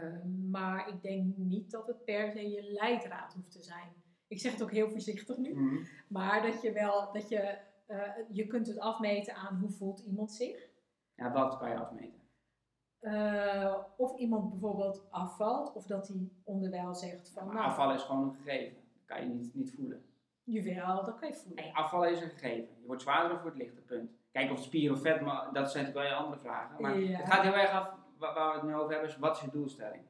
Ehm, 0.00 0.50
maar 0.50 0.88
ik 0.88 1.02
denk 1.02 1.36
niet 1.36 1.70
dat 1.70 1.86
het 1.86 2.04
per 2.04 2.30
se 2.32 2.50
je 2.50 2.62
leidraad 2.72 3.34
hoeft 3.34 3.50
te 3.50 3.62
zijn. 3.62 3.92
Ik 4.28 4.40
zeg 4.40 4.52
het 4.52 4.62
ook 4.62 4.70
heel 4.72 4.90
voorzichtig 4.90 5.36
nu. 5.36 5.54
Mhm. 5.54 5.84
Maar 6.08 6.42
dat 6.42 6.62
je 6.62 6.72
wel, 6.72 7.12
dat 7.12 7.28
je, 7.28 7.58
eh, 7.86 7.98
je 8.30 8.46
kunt 8.46 8.66
het 8.66 8.78
afmeten 8.78 9.34
aan 9.34 9.58
hoe 9.60 9.70
voelt 9.70 10.00
iemand 10.00 10.32
zich. 10.32 10.68
Ja, 11.14 11.32
wat 11.32 11.58
kan 11.58 11.68
je 11.70 11.76
afmeten? 11.78 12.20
Eh, 13.00 13.74
of 13.96 14.16
iemand 14.18 14.50
bijvoorbeeld 14.50 15.06
afvalt, 15.10 15.72
of 15.74 15.86
dat 15.86 16.08
hij 16.08 16.28
onderwijl 16.44 16.94
zegt 16.94 17.30
van, 17.30 17.44
Maar 17.46 17.54
nou, 17.54 17.66
afvallen 17.66 17.94
is 17.94 18.02
gewoon 18.02 18.22
een 18.28 18.34
gegeven. 18.34 18.76
Dat 18.94 19.04
kan 19.04 19.20
je 19.20 19.34
niet, 19.34 19.54
niet 19.54 19.74
voelen. 19.74 20.04
jawel, 20.44 21.04
dat 21.04 21.18
kan 21.18 21.28
je 21.28 21.34
voelen. 21.34 21.64
Nee, 21.64 21.74
afvallen 21.74 22.10
is 22.10 22.20
een 22.20 22.30
gegeven. 22.30 22.74
Je 22.80 22.86
wordt 22.86 23.02
zwaarder 23.02 23.36
of 23.36 23.42
wordt 23.42 23.56
lichter, 23.56 23.82
punt. 23.82 24.10
Kijk, 24.30 24.50
of 24.50 24.62
spier 24.62 24.92
of 24.92 25.00
vet, 25.00 25.20
maar 25.20 25.52
dat 25.52 25.70
zijn 25.70 25.84
natuurlijk 25.84 26.10
wel 26.14 26.18
andere 26.24 26.40
vragen. 26.40 26.82
Maar 26.82 26.98
Ja. 26.98 27.16
het 27.18 27.32
gaat 27.32 27.42
heel 27.42 27.54
erg 27.54 27.70
af, 27.70 27.94
waar, 28.22 28.34
waar 28.34 28.48
we 28.48 28.58
het 28.58 28.62
nu 28.68 28.74
over 28.74 28.90
hebben, 28.90 29.08
is 29.08 29.16
wat 29.16 29.36
is 29.36 29.42
je 29.42 29.50
doelstelling? 29.50 30.02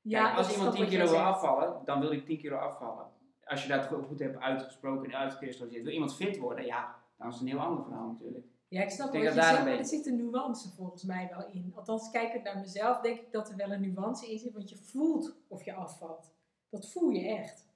Ja, 0.00 0.24
Kijk, 0.24 0.36
als 0.36 0.50
iemand 0.50 0.66
dat 0.66 0.76
10 0.76 0.84
wat 0.84 0.92
kilo 0.94 1.10
wil 1.10 1.20
afvallen, 1.32 1.80
dan 1.84 2.00
wil 2.00 2.12
ik 2.12 2.26
10 2.26 2.38
kilo 2.38 2.56
afvallen. 2.56 3.06
Als 3.44 3.62
je 3.62 3.68
dat 3.68 3.86
goed 3.86 4.18
hebt 4.18 4.38
uitgesproken 4.40 5.10
en 5.10 5.18
uitgekristalliseerd. 5.18 5.84
Wil 5.84 5.92
iemand 5.92 6.14
fit 6.14 6.38
worden, 6.38 6.64
ja, 6.64 6.96
dan 7.18 7.28
is 7.28 7.34
het 7.34 7.42
een 7.42 7.48
heel 7.48 7.60
ander 7.60 7.84
verhaal 7.84 8.06
natuurlijk. 8.06 8.46
Ja, 8.68 8.82
ik 8.82 8.90
snap 8.90 9.06
Ik 9.06 9.12
wat 9.12 9.22
je 9.22 9.26
dat 9.28 9.36
daar 9.36 9.52
zegt, 9.52 9.64
maar 9.64 9.78
er 9.78 9.84
zit 9.84 10.06
een 10.06 10.16
nuance 10.16 10.68
volgens 10.76 11.02
mij 11.02 11.28
wel 11.36 11.48
in. 11.52 11.72
Althans, 11.74 12.10
kijkend 12.10 12.44
naar 12.44 12.58
mezelf, 12.58 13.00
denk 13.00 13.20
ik 13.20 13.32
dat 13.32 13.48
er 13.50 13.56
wel 13.56 13.72
een 13.72 13.80
nuance 13.80 14.30
in 14.32 14.38
zit, 14.38 14.52
want 14.52 14.70
je 14.70 14.76
voelt 14.76 15.36
of 15.48 15.64
je 15.64 15.74
afvalt. 15.74 16.32
Dat 16.70 16.90
voel 16.90 17.10
je 17.10 17.28
echt. 17.28 17.72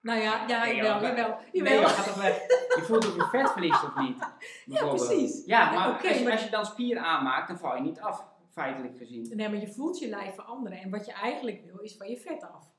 Nou 0.00 0.20
ja, 0.20 0.46
ja, 0.46 0.64
Nee, 0.64 0.74
jawel, 0.76 1.00
jawel, 1.00 1.38
Nee, 1.52 1.80
joh. 1.80 2.06
Je 2.76 2.82
voelt 2.82 3.06
of 3.06 3.14
je 3.14 3.28
vet 3.30 3.50
verliest 3.50 3.84
of 3.84 3.96
niet. 3.96 4.18
bijvoorbeeld. 4.66 5.06
precies. 5.06 5.44
Ja, 5.44 5.60
Ja, 5.72 5.78
maar, 5.78 5.90
oké, 5.94 6.08
als, 6.08 6.16
je, 6.18 6.24
maar- 6.24 6.32
als 6.32 6.44
je 6.44 6.50
dan 6.50 6.66
spier 6.66 6.98
aanmaakt, 6.98 7.48
dan 7.48 7.58
val 7.58 7.76
je 7.76 7.82
niet 7.82 8.00
af, 8.00 8.24
feitelijk 8.52 8.96
gezien. 8.96 9.32
Nee, 9.36 9.48
maar 9.48 9.58
je 9.60 9.68
voelt 9.72 9.98
je 9.98 10.08
lijf 10.08 10.34
veranderen. 10.34 10.78
En 10.78 10.90
wat 10.90 11.06
je 11.06 11.12
eigenlijk 11.12 11.64
wil, 11.64 11.78
is 11.78 11.96
van 11.96 12.08
je 12.08 12.16
vet 12.16 12.42
af. 12.42 12.70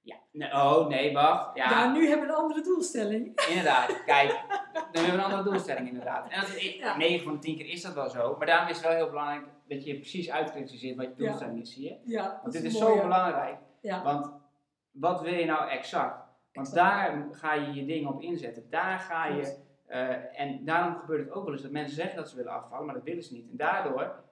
Ja. 0.00 0.16
Nee, 0.32 0.52
oh, 0.52 0.86
nee, 0.88 1.12
wacht. 1.12 1.56
Ja, 1.56 1.70
Ja, 1.70 1.92
nu 1.92 2.08
hebben 2.08 2.26
we 2.26 2.32
een 2.32 2.38
andere 2.38 2.62
doelstelling. 2.62 3.40
inderdaad. 3.48 4.04
Kijk, 4.04 4.28
dan 4.92 5.04
hebben 5.04 5.04
we 5.04 5.12
een 5.12 5.20
andere 5.32 5.42
doelstelling 5.42 5.88
inderdaad. 5.88 6.30
En 6.30 6.40
dat 6.40 6.48
is, 6.48 6.74
Ja. 6.76 6.96
9 6.96 7.24
van 7.24 7.32
de 7.32 7.38
10 7.38 7.56
keer 7.56 7.66
is 7.68 7.82
dat 7.82 7.94
wel 7.94 8.08
zo. 8.10 8.36
Maar 8.38 8.46
daarom 8.46 8.68
is 8.68 8.76
het 8.76 8.86
wel 8.86 8.94
heel 8.96 9.08
belangrijk 9.10 9.46
dat 9.68 9.84
je 9.84 9.94
precies 9.94 10.30
uitkristalliseert 10.30 10.96
wat 10.96 11.06
je 11.16 11.22
Ja. 11.22 11.28
doelstelling 11.28 11.60
is, 11.60 11.72
zie 11.72 11.84
je? 11.84 11.98
Ja, 12.04 12.22
dat 12.22 12.38
Want 12.40 12.52
dit 12.52 12.64
is 12.64 12.74
is 12.74 12.80
mooi, 12.80 12.94
zo 12.96 13.02
belangrijk. 13.02 13.58
Ja, 13.80 14.02
Want 14.02 14.30
wat 14.90 15.20
wil 15.20 15.34
je 15.34 15.44
nou 15.44 15.68
exact? 15.70 16.22
Want 16.52 16.68
Exact. 16.68 16.74
daar 16.74 17.28
ga 17.30 17.54
je 17.54 17.72
je 17.72 17.84
dingen 17.86 18.08
op 18.14 18.20
inzetten. 18.22 18.70
Daar 18.70 18.98
ga 18.98 19.26
je... 19.26 19.62
Eh, 19.86 20.40
en 20.40 20.64
daarom 20.64 20.96
gebeurt 20.96 21.24
het 21.24 21.34
ook 21.34 21.44
wel 21.44 21.52
eens 21.52 21.62
dat 21.62 21.70
mensen 21.70 21.94
zeggen 21.96 22.16
dat 22.16 22.28
ze 22.28 22.36
willen 22.36 22.52
afvallen, 22.52 22.86
maar 22.86 22.94
dat 22.94 23.04
willen 23.04 23.22
ze 23.22 23.32
niet. 23.34 23.50
En 23.50 23.56
daardoor 23.56 24.23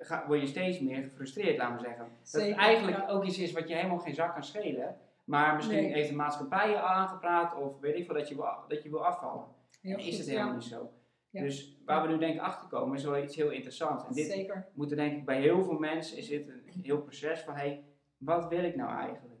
ga, 0.00 0.24
word 0.26 0.40
je 0.40 0.46
steeds 0.46 0.80
meer 0.80 1.02
gefrustreerd, 1.02 1.58
laten 1.58 1.76
we 1.76 1.82
zeggen. 1.82 2.08
Dat 2.32 2.42
het 2.42 2.56
eigenlijk 2.56 2.96
ja. 2.96 3.08
ook 3.08 3.24
iets 3.24 3.38
is 3.38 3.52
wat 3.52 3.68
je 3.68 3.74
helemaal 3.74 3.98
geen 3.98 4.14
zak 4.14 4.32
kan 4.32 4.44
schelen. 4.44 4.96
Maar 5.24 5.54
misschien 5.56 5.82
Nee. 5.82 5.92
heeft 5.92 6.08
de 6.08 6.14
maatschappij 6.14 6.70
je 6.70 6.80
al 6.80 6.88
aangepraat 6.88 7.54
of 7.54 7.80
weet 7.80 7.96
ik 7.96 8.04
veel 8.04 8.14
dat 8.14 8.28
je 8.28 8.34
wil, 8.34 8.46
dat 8.68 8.82
je 8.82 8.90
wil 8.90 9.06
afvallen. 9.06 9.44
heel 9.80 9.96
en 9.98 10.04
is 10.04 10.18
het 10.18 10.26
helemaal 10.26 10.48
ja. 10.48 10.54
niet 10.54 10.64
zo. 10.64 10.90
Ja. 11.30 11.42
Dus 11.42 11.76
waar 11.84 12.02
we 12.02 12.08
nu 12.08 12.18
denk 12.18 12.34
ik 12.34 12.40
achter 12.40 12.68
komen 12.68 12.96
is 12.96 13.04
wel 13.04 13.22
iets 13.22 13.36
heel 13.36 13.50
interessants. 13.50 14.04
En 14.06 14.12
dit 14.12 14.26
Zeker. 14.26 14.66
moet 14.74 14.90
er 14.90 14.96
denk 14.96 15.16
ik 15.16 15.24
bij 15.24 15.40
heel 15.40 15.62
veel 15.64 15.78
mensen 15.78 16.16
is 16.16 16.28
dit 16.28 16.48
een 16.48 16.62
heel 16.82 17.00
proces 17.02 17.40
van 17.40 17.54
hé, 17.54 17.60
hey, 17.60 17.84
wat 18.16 18.48
wil 18.48 18.64
ik 18.64 18.76
nou 18.76 18.90
eigenlijk? 18.98 19.40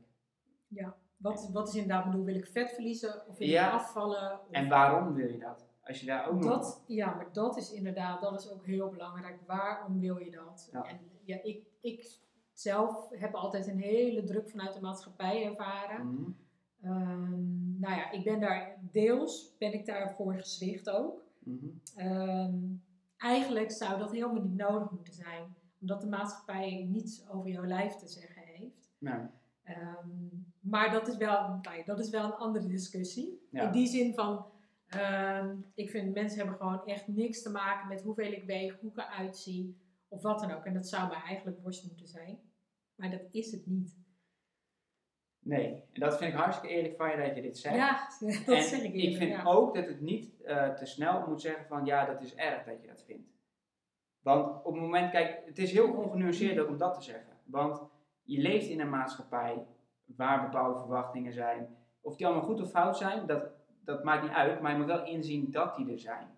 Wat, 1.16 1.50
wat 1.52 1.68
is 1.68 1.74
inderdaad 1.74 2.04
bedoel, 2.04 2.24
wil 2.24 2.34
ik 2.34 2.46
vet 2.46 2.72
verliezen 2.72 3.22
of 3.28 3.38
wil 3.38 3.48
Ja. 3.48 3.66
ik 3.66 3.72
afvallen? 3.72 4.32
Of 4.32 4.50
En 4.50 4.68
waarom 4.68 5.14
wil 5.14 5.28
je 5.28 5.38
dat? 5.38 5.68
Als 5.90 6.00
je 6.00 6.06
daar 6.06 6.28
ook 6.28 6.34
nog... 6.34 6.44
dat, 6.44 6.84
ja, 6.86 7.14
maar 7.14 7.32
dat 7.32 7.56
is 7.56 7.72
inderdaad, 7.72 8.20
dat 8.20 8.40
is 8.40 8.50
ook 8.50 8.66
heel 8.66 8.88
belangrijk. 8.88 9.38
Waarom 9.46 10.00
wil 10.00 10.18
je 10.18 10.30
dat? 10.30 10.68
Ja. 10.72 10.82
En 10.82 10.98
ja, 11.24 11.42
ik, 11.42 11.66
ik 11.80 12.18
zelf 12.52 13.08
heb 13.10 13.34
altijd 13.34 13.66
een 13.66 13.80
hele 13.80 14.24
druk 14.24 14.50
vanuit 14.50 14.74
de 14.74 14.80
maatschappij 14.80 15.44
ervaren. 15.44 16.06
Mhm. 16.06 16.30
Ehm, 16.82 17.78
nou 17.80 17.94
ja, 17.94 18.10
ik 18.10 18.24
ben 18.24 18.40
daar 18.40 18.78
deels, 18.90 19.56
ben 19.58 19.72
ik 19.72 19.86
daarvoor 19.86 20.34
gezwicht 20.34 20.90
ook. 20.90 21.22
Mhm. 21.38 21.66
Ehm, 21.96 22.58
eigenlijk 23.16 23.70
zou 23.70 23.98
dat 23.98 24.12
helemaal 24.12 24.42
niet 24.42 24.56
nodig 24.56 24.90
moeten 24.90 25.14
zijn, 25.14 25.54
omdat 25.80 26.00
de 26.00 26.08
maatschappij 26.08 26.86
niets 26.90 27.28
over 27.28 27.50
jouw 27.50 27.64
lijf 27.64 27.94
te 27.94 28.08
zeggen 28.08 28.42
heeft. 28.42 28.90
Ehm, 29.62 30.08
maar 30.60 30.90
dat 30.90 31.08
is, 31.08 31.16
wel, 31.16 31.58
nou 31.62 31.84
dat 31.84 31.98
is 31.98 32.10
wel 32.10 32.24
een 32.24 32.34
andere 32.34 32.66
discussie. 32.66 33.46
Ja. 33.50 33.62
In 33.62 33.72
die 33.72 33.86
zin 33.86 34.14
van, 34.14 34.44
ehm, 34.90 35.56
ik 35.74 35.90
vind 35.90 36.14
mensen 36.14 36.38
hebben 36.38 36.56
gewoon 36.56 36.84
echt 36.86 37.08
niks 37.08 37.42
te 37.42 37.50
maken 37.50 37.88
met 37.88 38.02
hoeveel 38.02 38.32
ik 38.32 38.44
weeg, 38.44 38.80
hoe 38.80 38.90
ik 38.90 38.96
eruit 38.98 39.36
zie, 39.36 39.76
of 40.08 40.22
wat 40.22 40.40
dan 40.40 40.50
ook. 40.50 40.64
En 40.64 40.74
dat 40.74 40.88
zou 40.88 41.08
mij 41.08 41.22
eigenlijk 41.26 41.62
worst 41.62 41.86
moeten 41.86 42.06
zijn. 42.06 42.38
Maar 42.94 43.10
dat 43.10 43.22
is 43.30 43.52
het 43.52 43.66
niet. 43.66 43.98
nee, 45.38 45.84
en 45.92 46.00
dat 46.00 46.18
vind 46.18 46.32
ik 46.32 46.38
hartstikke 46.38 46.74
eerlijk 46.74 46.96
van 46.96 47.10
je 47.10 47.16
dat 47.16 47.34
je 47.34 47.42
dit 47.42 47.58
zegt. 47.58 47.74
Ja, 47.76 48.08
dat 48.46 48.56
en 48.56 48.62
zeg 48.62 48.82
ik 48.82 48.84
ik 48.84 48.94
eerlijk. 48.94 49.16
vind 49.16 49.30
ja. 49.30 49.42
ook 49.44 49.74
dat 49.74 49.86
het 49.86 50.00
niet 50.00 50.42
eh, 50.42 50.74
te 50.74 50.86
snel 50.86 51.28
moet 51.28 51.40
zeggen 51.40 51.66
van 51.66 51.84
ja, 51.84 52.04
dat 52.04 52.22
is 52.22 52.34
erg 52.34 52.64
dat 52.64 52.80
je 52.80 52.86
dat 52.86 53.04
vindt. 53.06 53.28
Want 54.20 54.64
op 54.64 54.72
het 54.72 54.82
moment, 54.82 55.10
kijk, 55.10 55.42
het 55.46 55.58
is 55.58 55.72
heel 55.72 55.92
ongenuanceerd 55.92 56.58
ook 56.58 56.68
om 56.68 56.78
dat 56.78 56.94
te 56.94 57.02
zeggen. 57.02 57.36
Want 57.44 57.82
je 58.22 58.40
leeft 58.40 58.68
in 58.68 58.80
een 58.80 58.90
maatschappij 58.90 59.66
waar 60.04 60.42
bepaalde 60.42 60.78
verwachtingen 60.78 61.32
zijn. 61.32 61.76
Of 62.00 62.16
die 62.16 62.26
allemaal 62.26 62.44
goed 62.44 62.60
of 62.60 62.70
fout 62.70 62.96
zijn, 62.96 63.26
dat, 63.26 63.50
dat 63.84 64.04
maakt 64.04 64.22
niet 64.22 64.32
uit. 64.32 64.60
Maar 64.60 64.72
je 64.72 64.76
moet 64.78 64.86
wel 64.86 65.04
inzien 65.04 65.50
dat 65.50 65.76
die 65.76 65.90
er 65.92 65.98
zijn. 65.98 66.28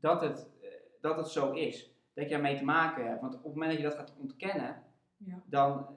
Dat 0.00 0.20
het, 0.20 0.48
eh, 0.60 0.68
dat 1.00 1.16
het 1.16 1.28
zo 1.28 1.52
is. 1.52 1.92
Dat 2.14 2.28
je 2.28 2.34
ermee 2.34 2.56
te 2.56 2.64
maken 2.64 3.06
hebt. 3.06 3.20
Want 3.20 3.34
op 3.34 3.44
het 3.44 3.52
moment 3.52 3.70
dat 3.70 3.80
je 3.80 3.86
dat 3.86 3.96
gaat 3.96 4.16
ontkennen, 4.18 4.82
Ja. 5.16 5.42
dan 5.46 5.96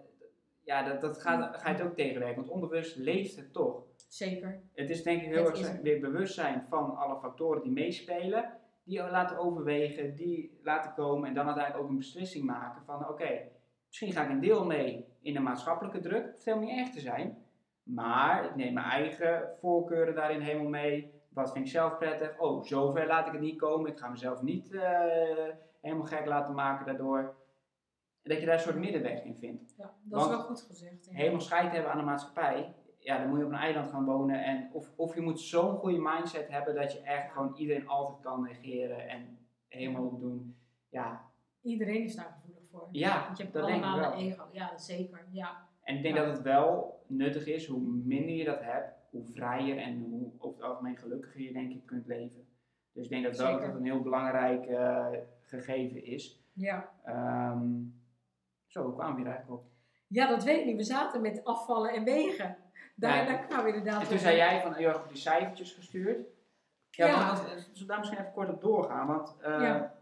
ja, 0.63 0.83
dat, 0.83 1.01
dat 1.01 1.21
gaat, 1.21 1.57
ga 1.57 1.69
je 1.69 1.75
het 1.75 1.85
ook 1.85 1.95
tegenwerken. 1.95 2.35
Want 2.35 2.49
onbewust 2.49 2.95
leeft 2.95 3.35
het 3.35 3.53
toch. 3.53 3.83
Zeker. 4.07 4.61
Het 4.73 4.89
is 4.89 5.03
denk 5.03 5.21
ik 5.21 5.27
heel 5.27 5.45
Het 5.45 5.59
erg 5.59 5.81
weer 5.81 5.99
bewustzijn 5.99 6.65
van 6.69 6.95
alle 6.95 7.19
factoren 7.19 7.61
die 7.61 7.71
meespelen, 7.71 8.57
die 8.83 9.09
laten 9.09 9.37
overwegen, 9.37 10.15
die 10.15 10.59
laten 10.63 10.93
komen 10.93 11.27
en 11.27 11.33
dan 11.33 11.45
uiteindelijk 11.45 11.83
ook 11.83 11.89
een 11.89 11.97
beslissing 11.97 12.45
maken 12.45 12.83
van 12.85 13.09
oké, 13.09 13.41
misschien 13.87 14.11
ga 14.11 14.23
ik 14.23 14.29
een 14.29 14.39
deel 14.39 14.65
mee 14.65 15.05
in 15.21 15.33
de 15.33 15.39
maatschappelijke 15.39 15.99
druk, 15.99 16.23
het 16.23 16.31
hoeft 16.31 16.45
helemaal 16.45 16.67
niet 16.67 16.77
echt 16.77 16.93
te 16.93 16.99
zijn, 16.99 17.45
maar 17.93 18.45
ik 18.45 18.55
neem 18.55 18.73
mijn 18.73 18.85
eigen 18.85 19.49
voorkeuren 19.59 20.15
daarin 20.15 20.41
helemaal 20.41 20.69
mee, 20.69 21.13
wat 21.29 21.51
vind 21.51 21.65
ik 21.65 21.71
zelf 21.71 21.97
prettig, 21.97 22.39
oh 22.39 22.63
zover 22.63 23.07
laat 23.07 23.25
ik 23.25 23.31
het 23.31 23.41
niet 23.41 23.59
komen, 23.59 23.91
ik 23.91 23.97
ga 23.97 24.09
mezelf 24.09 24.41
niet 24.41 24.71
eh, 24.73 24.81
helemaal 25.81 26.05
gek 26.05 26.25
laten 26.25 26.53
maken 26.53 26.85
daardoor. 26.85 27.35
Dat 28.23 28.39
je 28.39 28.45
daar 28.45 28.55
een 28.55 28.61
soort 28.61 28.75
middenweg 28.75 29.23
in 29.23 29.35
vindt 29.35 29.73
Ja, 29.77 29.83
dat 30.03 30.19
Want 30.19 30.31
is 30.31 30.37
wel 30.37 30.45
goed 30.45 30.61
gezegd. 30.61 31.05
ja. 31.05 31.13
helemaal 31.13 31.39
scheid 31.41 31.71
hebben 31.71 31.91
aan 31.91 31.97
de 31.97 32.03
maatschappij, 32.03 32.75
ja, 32.99 33.17
dan 33.17 33.29
moet 33.29 33.39
je 33.39 33.45
op 33.45 33.51
een 33.51 33.57
eiland 33.57 33.87
gaan 33.89 34.05
wonen. 34.05 34.43
En 34.43 34.69
of, 34.73 34.91
of 34.95 35.15
je 35.15 35.21
moet 35.21 35.39
zo'n 35.39 35.77
goede 35.77 35.99
mindset 35.99 36.49
hebben 36.49 36.75
dat 36.75 36.93
je 36.93 37.01
echt 37.01 37.31
gewoon 37.31 37.55
iedereen 37.55 37.87
altijd 37.87 38.19
kan 38.19 38.41
negeren 38.41 39.09
en 39.09 39.37
helemaal 39.67 40.19
doen. 40.19 40.55
Ja, 40.89 41.29
Iedereen 41.61 42.03
is 42.03 42.15
daar 42.15 42.37
gevoelig 42.41 42.63
voor. 42.71 42.87
Ja, 42.91 43.23
Want 43.25 43.37
je 43.37 43.43
hebt 43.43 43.55
dat 43.55 43.65
denk 43.65 43.77
ik 43.77 43.83
allemaal 43.85 44.11
een 44.11 44.17
ego. 44.17 44.47
Ja, 44.51 44.77
zeker. 44.77 45.25
Ja. 45.31 45.69
En 45.91 45.97
ik 45.97 46.03
denk 46.03 46.15
Ja. 46.15 46.25
dat 46.25 46.33
het 46.33 46.41
wel 46.43 46.99
nuttig 47.07 47.45
is, 47.45 47.67
hoe 47.67 47.79
minder 47.81 48.35
je 48.35 48.43
dat 48.43 48.61
hebt, 48.61 48.93
hoe 49.09 49.25
vrijer 49.25 49.77
en 49.77 49.99
hoe 49.99 50.31
over 50.37 50.57
het 50.61 50.69
algemeen 50.69 50.97
gelukkiger 50.97 51.41
je 51.41 51.53
denk 51.53 51.71
ik 51.71 51.85
kunt 51.85 52.07
leven. 52.07 52.47
Dus 52.93 53.03
ik 53.03 53.09
denk 53.09 53.23
dat 53.23 53.35
dat 53.61 53.75
een 53.75 53.83
heel 53.85 54.01
belangrijk 54.01 54.65
eh, 54.65 55.07
gegeven 55.41 56.05
is. 56.05 56.43
Ja. 56.53 56.89
Ehm, 57.03 57.69
zo, 58.67 58.83
hoe 58.83 58.93
kwamen 58.93 59.15
we 59.15 59.21
hier 59.21 59.29
eigenlijk 59.29 59.61
op? 59.61 59.69
ja, 60.07 60.27
dat 60.27 60.43
weet 60.43 60.59
ik 60.59 60.65
niet. 60.65 60.75
We 60.75 60.83
zaten 60.83 61.21
met 61.21 61.43
afvallen 61.43 61.93
en 61.93 62.03
wegen. 62.03 62.57
Daar, 62.95 63.15
Ja. 63.15 63.25
daar 63.25 63.45
kwamen 63.47 63.65
we 63.65 63.71
inderdaad 63.77 64.01
En 64.01 64.07
toen 64.07 64.17
zei 64.17 64.35
jij 64.35 64.61
van, 64.61 64.79
je 64.81 64.87
had 64.87 65.07
die 65.07 65.17
cijfertjes 65.17 65.73
gestuurd. 65.73 66.27
Ja, 66.89 67.05
Ja. 67.07 67.25
want, 67.27 67.37
zullen 67.37 67.73
we 67.73 67.85
daar 67.85 67.97
misschien 67.99 68.19
even 68.19 68.31
kort 68.31 68.49
op 68.49 68.61
doorgaan? 68.61 69.07
Want 69.07 69.37
eh, 69.41 69.61
Ja. 69.61 69.93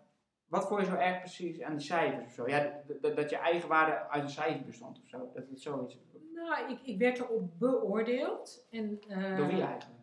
Wat 0.49 0.67
vond 0.67 0.79
je 0.81 0.85
zo 0.87 0.95
erg 0.95 1.19
precies 1.19 1.61
aan 1.61 1.75
die 1.77 1.85
cijfers 1.85 2.23
of 2.25 2.31
zo? 2.31 2.47
Ja, 2.47 2.81
dat 3.01 3.29
je 3.29 3.37
eigen 3.37 3.69
waarde 3.69 4.09
uit 4.09 4.23
een 4.23 4.29
cijfer 4.29 4.65
bestond 4.65 5.01
of 5.01 5.07
zo. 5.07 5.17
Dat 5.33 5.47
het 5.49 5.61
zoiets 5.61 5.97
Nou, 6.33 6.71
ik, 6.71 6.79
ik 6.83 6.97
werd 6.97 7.19
erop 7.19 7.59
beoordeeld. 7.59 8.65
En, 8.71 8.99
eh, 9.07 9.37
Door 9.37 9.47
wie 9.47 9.61
eigenlijk? 9.61 9.99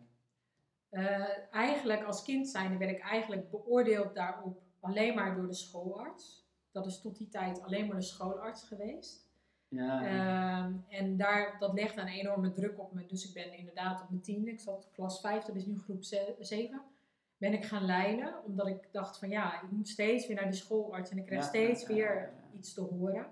eh, 0.89 1.25
eigenlijk 1.51 2.03
als 2.03 2.23
kind 2.23 2.47
zijnde 2.49 2.77
werd 2.77 2.91
ik 2.91 2.99
eigenlijk 3.01 3.49
beoordeeld 3.51 4.15
daarop 4.15 4.61
alleen 4.79 5.15
maar 5.15 5.35
door 5.35 5.47
de 5.47 5.53
schoolarts. 5.53 6.45
Dat 6.71 6.85
is 6.85 7.01
tot 7.01 7.17
die 7.17 7.27
tijd 7.29 7.61
alleen 7.63 7.87
maar 7.87 7.95
de 7.95 8.01
schoolarts 8.01 8.63
geweest. 8.63 9.25
Ja, 9.69 10.01
Ehm, 10.05 10.73
en 10.89 11.17
daar, 11.17 11.55
dat 11.59 11.73
legde 11.73 12.01
een 12.01 12.07
enorme 12.07 12.51
druk 12.51 12.79
op 12.79 12.93
me. 12.93 13.05
Dus 13.05 13.27
ik 13.27 13.33
ben 13.33 13.57
inderdaad 13.57 14.01
op 14.01 14.09
mijn 14.09 14.21
tiende, 14.21 14.51
ik 14.51 14.59
zat 14.59 14.89
klas 14.91 15.19
5, 15.19 15.43
dat 15.43 15.55
is 15.55 15.65
nu 15.65 15.77
groep 15.79 16.03
7, 16.03 16.45
ben 17.37 17.53
ik 17.53 17.65
gaan 17.65 17.85
lijnen. 17.85 18.43
Omdat 18.45 18.67
ik 18.67 18.87
dacht 18.91 19.19
van 19.19 19.29
ja, 19.29 19.61
ik 19.61 19.71
moet 19.71 19.87
steeds 19.87 20.27
weer 20.27 20.35
naar 20.35 20.49
die 20.51 20.59
schoolarts 20.59 21.11
en 21.11 21.17
ik 21.17 21.25
krijg 21.25 21.41
Ja, 21.41 21.47
steeds 21.47 21.81
ja, 21.81 21.87
ja, 21.87 21.95
weer 21.95 22.33
iets 22.53 22.73
te 22.73 22.81
horen. 22.81 23.25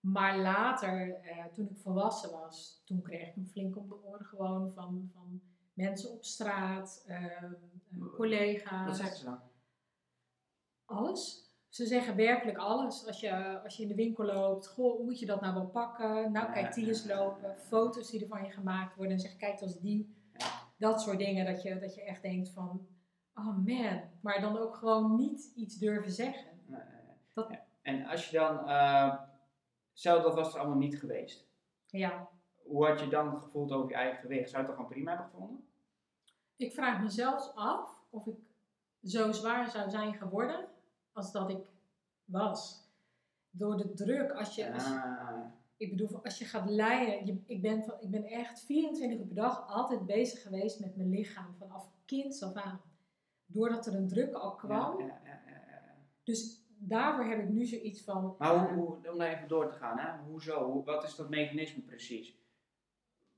Maar 0.00 0.38
later, 0.38 1.14
eh, 1.14 1.44
toen 1.44 1.68
ik 1.70 1.76
volwassen 1.76 2.30
was, 2.30 2.82
toen 2.84 3.02
kreeg 3.02 3.28
ik 3.28 3.36
een 3.36 3.46
flink 3.46 3.76
om 3.76 3.88
de 3.88 4.02
oren 4.04 4.24
gewoon 4.24 4.72
van, 4.72 5.10
van 5.14 5.40
mensen 5.72 6.10
op 6.10 6.24
straat, 6.24 7.04
ehm, 7.06 7.44
eh, 7.44 8.14
collega's. 8.14 8.86
Wat 8.86 8.96
zeggen 8.96 9.16
ze 9.16 9.24
dan? 9.24 9.40
Alles. 10.84 11.50
Ze 11.68 11.86
zeggen 11.86 12.16
werkelijk 12.16 12.58
alles. 12.58 13.06
Als 13.06 13.20
je, 13.20 13.60
als 13.62 13.76
je 13.76 13.82
in 13.82 13.88
de 13.88 13.94
winkel 13.94 14.24
loopt, 14.24 14.66
goh, 14.66 15.04
moet 15.04 15.18
je 15.18 15.26
dat 15.26 15.40
nou 15.40 15.54
wel 15.54 15.66
pakken? 15.66 16.32
Nou, 16.32 16.52
kijk, 16.52 16.74
die 16.74 16.86
eens 16.86 17.06
lopen. 17.06 17.58
Foto's 17.58 18.10
die 18.10 18.20
er 18.20 18.28
van 18.28 18.44
je 18.44 18.50
gemaakt 18.50 18.96
worden. 18.96 19.14
En 19.14 19.20
zeg, 19.20 19.36
kijk, 19.36 19.60
als 19.60 19.80
die. 19.80 20.14
Dat 20.76 21.00
soort 21.00 21.18
dingen. 21.18 21.46
Dat 21.46 21.62
je, 21.62 21.78
dat 21.78 21.94
je 21.94 22.02
echt 22.02 22.22
denkt 22.22 22.48
van, 22.48 22.86
oh 23.34 23.56
man. 23.66 24.00
Maar 24.20 24.40
dan 24.40 24.58
ook 24.58 24.74
gewoon 24.76 25.16
niet 25.16 25.52
iets 25.54 25.76
durven 25.78 26.12
zeggen. 26.12 26.50
Nee. 26.66 26.80
Dat- 27.32 27.48
Ja. 27.50 27.64
En 27.82 28.06
als 28.06 28.30
je 28.30 28.36
dan, 28.38 28.58
stel 29.92 30.22
dat 30.22 30.34
was 30.34 30.54
er 30.54 30.60
allemaal 30.60 30.78
niet 30.78 30.98
geweest. 30.98 31.46
Ja, 31.86 32.28
Hoe 32.62 32.86
had 32.86 33.00
je 33.00 33.08
dan 33.08 33.40
gevoeld 33.42 33.72
over 33.72 33.88
je 33.90 33.94
eigen 33.96 34.20
gewicht? 34.20 34.50
Zou 34.50 34.62
je 34.62 34.68
het 34.68 34.76
dan 34.76 34.76
gewoon 34.76 34.90
prima 34.90 35.10
hebben 35.10 35.30
gevonden? 35.30 35.66
ik 36.56 36.72
vraag 36.72 37.00
me 37.02 37.08
zelfs 37.08 37.54
af 37.54 37.94
of 38.10 38.26
ik 38.26 38.36
zo 39.02 39.32
zwaar 39.32 39.70
zou 39.70 39.90
zijn 39.90 40.14
geworden 40.14 40.68
als 41.12 41.32
dat 41.32 41.50
ik 41.50 41.58
was. 42.24 42.88
Door 43.50 43.76
de 43.76 43.92
druk, 43.92 44.32
als 44.32 44.54
je, 44.54 44.72
als, 44.72 44.84
Ah, 44.84 45.40
ik 45.76 45.90
bedoel, 45.90 46.24
als 46.24 46.38
je 46.38 46.44
gaat 46.44 46.70
lijden, 46.70 47.26
je, 47.26 47.42
ik, 47.46 47.62
ben 47.62 47.84
ik 48.00 48.10
ben 48.10 48.24
echt 48.24 48.60
24 48.64 49.18
uur 49.18 49.26
per 49.26 49.34
dag 49.34 49.68
altijd 49.68 50.06
bezig 50.06 50.42
geweest 50.42 50.80
met 50.80 50.96
mijn 50.96 51.08
lichaam, 51.08 51.54
vanaf 51.58 51.88
kinds 52.04 52.42
af 52.42 52.54
aan. 52.54 52.80
Doordat 53.52 53.86
er 53.86 53.94
een 53.94 54.08
druk 54.08 54.32
al 54.34 54.54
kwam. 54.54 54.98
ja, 55.00 55.06
ja. 55.24 55.40
Dus 56.24 56.64
daarvoor 56.78 57.24
heb 57.24 57.38
ik 57.38 57.48
nu 57.48 57.64
zoiets 57.64 58.02
van. 58.04 58.34
Maar 58.38 58.58
hoe, 58.58 58.68
eh, 58.68 58.74
hoe, 58.74 59.10
om 59.12 59.18
daar 59.18 59.32
even 59.36 59.48
door 59.48 59.66
te 59.68 59.74
gaan, 59.74 59.98
hè? 59.98 60.18
hoezo? 60.30 60.70
Hoe, 60.70 60.84
wat 60.84 61.04
is 61.04 61.16
dat 61.16 61.28
mechanisme 61.28 61.82
precies? 61.82 62.40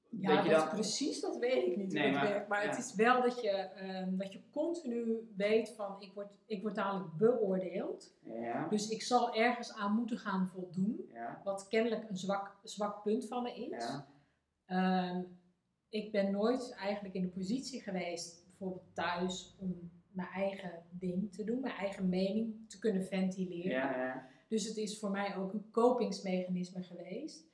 Ja, 0.08 0.42
dat 0.42 0.70
precies, 0.70 1.20
dat 1.20 1.36
weet 1.36 1.66
ik 1.66 1.76
niet 1.76 1.92
Nee, 1.92 2.02
hoe 2.02 2.12
het 2.12 2.22
maar- 2.22 2.28
werkt. 2.32 2.48
Maar 2.48 2.62
het 2.68 2.78
is 2.78 2.94
wel 2.94 3.22
dat 3.22 3.40
je, 3.42 3.50
ehm, 3.50 4.16
dat 4.16 4.32
je 4.32 4.40
continu 4.50 5.32
weet 5.36 5.68
van, 5.76 5.96
ik 6.00 6.12
word, 6.12 6.28
ik 6.46 6.62
word 6.62 6.74
dadelijk 6.74 7.12
beoordeeld. 7.16 8.14
Ja, 8.24 8.68
Dus 8.68 8.88
ik 8.88 9.02
zal 9.02 9.34
ergens 9.34 9.72
aan 9.74 9.94
moeten 9.94 10.18
gaan 10.18 10.48
voldoen. 10.48 11.08
ja, 11.12 11.40
Wat 11.44 11.68
kennelijk 11.68 12.08
een 12.08 12.16
zwak, 12.16 12.56
zwak 12.62 13.02
punt 13.02 13.26
van 13.26 13.42
me 13.42 13.54
is. 13.54 13.84
ja. 13.84 14.06
Ehm, 14.66 15.22
ik 15.88 16.12
ben 16.12 16.30
nooit 16.30 16.74
eigenlijk 16.78 17.14
in 17.14 17.22
de 17.22 17.28
positie 17.28 17.80
geweest, 17.82 18.44
bijvoorbeeld 18.46 18.94
thuis, 18.94 19.56
om 19.60 19.90
mijn 20.14 20.28
eigen 20.28 20.82
ding 20.90 21.32
te 21.32 21.44
doen, 21.44 21.60
mijn 21.60 21.76
eigen 21.76 22.08
mening 22.08 22.68
te 22.68 22.78
kunnen 22.78 23.04
ventileren. 23.04 23.70
ja. 23.70 24.32
Dus 24.48 24.66
het 24.66 24.76
is 24.76 24.98
voor 24.98 25.10
mij 25.10 25.36
ook 25.36 25.52
een 25.52 25.70
kopingsmechanisme 25.70 26.82
geweest. 26.82 27.44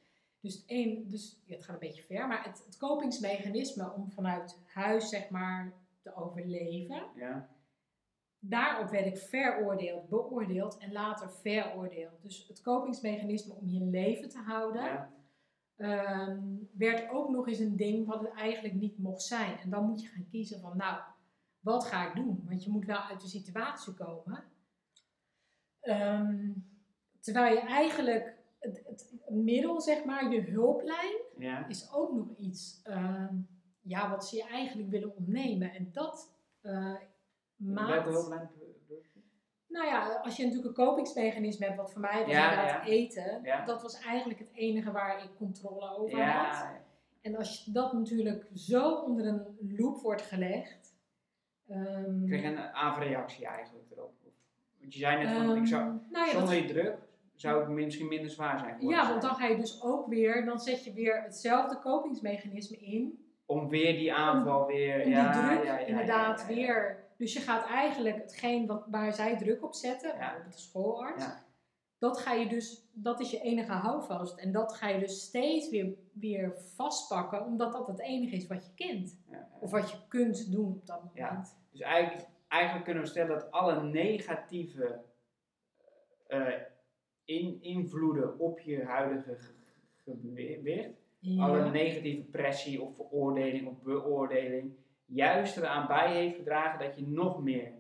Dus, 0.40 0.54
het 0.54 0.64
een, 0.66 1.04
dus 1.08 1.40
ja, 1.44 1.54
het 1.54 1.64
gaat 1.64 1.74
een 1.74 1.88
beetje 1.88 2.02
ver, 2.02 2.26
maar 2.28 2.44
het, 2.44 2.62
het 2.66 2.76
kopingsmechanisme 2.76 3.92
om 3.92 4.10
vanuit 4.10 4.58
huis 4.66 5.08
zeg 5.08 5.28
maar 5.28 5.72
te 6.02 6.14
overleven, 6.14 7.02
ja. 7.14 7.48
daarop 8.38 8.90
werd 8.90 9.06
ik 9.06 9.16
veroordeeld, 9.16 10.08
beoordeeld 10.08 10.78
en 10.78 10.92
later 10.92 11.30
veroordeeld. 11.30 12.22
Dus 12.22 12.46
het 12.48 12.60
kopingsmechanisme 12.60 13.54
om 13.54 13.68
je 13.68 13.80
leven 13.80 14.28
te 14.28 14.38
houden, 14.38 14.82
ja. 14.82 15.10
ehm, 15.76 16.40
werd 16.72 17.10
ook 17.10 17.28
nog 17.28 17.48
eens 17.48 17.58
een 17.58 17.76
ding 17.76 18.06
wat 18.06 18.20
het 18.20 18.32
eigenlijk 18.32 18.74
niet 18.74 18.98
mocht 18.98 19.22
zijn. 19.22 19.58
En 19.58 19.70
dan 19.70 19.86
moet 19.86 20.02
je 20.02 20.08
gaan 20.08 20.28
kiezen 20.30 20.60
van, 20.60 20.76
nou, 20.76 21.02
wat 21.60 21.84
ga 21.84 22.08
ik 22.08 22.14
doen? 22.14 22.44
Want 22.48 22.64
je 22.64 22.70
moet 22.70 22.84
wel 22.84 23.00
uit 23.00 23.20
de 23.20 23.28
situatie 23.28 23.94
komen. 23.94 24.44
Ehm, 25.80 26.50
terwijl 27.20 27.54
je 27.54 27.60
eigenlijk 27.60 28.36
het, 28.58 28.82
het 28.86 29.14
middel, 29.28 29.80
zeg 29.80 30.04
maar, 30.04 30.32
je 30.32 30.40
hulplijn, 30.40 31.16
ja. 31.38 31.66
is 31.66 31.92
ook 31.92 32.12
nog 32.12 32.36
iets 32.36 32.80
ehm, 32.82 33.34
ja, 33.80 34.10
wat 34.10 34.26
ze 34.26 34.36
je 34.36 34.44
eigenlijk 34.44 34.90
willen 34.90 35.16
ontnemen. 35.16 35.72
En 35.72 35.88
dat 35.92 36.34
eh 36.60 36.94
maakt... 37.56 38.04
Hulplijn? 38.04 38.50
Nou 39.70 39.86
ja, 39.86 40.20
als 40.22 40.36
je 40.36 40.42
natuurlijk 40.42 40.78
een 40.78 40.86
kopingsmechanisme 40.86 41.66
hebt, 41.66 41.76
wat 41.76 41.92
voor 41.92 42.00
mij 42.00 42.24
was 42.24 42.32
Ja, 42.32 42.50
inderdaad 42.50 42.86
ja. 42.86 42.92
eten, 42.92 43.42
dat 43.66 43.82
was 43.82 44.00
eigenlijk 44.00 44.38
het 44.38 44.50
enige 44.54 44.92
waar 44.92 45.24
ik 45.24 45.30
controle 45.36 45.96
over 45.96 46.24
had. 46.24 46.66
En 47.20 47.36
als 47.36 47.64
je 47.64 47.72
dat 47.72 47.92
natuurlijk 47.92 48.46
zo 48.54 48.94
onder 48.94 49.26
een 49.26 49.58
loep 49.76 50.00
wordt 50.00 50.22
gelegd. 50.22 50.79
Ehm, 51.70 52.22
ik 52.22 52.28
kreeg 52.28 52.44
een 52.44 52.58
aanreactie 52.58 53.46
eigenlijk 53.46 53.90
erop. 53.90 54.12
Want 54.80 54.94
je 54.94 54.98
zei 54.98 55.24
net 55.24 55.32
van, 55.32 55.42
ehm, 55.50 55.56
ik 55.56 55.66
zou, 55.66 55.98
nou 56.10 56.26
ja, 56.26 56.32
zonder 56.32 56.54
die 56.54 56.66
druk 56.66 56.96
zou 57.34 57.62
ik 57.62 57.68
misschien 57.68 58.08
minder 58.08 58.30
zwaar 58.30 58.58
zijn 58.58 58.74
geworden. 58.74 58.98
ja, 58.98 59.08
want 59.08 59.22
dan 59.22 59.34
ga 59.34 59.46
je 59.46 59.56
dus 59.56 59.82
ook 59.82 60.06
weer, 60.06 60.44
dan 60.44 60.60
zet 60.60 60.84
je 60.84 60.92
weer 60.92 61.22
hetzelfde 61.22 61.78
kopingsmechanisme 61.78 62.76
in. 62.76 63.24
Om 63.46 63.68
weer 63.68 63.92
die 63.92 64.14
aanval 64.14 64.66
weer... 64.66 65.04
Om 65.04 65.10
ja, 65.10 65.32
die 65.32 65.42
druk 65.42 65.64
ja, 65.64 65.78
inderdaad 65.78 66.46
weer. 66.46 67.04
Dus 67.16 67.32
je 67.32 67.40
gaat 67.40 67.66
eigenlijk 67.66 68.16
hetgeen 68.16 68.66
wat, 68.66 68.84
waar 68.90 69.12
zij 69.12 69.36
druk 69.36 69.64
op 69.64 69.74
zetten, 69.74 70.08
Ja. 70.08 70.18
bijvoorbeeld 70.18 70.52
de 70.52 70.60
schoolarts, 70.60 71.26
dat 71.98 72.18
ga 72.18 72.32
je 72.32 72.48
dus, 72.48 72.88
dat 72.92 73.20
is 73.20 73.30
je 73.30 73.40
enige 73.40 73.72
houvast. 73.72 74.38
En 74.38 74.52
dat 74.52 74.74
ga 74.74 74.88
je 74.88 74.98
dus 74.98 75.20
steeds 75.20 75.70
weer, 75.70 75.94
weer 76.12 76.52
vastpakken, 76.76 77.44
omdat 77.44 77.72
dat 77.72 77.86
het 77.86 78.00
enige 78.00 78.36
is 78.36 78.46
wat 78.46 78.64
je 78.64 78.74
kent. 78.74 79.18
Ja, 79.30 79.36
ja. 79.36 79.48
Of 79.60 79.70
wat 79.70 79.90
je 79.90 79.96
kunt 80.08 80.52
doen 80.52 80.66
op 80.66 80.86
dat 80.86 81.00
Ja. 81.14 81.44
Dus 81.70 81.80
eigenlijk, 81.80 82.28
eigenlijk 82.48 82.84
kunnen 82.84 83.02
we 83.02 83.08
stellen 83.08 83.38
dat 83.38 83.50
alle 83.50 83.82
negatieve 83.82 85.00
eh, 86.26 86.46
in, 87.24 87.58
invloeden 87.62 88.38
op 88.38 88.60
je 88.60 88.84
huidige 88.84 89.36
ge- 89.36 89.54
gewicht, 90.04 90.98
alle 91.38 91.70
negatieve 91.70 92.22
pressie 92.30 92.82
of 92.82 92.94
veroordeling 92.94 93.66
of 93.68 93.82
beoordeling, 93.82 94.72
juist 95.04 95.56
eraan 95.56 95.86
bij 95.86 96.14
heeft 96.14 96.36
gedragen 96.36 96.78
dat 96.78 96.96
je 96.96 97.06
nog 97.06 97.42
meer 97.42 97.72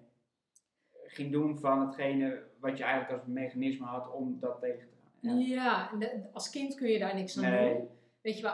ging 1.06 1.32
doen 1.32 1.58
van 1.58 1.80
hetgene 1.86 2.42
wat 2.60 2.78
je 2.78 2.84
eigenlijk 2.84 3.12
als 3.20 3.28
mechanisme 3.32 3.86
had 3.86 4.12
om 4.12 4.36
dat 4.40 4.60
tegen 4.60 4.88
te 4.88 4.94
gaan. 5.20 5.38
Ja. 5.38 5.90
Als 6.32 6.50
kind 6.50 6.74
kun 6.74 6.88
je 6.88 6.98
daar 6.98 7.14
niks 7.14 7.38
aan 7.38 7.50
Nee. 7.50 7.74
doen. 7.76 7.88
Weet 8.20 8.36
je 8.36 8.42
wel, 8.42 8.52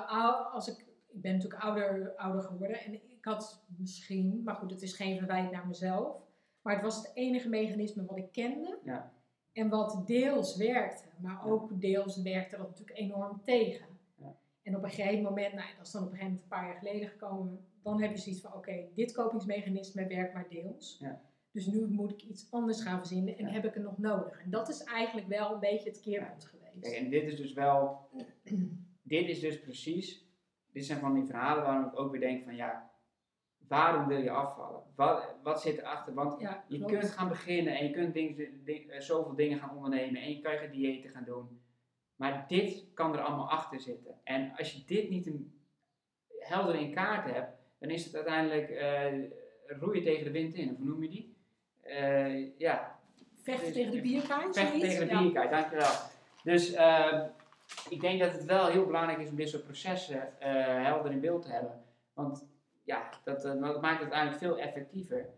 als 0.52 0.68
ik, 0.68 0.78
ik 1.08 1.20
ben 1.22 1.32
natuurlijk 1.32 1.62
ouder, 1.62 2.12
ouder 2.16 2.42
geworden 2.42 2.80
en 2.80 3.00
had 3.26 3.64
misschien, 3.78 4.42
maar 4.44 4.54
goed, 4.54 4.70
het 4.70 4.82
is 4.82 4.92
geen 4.92 5.18
verwijt 5.18 5.50
naar 5.50 5.66
mezelf, 5.66 6.16
maar 6.62 6.74
het 6.74 6.82
was 6.82 6.96
het 6.96 7.10
enige 7.14 7.48
mechanisme 7.48 8.04
wat 8.04 8.16
ik 8.18 8.32
kende 8.32 8.78
Ja. 8.84 9.12
en 9.52 9.68
wat 9.68 10.06
deels 10.06 10.56
werkte, 10.56 11.04
maar 11.18 11.46
ook 11.46 11.80
deels 11.80 12.22
werkte 12.22 12.56
dat 12.56 12.68
natuurlijk 12.68 12.98
enorm 12.98 13.40
tegen. 13.42 13.86
Ja. 14.16 14.36
En 14.62 14.76
op 14.76 14.82
een 14.82 14.90
gegeven 14.90 15.22
moment, 15.22 15.52
nou, 15.54 15.68
dat 15.76 15.86
is 15.86 15.92
dan 15.92 16.02
op 16.02 16.10
een 16.12 16.16
gegeven 16.16 16.34
moment 16.34 16.42
een 16.42 16.58
paar 16.58 16.66
jaar 16.66 16.78
geleden 16.78 17.08
gekomen, 17.08 17.64
dan 17.82 18.00
heb 18.02 18.10
je 18.10 18.18
zoiets 18.18 18.40
van, 18.40 18.54
oké, 18.54 18.84
dit 18.94 19.12
kopingsmechanisme 19.12 20.06
werkt 20.06 20.34
maar 20.34 20.46
deels. 20.48 20.96
Ja. 21.00 21.20
Dus 21.50 21.66
nu 21.66 21.86
moet 21.88 22.10
ik 22.10 22.22
iets 22.22 22.50
anders 22.50 22.82
gaan 22.82 22.98
verzinnen 22.98 23.38
en 23.38 23.46
heb 23.46 23.64
ik 23.64 23.74
het 23.74 23.82
nog 23.82 23.98
nodig. 23.98 24.40
En 24.42 24.50
dat 24.50 24.68
is 24.68 24.82
eigenlijk 24.84 25.28
wel 25.28 25.52
een 25.54 25.60
beetje 25.60 25.88
het 25.88 26.00
keerpunt 26.00 26.44
geweest. 26.44 26.80
Kijk, 26.80 26.94
en 26.94 27.10
dit 27.10 27.22
is 27.26 27.36
dus 27.36 27.52
wel, 27.52 28.08
dit 29.02 29.28
is 29.28 29.40
dus 29.40 29.60
precies, 29.60 30.26
dit 30.72 30.84
zijn 30.86 30.98
van 31.00 31.14
die 31.14 31.24
verhalen 31.24 31.62
waarom 31.64 31.86
ik 31.86 31.98
ook 31.98 32.10
weer 32.10 32.20
denk 32.20 32.44
van 32.44 32.56
ja, 32.56 32.90
waarom 33.68 34.06
wil 34.06 34.18
je 34.22 34.30
afvallen? 34.30 34.82
Wat, 34.94 35.34
wat 35.42 35.60
zit 35.60 35.78
erachter? 35.78 36.14
Want 36.14 36.40
Ja, 36.40 36.64
je 36.68 36.84
kunt 36.84 37.10
gaan 37.10 37.28
beginnen 37.28 37.76
en 37.78 37.84
je 37.86 37.90
kunt 37.92 38.14
ding, 38.14 38.48
ding- 38.64 38.90
eh, 38.90 39.00
zoveel 39.00 39.34
dingen 39.34 39.58
gaan 39.58 39.76
ondernemen 39.76 40.20
en 40.22 40.30
je 40.30 40.40
kan 40.40 40.52
je 40.52 40.70
diëten 40.70 41.10
gaan 41.10 41.24
doen. 41.24 41.60
Maar 42.16 42.44
dit 42.48 42.84
kan 42.94 43.12
er 43.16 43.20
allemaal 43.20 43.50
achter 43.50 43.80
zitten. 43.80 44.14
En 44.24 44.52
als 44.56 44.72
je 44.72 44.82
dit 44.86 45.10
niet 45.10 45.26
een, 45.26 45.60
helder 46.38 46.74
in 46.74 46.94
kaart 46.94 47.30
hebt, 47.30 47.52
dan 47.78 47.90
is 47.90 48.04
het 48.04 48.14
uiteindelijk 48.14 48.70
eh, 48.70 49.12
roeien 49.80 50.02
tegen 50.02 50.24
de 50.24 50.30
wind 50.30 50.54
in. 50.54 50.70
Of 50.70 50.76
hoe 50.76 50.86
noem 50.86 51.02
je 51.02 51.08
die? 51.08 51.36
Eh, 51.82 52.58
ja, 52.58 52.98
Vechten 53.42 53.72
tegen 53.72 53.90
de 53.92 54.00
bierkaai, 54.00 54.52
Vechten 54.52 54.80
tegen 54.80 55.06
de 55.08 55.14
Ja. 55.14 55.20
bierkaai, 55.22 55.48
dankjewel. 55.48 55.92
Dus 56.44 56.72
eh, 56.72 57.22
ik 57.88 58.00
denk 58.00 58.20
dat 58.20 58.32
het 58.32 58.44
wel 58.44 58.66
heel 58.66 58.86
belangrijk 58.86 59.18
is 59.18 59.30
om 59.30 59.36
dit 59.36 59.48
soort 59.48 59.64
processen 59.64 60.32
helder 60.84 61.12
in 61.12 61.20
beeld 61.20 61.42
te 61.42 61.48
hebben. 61.52 61.84
Want 62.14 62.46
ja, 62.86 63.08
dat, 63.24 63.44
eh, 63.44 63.60
dat 63.60 63.80
maakt 63.80 64.00
het 64.02 64.12
uiteindelijk 64.12 64.38
veel 64.38 64.58
effectiever. 64.58 65.28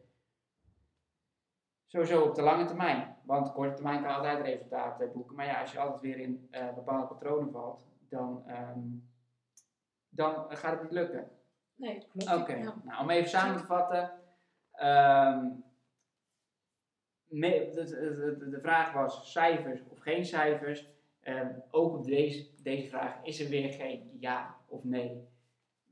Sowieso 1.87 2.23
op 2.23 2.35
de 2.35 2.43
lange 2.43 2.65
termijn. 2.65 3.17
Want 3.23 3.53
korte 3.53 3.75
termijn 3.75 4.03
kan 4.03 4.11
je 4.11 4.17
altijd 4.17 4.45
resultaten 4.45 5.13
boeken. 5.13 5.37
Maar 5.37 5.47
ja, 5.47 5.61
als 5.61 5.73
je 5.73 5.79
altijd 5.81 6.01
weer 6.01 6.19
in 6.19 6.49
eh, 6.51 6.75
bepaalde 6.75 7.07
patronen 7.07 7.51
valt, 7.53 7.87
dan, 8.09 8.43
ehm, 8.47 8.81
dan 10.09 10.57
gaat 10.57 10.73
het 10.73 10.83
niet 10.83 10.91
lukken. 10.93 11.31
Nee, 11.75 12.07
klopt. 12.09 12.41
Oké, 12.41 12.55
Ja. 12.55 12.75
nou, 12.83 13.03
om 13.03 13.11
even 13.11 13.29
samen 13.31 13.57
te 13.57 13.67
vatten. 13.67 14.13
ehm, 14.73 15.47
me- 17.25 17.71
de, 17.75 18.49
de, 18.51 18.61
vraag 18.61 18.93
was 18.93 19.33
cijfers 19.33 19.83
of 19.89 19.99
geen 19.99 20.25
cijfers. 20.25 20.89
Ehm, 21.21 21.59
ook 21.71 21.95
op 21.97 22.05
deze, 22.05 22.63
deze 22.63 22.89
vraag 22.89 23.23
is 23.23 23.41
er 23.41 23.49
weer 23.49 23.73
geen 23.73 24.17
ja 24.21 24.57
of 24.67 24.85
nee. 24.85 25.29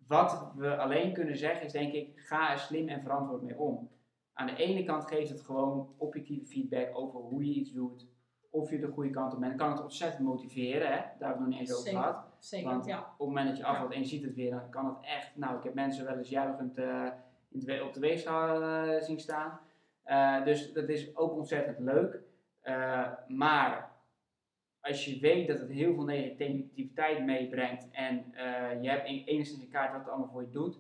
Wat 0.06 0.52
we 0.56 0.76
alleen 0.76 1.12
kunnen 1.12 1.36
zeggen 1.36 1.66
is 1.66 1.72
denk 1.72 1.92
ik, 1.92 2.12
ga 2.16 2.50
er 2.52 2.58
slim 2.58 2.88
en 2.88 3.02
verantwoord 3.02 3.42
mee 3.42 3.58
om. 3.58 3.90
Aan 4.32 4.46
de 4.46 4.56
ene 4.56 4.84
kant 4.84 5.04
geeft 5.04 5.30
het 5.30 5.40
gewoon 5.40 5.94
objectieve 5.96 6.46
feedback 6.46 6.88
over 6.98 7.20
hoe 7.20 7.44
je 7.44 7.52
iets 7.54 7.72
doet, 7.72 8.06
of 8.50 8.70
je 8.70 8.78
de 8.78 8.88
goede 8.88 9.10
kant 9.10 9.34
op 9.34 9.40
bent, 9.40 9.56
kan 9.56 9.70
het 9.70 9.82
ontzettend 9.82 10.26
motiveren. 10.26 10.86
Hè? 10.86 10.96
Daar 10.96 11.06
hebben 11.18 11.18
we 11.18 11.26
het 11.26 11.38
nog 11.38 11.48
niet 11.48 11.58
eens 11.58 11.72
over 11.72 11.84
Zeker. 11.84 12.00
gehad. 12.00 12.24
Zeker, 12.38 12.68
Want 12.68 12.86
ja. 12.86 12.98
op 12.98 13.06
het 13.18 13.26
moment 13.26 13.48
dat 13.48 13.56
je 13.56 13.64
afvalt 13.64 13.92
en 13.92 13.98
je 13.98 14.06
ziet 14.06 14.24
het 14.24 14.34
weer, 14.34 14.50
dan 14.50 14.70
kan 14.70 14.86
het 14.86 14.96
echt. 15.00 15.36
Nou, 15.36 15.56
ik 15.56 15.62
heb 15.62 15.74
mensen 15.74 16.04
wel 16.04 16.16
eens 16.16 16.28
juichend 16.28 16.78
eh, 16.78 17.06
in 17.48 17.60
de 17.60 17.84
op 17.84 17.94
de 17.94 18.00
weegschaal 18.00 18.62
eh, 18.62 19.02
zien 19.02 19.20
staan. 19.20 19.60
Eh, 20.02 20.44
dus 20.44 20.72
dat 20.72 20.88
is 20.88 21.16
ook 21.16 21.32
ontzettend 21.32 21.78
leuk. 21.78 22.20
Maar 23.28 23.95
als 24.86 25.04
je 25.04 25.20
weet 25.20 25.46
dat 25.48 25.58
het 25.58 25.68
heel 25.70 25.94
veel 25.94 26.04
negativiteit 26.04 27.24
meebrengt 27.24 27.90
en 27.90 28.34
eh, 28.34 28.82
je 28.82 28.88
hebt 28.88 29.06
en- 29.06 29.24
enigszins 29.24 29.62
in 29.62 29.68
kaart 29.70 29.90
wat 29.92 30.00
het 30.00 30.08
allemaal 30.10 30.28
voor 30.28 30.42
je 30.42 30.50
doet, 30.50 30.78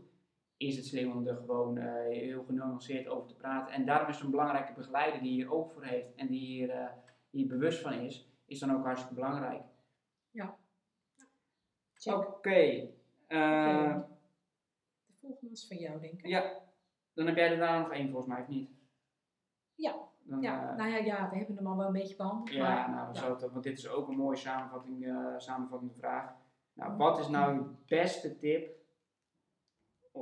is 0.56 0.76
het 0.76 0.86
slim 0.86 1.10
om 1.12 1.26
er 1.26 1.36
gewoon 1.36 1.78
eh, 1.78 2.18
heel 2.18 2.44
genuanceerd 2.44 3.08
over 3.08 3.28
te 3.28 3.34
praten. 3.36 3.74
En 3.74 3.86
daarom 3.86 4.08
is 4.08 4.20
een 4.20 4.30
belangrijke 4.30 4.72
begeleider 4.72 5.20
die 5.20 5.30
hier 5.32 5.52
oog 5.52 5.72
voor 5.72 5.84
heeft 5.84 6.14
en 6.14 6.26
die 6.26 6.40
hier, 6.46 6.90
hier 7.30 7.46
bewust 7.46 7.80
van 7.80 7.92
is, 7.92 8.28
is 8.46 8.58
dan 8.58 8.72
ook 8.72 8.84
hartstikke 8.84 9.14
belangrijk. 9.14 9.62
Oké. 12.14 12.50
eh, 12.50 12.88
Oké. 13.28 14.06
De 15.06 15.12
volgende 15.20 15.52
is 15.52 15.66
van 15.66 15.76
jou, 15.76 16.00
denk 16.00 16.12
ik. 16.12 16.26
Ja, 16.26 16.60
dan 17.12 17.26
heb 17.26 17.36
jij 17.36 17.50
er 17.52 17.58
daar 17.58 17.80
nog 17.80 17.92
één 17.92 18.06
volgens 18.10 18.26
mij, 18.26 18.40
of 18.42 18.48
niet? 18.48 18.70
Ja. 19.74 19.94
Dan, 20.26 20.40
Ja, 20.40 20.70
eh, 20.70 20.76
nou 20.76 20.90
ja, 20.90 20.96
ja, 20.96 21.30
we 21.30 21.36
hebben 21.36 21.56
hem 21.56 21.66
al 21.66 21.76
wel 21.76 21.86
een 21.86 21.92
beetje 21.92 22.16
behandeld. 22.16 22.50
ja, 22.52 22.86
maar, 22.86 22.90
nou, 22.90 23.14
ja. 23.14 23.32
het, 23.32 23.50
want 23.52 23.62
dit 23.62 23.78
is 23.78 23.88
ook 23.88 24.08
een 24.08 24.16
mooie 24.16 24.36
samenvatting, 24.36 25.06
eh, 25.06 25.34
samenvattende 25.36 25.94
vraag. 25.94 26.34
Nou, 26.72 26.96
wat 26.96 27.18
is 27.18 27.28
nou 27.28 27.54
je 27.54 27.64
beste 27.86 28.36
tip? 28.36 28.74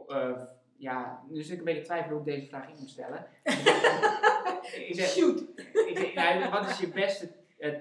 Eh, 0.09 0.43
ja, 0.77 1.23
nu 1.29 1.43
zit 1.43 1.53
ik 1.53 1.59
een 1.59 1.65
beetje 1.65 1.81
te 1.81 1.87
twijfelen 1.87 2.17
hoe 2.19 2.27
ik 2.27 2.35
deze 2.35 2.47
vraag 2.47 2.69
in 2.69 2.77
moet 2.79 2.91
stellen. 2.91 3.27
ik 4.89 4.95
zeg, 4.95 5.09
Shoot! 5.09 5.41
ik 5.89 5.99
zeg, 5.99 6.15
nou, 6.15 6.51
wat 6.51 6.69
is 6.69 6.79
je 6.79 6.89
beste 6.89 7.31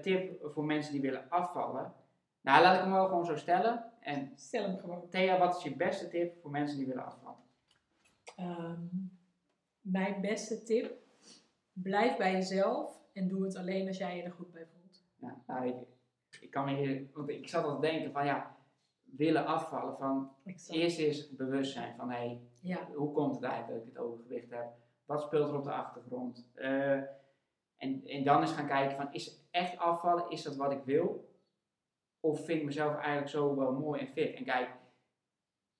tip 0.02 0.52
voor 0.54 0.66
mensen 0.66 0.92
die 0.92 1.02
willen 1.02 1.30
afvallen? 1.30 1.94
Nou, 2.42 2.62
laat 2.62 2.76
ik 2.76 2.82
hem 2.82 2.92
wel 2.92 3.08
gewoon 3.08 3.26
zo 3.26 3.36
stellen. 3.36 3.92
En 4.00 4.32
Stel 4.36 4.64
hem 4.64 4.78
gewoon. 4.78 5.10
Thea, 5.10 5.38
wat 5.38 5.58
is 5.58 5.64
je 5.64 5.76
beste 5.76 6.08
tip 6.08 6.42
voor 6.42 6.52
mensen 6.52 6.78
die 6.78 6.88
willen 6.88 7.06
afvallen? 7.06 7.38
Ehm, 8.36 8.82
mijn 9.82 10.22
beste 10.22 10.64
tip: 10.64 11.03
blijf 11.74 12.18
bij 12.18 12.32
jezelf 12.32 13.02
en 13.14 13.28
doe 13.28 13.44
het 13.44 13.56
alleen 13.56 13.88
als 13.88 13.98
jij 13.98 14.18
je 14.18 14.24
er 14.24 14.32
goed 14.32 14.52
bij 14.52 14.66
voelt. 14.66 15.04
Ja, 15.16 15.44
nou, 15.48 15.68
ik, 15.68 15.76
ik 16.42 16.52
kan 16.52 16.66
me 16.66 16.76
hier, 16.76 17.08
want 17.14 17.30
ik 17.30 17.48
zat 17.48 17.64
al 17.64 17.76
te 17.76 17.82
denken 17.82 18.12
van 18.12 18.26
ja, 18.26 18.56
willen 19.04 19.46
afvallen 19.46 19.98
van 19.98 20.32
Exact. 20.46 20.80
eerst 20.80 21.00
is 21.00 21.36
bewustzijn 21.36 21.96
van 21.96 22.10
hé, 22.10 22.18
hey, 22.18 22.42
Ja, 22.62 22.88
hoe 22.96 23.12
komt 23.12 23.36
het 23.36 23.44
eigenlijk 23.44 23.74
dat 23.74 23.88
ik 23.88 23.94
het 23.94 24.04
overgewicht 24.04 24.50
heb? 24.50 24.66
Wat 25.06 25.22
speelt 25.22 25.50
er 25.50 25.58
op 25.58 25.64
de 25.64 25.72
achtergrond? 25.72 26.50
Eh, 26.54 27.02
en, 27.78 28.06
en 28.06 28.24
dan 28.24 28.42
eens 28.42 28.52
gaan 28.52 28.68
kijken 28.68 28.98
van 28.98 29.14
is 29.14 29.48
echt 29.52 29.78
afvallen, 29.78 30.30
is 30.30 30.44
dat 30.44 30.56
wat 30.56 30.72
ik 30.72 30.84
wil? 30.84 31.32
Of 32.20 32.46
vind 32.46 32.60
ik 32.60 32.66
mezelf 32.66 32.96
eigenlijk 32.96 33.28
zo 33.28 33.56
wel 33.56 33.72
mooi 33.72 34.02
en 34.02 34.08
fit? 34.08 34.36
En 34.36 34.44
kijk, 34.44 34.70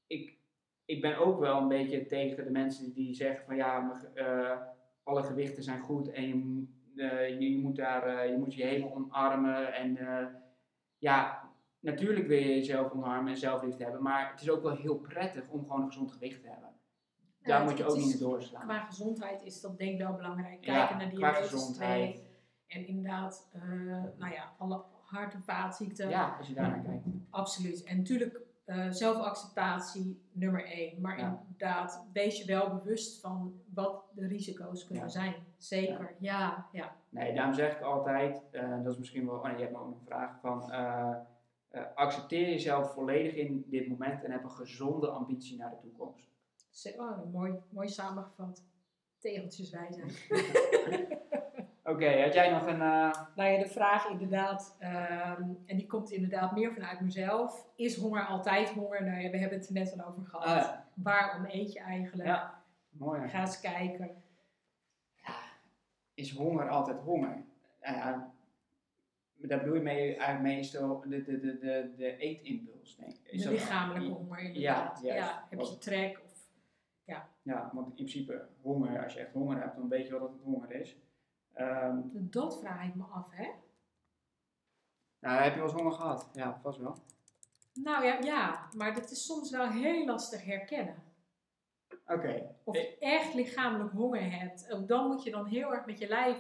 ik, 0.08 0.38
ik 0.86 1.02
ben 1.02 1.18
ook 1.18 1.40
wel 1.40 1.62
een 1.62 1.68
beetje 1.68 2.06
tegen 2.06 2.44
de 2.44 2.52
mensen 2.52 2.94
die 2.94 3.14
zeggen 3.14 3.46
van 3.46 3.56
ja, 3.56 3.80
maar, 3.80 4.14
eh, 4.14 4.62
alle 5.04 5.24
gewichten 5.24 5.64
zijn 5.64 5.80
goed 5.80 6.12
en 6.12 6.24
je, 6.96 7.08
eh, 7.10 7.30
je, 7.40 7.52
je 7.52 7.58
moet 7.62 7.76
daar, 7.76 8.04
eh, 8.04 8.30
je 8.30 8.38
moet 8.38 8.54
je 8.54 8.64
helemaal 8.64 8.94
omarmen. 8.96 9.74
En 9.74 9.98
eh, 9.98 10.26
ja, 10.98 11.50
natuurlijk 11.80 12.28
wil 12.28 12.38
je 12.38 12.48
jezelf 12.48 12.92
omarmen 12.92 13.32
en 13.32 13.38
zelfliefde 13.38 13.84
hebben, 13.84 14.04
maar 14.04 14.32
het 14.32 14.42
is 14.42 14.50
ook 14.50 14.62
wel 14.62 14.76
heel 14.76 14.98
prettig 15.00 15.50
om 15.50 15.62
gewoon 15.62 15.82
een 15.82 15.88
gezond 15.88 16.12
gewicht 16.12 16.42
te 16.42 16.48
hebben. 16.50 16.70
Daar 17.42 17.64
moet 17.64 17.78
je 17.78 17.86
ook 17.86 17.96
is- 17.96 18.04
niet 18.06 18.14
in 18.14 18.20
doorslaan. 18.20 18.62
qua 18.68 18.80
gezondheid 18.80 19.42
is 19.44 19.62
dat 19.62 19.78
denk 19.78 19.92
ik 19.92 19.98
wel 19.98 20.16
belangrijk. 20.16 20.66
Ja, 20.66 20.74
Kijken 20.74 20.98
naar 20.98 21.08
qua 21.08 21.18
diabetes 21.18 21.50
gezondheid. 21.50 22.14
2 22.16 22.28
en 22.68 22.88
inderdaad, 22.88 23.50
nou 24.18 24.34
ja, 24.34 24.54
alle 24.58 24.84
hart- 25.04 25.34
en 25.34 25.44
vaatziekten. 25.44 26.10
Ja, 26.10 26.36
als 26.38 26.48
je 26.48 26.54
daar 26.54 26.70
naar 26.70 26.82
kijkt. 26.84 27.06
Absoluut. 27.30 27.84
En 27.84 27.98
natuurlijk 27.98 28.40
eh, 28.74 28.92
zelfacceptatie 28.92 30.22
nummer 30.32 30.66
één. 30.66 31.02
Maar 31.02 31.20
Ja. 31.20 31.40
inderdaad, 31.44 32.06
wees 32.14 32.38
je 32.40 32.46
wel 32.46 32.70
bewust 32.76 33.22
van 33.22 33.54
wat 33.74 34.04
de 34.16 34.28
risico's 34.28 34.86
kunnen 34.86 35.04
Ja. 35.04 35.10
zijn. 35.10 35.36
Zeker, 35.58 36.16
ja. 36.20 36.68
ja. 36.72 36.96
Nee, 37.10 37.34
daarom 37.34 37.54
zeg 37.54 37.76
ik 37.76 37.82
altijd, 37.82 38.44
eh, 38.52 38.84
dat 38.84 38.92
is 38.94 38.98
misschien 39.00 39.26
wel, 39.26 39.36
oh 39.36 39.44
nee, 39.44 39.54
je 39.56 39.60
hebt 39.62 39.72
me 39.72 39.80
ook 39.80 39.88
een 39.92 40.06
vraag 40.06 40.40
van, 40.42 40.72
eh, 40.72 41.16
accepteer 41.96 42.50
jezelf 42.50 42.94
volledig 42.94 43.34
in 43.34 43.64
dit 43.68 43.88
moment 43.88 44.24
en 44.24 44.32
heb 44.32 44.44
een 44.44 44.52
gezonde 44.52 45.08
ambitie 45.08 45.58
naar 45.58 45.70
de 45.70 45.80
toekomst. 45.80 46.32
Oh, 46.98 47.32
mooi, 47.32 47.54
mooi 47.70 47.90
samengevat. 47.90 48.64
Tegeltjes 49.20 49.70
wijsheid. 49.70 50.28
Oké, 51.84 52.22
had 52.22 52.34
jij 52.34 52.52
nog 52.52 52.66
een, 52.68 52.82
eh, 52.82 53.12
Nou 53.36 53.50
ja, 53.52 53.60
de 53.60 53.68
vraag 53.70 54.10
inderdaad, 54.10 54.76
ehm, 54.80 55.42
en 55.66 55.78
die 55.78 55.88
komt 55.88 56.12
inderdaad 56.12 56.52
meer 56.52 56.74
vanuit 56.74 57.00
mezelf. 57.00 57.68
Is 57.76 57.96
honger 57.98 58.26
altijd 58.26 58.70
honger? 58.70 59.04
Nou 59.04 59.22
ja, 59.22 59.30
we 59.30 59.38
hebben 59.38 59.58
het 59.58 59.68
er 59.68 59.74
net 59.74 60.00
al 60.00 60.06
over 60.08 60.26
gehad. 60.26 60.46
ah, 60.46 60.56
ja, 60.56 60.88
Waarom 60.94 61.46
eet 61.50 61.74
je 61.74 61.80
eigenlijk? 61.80 62.28
Ja. 62.30 62.64
mooi. 62.90 63.22
hè? 63.22 63.28
Ga 63.28 63.40
eens 63.40 63.60
kijken. 63.60 64.22
Is 66.14 66.32
honger 66.36 66.70
altijd 66.70 67.00
honger? 67.00 67.44
Nou 67.82 67.96
ja, 67.96 68.32
daar 69.38 69.60
bedoel 69.60 69.76
je 69.76 69.82
mee, 69.82 70.16
eigenlijk 70.16 70.42
meestal 70.56 71.00
de, 71.02 71.24
de, 71.24 71.40
de, 71.40 71.58
de, 71.60 71.94
de 71.98 72.18
eetimpuls, 72.18 72.96
denk 72.96 73.12
ik. 73.12 73.32
Is 73.32 73.38
De 73.44 73.50
dat- 73.50 73.54
lichamelijke 73.60 74.08
honger 74.14 74.40
inderdaad. 74.40 75.00
Ja, 75.04 75.16
juist. 75.16 75.34
heb 75.50 75.60
je 75.60 75.78
trek? 75.78 76.22
Of, 76.26 76.32
Ja, 77.46 77.70
want 77.74 77.88
in 77.88 77.94
principe 77.94 78.48
honger, 78.62 79.04
als 79.04 79.14
je 79.14 79.20
echt 79.20 79.32
honger 79.34 79.60
hebt, 79.62 79.76
dan 79.76 79.90
weet 79.90 80.06
je 80.06 80.12
wel 80.12 80.20
dat 80.20 80.32
het 80.32 80.42
honger 80.44 80.72
is. 80.72 80.98
Ehm, 81.54 81.98
dat 82.14 82.60
vraag 82.60 82.88
ik 82.88 82.96
me 82.96 83.04
af, 83.04 83.28
hè? 83.30 83.48
nou, 85.20 85.42
heb 85.42 85.54
je 85.54 85.60
wel 85.60 85.70
eens 85.70 85.78
honger 85.78 85.92
gehad? 85.92 86.30
Ja, 86.34 86.60
vast 86.62 86.80
wel. 86.80 86.96
Nou 87.74 88.06
ja, 88.06 88.18
ja, 88.22 88.68
maar 88.78 88.94
dat 88.94 89.12
is 89.12 89.26
soms 89.26 89.52
wel 89.52 89.68
heel 89.70 90.06
lastig 90.06 90.46
herkennen. 90.46 91.04
Oké, 92.08 92.56
Of 92.64 92.76
je 92.76 92.98
echt 93.00 93.34
lichamelijk 93.34 93.92
honger 93.92 94.32
hebt. 94.40 94.72
Ook 94.74 94.88
dan 94.88 95.08
moet 95.08 95.24
je 95.24 95.32
dan 95.32 95.46
heel 95.46 95.74
erg 95.74 95.86
met 95.86 96.00
je 96.00 96.08
lijf. 96.08 96.38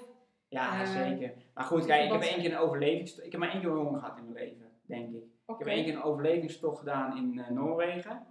ja, 0.47 0.81
Eh, 0.81 0.91
zeker. 0.91 1.33
Maar 1.53 1.63
goed, 1.63 1.85
kijk, 1.85 2.05
ik 2.05 2.11
heb 2.11 2.21
één 2.21 2.41
keer 2.41 2.51
een 2.51 2.57
overlevingstocht. 2.57 3.25
Ik 3.25 3.31
heb 3.31 3.41
maar 3.41 3.49
één 3.51 3.61
keer 3.61 3.69
honger 3.75 3.99
gehad 3.99 4.17
in 4.17 4.23
mijn 4.23 4.35
leven, 4.45 4.69
denk 4.81 5.13
ik. 5.13 5.23
Ik 5.47 5.55
heb 5.57 5.67
één 5.67 5.83
keer 5.85 5.93
een 5.95 6.03
overlevingstocht 6.03 6.79
gedaan 6.79 7.17
in 7.17 7.39
eh, 7.39 7.49
Noorwegen. 7.49 8.25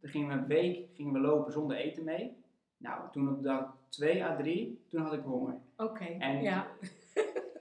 Toen 0.00 0.10
gingen 0.10 0.28
we 0.28 0.34
een 0.34 0.46
week 0.46 0.88
gingen 0.94 1.12
we 1.12 1.18
lopen 1.18 1.52
zonder 1.52 1.76
eten 1.76 2.04
mee. 2.04 2.42
Nou, 2.76 3.10
toen 3.10 3.28
op 3.36 3.42
dag 3.42 3.76
2 3.90 4.24
à 4.24 4.36
3, 4.36 4.84
toen 4.88 5.00
had 5.02 5.12
ik 5.12 5.22
honger. 5.24 5.54
Oké, 5.76 6.04
En- 6.04 6.42
ja. 6.42 6.66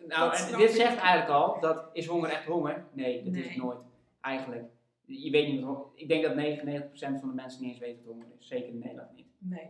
Nou, 0.08 0.36
en 0.36 0.58
dit 0.58 0.72
zegt 0.72 0.98
eigenlijk 0.98 1.30
al, 1.30 1.60
dat 1.60 1.90
is 1.94 2.06
honger 2.06 2.30
echt 2.30 2.46
honger? 2.46 2.86
Nee, 2.94 3.24
dat 3.24 3.34
is 3.34 3.56
nooit. 3.56 3.78
Eigenlijk. 4.22 4.66
Je 5.06 5.32
weet 5.32 5.48
niet 5.48 5.62
wat 5.64 5.76
honger 5.76 5.88
Ik 5.96 6.08
denk 6.08 6.24
dat 6.24 6.36
99% 6.36 7.20
van 7.20 7.28
de 7.30 7.34
mensen 7.36 7.62
niet 7.62 7.70
eens 7.70 7.80
weten 7.80 8.06
wat 8.06 8.14
honger 8.14 8.28
is. 8.40 8.48
Zeker 8.48 8.70
in 8.70 8.80
Nederland 8.80 9.16
niet. 9.16 9.28
Nee. 9.38 9.68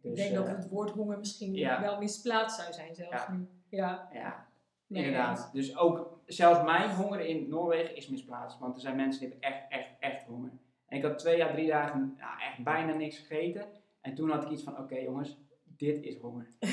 Dus, 0.00 0.10
ik 0.10 0.16
denk 0.16 0.34
dat 0.34 0.46
eh, 0.46 0.54
het 0.54 0.68
woord 0.68 0.90
honger 0.90 1.18
misschien 1.18 1.54
ja. 1.54 1.80
wel 1.80 1.98
misplaatst 1.98 2.60
zou 2.60 2.72
zijn 2.72 2.94
zelfs 2.94 3.12
Ja. 3.26 3.32
nu. 3.32 3.46
Ja, 3.68 4.08
Ja, 4.12 4.46
nee, 4.86 5.04
inderdaad. 5.04 5.50
Dus 5.52 5.76
ook, 5.76 6.20
zelfs 6.26 6.62
mijn 6.64 6.90
honger 6.90 7.20
in 7.20 7.48
Noorwegen 7.48 7.96
is 7.96 8.08
misplaatst. 8.08 8.58
Want 8.58 8.74
er 8.74 8.80
zijn 8.80 8.96
mensen 8.96 9.20
die 9.20 9.28
hebben 9.30 9.50
echt, 9.50 9.64
echt, 9.68 9.88
echt 10.00 10.24
honger. 10.26 10.50
En 10.86 10.96
ik 10.96 11.02
had 11.04 11.18
twee 11.18 11.44
à 11.44 11.52
drie 11.52 11.68
dagen 11.68 12.14
nou, 12.18 12.40
echt 12.40 12.64
bijna 12.64 12.92
niks 12.92 13.18
gegeten. 13.18 13.64
En 14.00 14.14
toen 14.14 14.30
had 14.30 14.42
ik 14.42 14.50
iets 14.50 14.62
van, 14.62 14.78
oké 14.78 14.96
jongens, 14.98 15.36
dit 15.80 16.04
is 16.04 16.16
honger. 16.16 16.46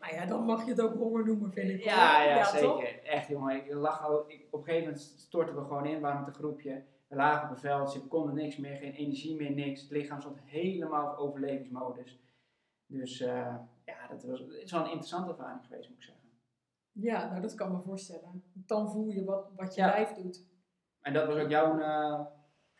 Nou 0.00 0.14
ja, 0.14 0.26
dan 0.26 0.44
mag 0.44 0.64
je 0.64 0.70
het 0.70 0.80
ook 0.80 0.94
honger 0.94 1.24
noemen, 1.24 1.52
vind 1.52 1.70
ik. 1.70 1.84
Ja, 1.84 2.22
ja, 2.22 2.50
toch? 2.50 2.80
zeker. 2.80 3.04
Echt 3.04 3.28
jongen, 3.28 3.56
ik 3.56 3.72
lag 3.72 4.04
al, 4.04 4.30
ik, 4.30 4.46
op 4.50 4.58
een 4.58 4.64
gegeven 4.64 4.86
moment 4.86 5.02
stortten 5.16 5.56
we 5.56 5.62
gewoon 5.62 5.86
in, 5.86 6.00
waren 6.00 6.18
met 6.18 6.28
een 6.28 6.34
groepje. 6.34 6.82
We 7.08 7.16
lagen 7.16 7.44
op 7.48 7.54
een 7.54 7.60
veld, 7.60 7.90
ze 7.90 8.06
konden 8.06 8.34
niks 8.34 8.56
meer, 8.56 8.76
geen 8.76 8.92
energie 8.92 9.36
meer, 9.36 9.50
niks. 9.50 9.80
Het 9.80 9.90
lichaam 9.90 10.20
stond 10.20 10.38
helemaal 10.44 11.12
op 11.12 11.18
overlevingsmodus. 11.18 12.20
Dus 12.86 13.20
eh, 13.20 13.56
ja, 13.84 14.06
dat 14.10 14.24
was, 14.24 14.38
het 14.40 14.50
is 14.50 14.70
wel 14.72 14.80
een 14.80 14.86
interessante 14.86 15.30
ervaring 15.30 15.60
geweest, 15.66 15.88
moet 15.88 15.98
ik 15.98 16.02
zeggen. 16.04 16.22
Ja, 16.92 17.28
nou 17.28 17.40
dat 17.40 17.54
kan 17.54 17.72
me 17.72 17.80
voorstellen. 17.80 18.42
Dan 18.52 18.90
voel 18.90 19.08
je 19.08 19.24
wat, 19.24 19.48
wat 19.56 19.74
je 19.74 19.80
Ja. 19.80 19.86
lijf 19.86 20.14
doet. 20.14 20.46
En 21.00 21.12
dat 21.12 21.26
was 21.26 21.36
ook 21.36 21.50
jouw 21.50 21.78
eh, 21.78 22.20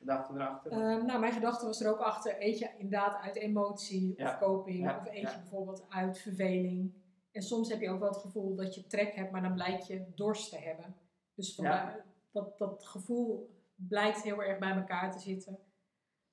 gedachte 0.03 0.33
erachter? 0.35 0.73
Ehm, 0.73 1.07
nou, 1.07 1.21
mijn 1.21 1.33
gedachte 1.33 1.67
was 1.67 1.81
er 1.81 1.91
ook 1.91 1.99
achter. 1.99 2.37
Eet 2.39 2.59
je 2.59 2.69
inderdaad 2.79 3.23
uit 3.23 3.37
emotie 3.37 4.15
Ja. 4.17 4.29
of 4.29 4.39
coping? 4.39 4.79
Ja, 4.79 4.99
Of 4.99 5.07
eet 5.07 5.21
ja. 5.21 5.31
je 5.31 5.37
bijvoorbeeld 5.37 5.85
uit 5.89 6.19
verveling? 6.19 6.93
En 7.33 7.43
soms 7.43 7.69
heb 7.69 7.81
je 7.81 7.91
ook 7.91 8.01
wel 8.01 8.09
het 8.09 8.21
gevoel 8.21 8.55
dat 8.55 8.75
je 8.75 8.87
trek 8.87 9.15
hebt, 9.15 9.31
maar 9.33 9.43
dan 9.43 9.55
blijkt 9.55 9.87
je 9.87 10.05
dorst 10.15 10.51
te 10.51 10.59
hebben. 10.59 10.95
Dus 11.35 11.55
vandaar, 11.55 12.05
dat, 12.31 12.59
dat 12.59 12.85
gevoel 12.85 13.51
blijkt 13.75 14.23
heel 14.23 14.43
erg 14.43 14.59
bij 14.59 14.71
elkaar 14.75 15.13
te 15.13 15.19
zitten. 15.19 15.59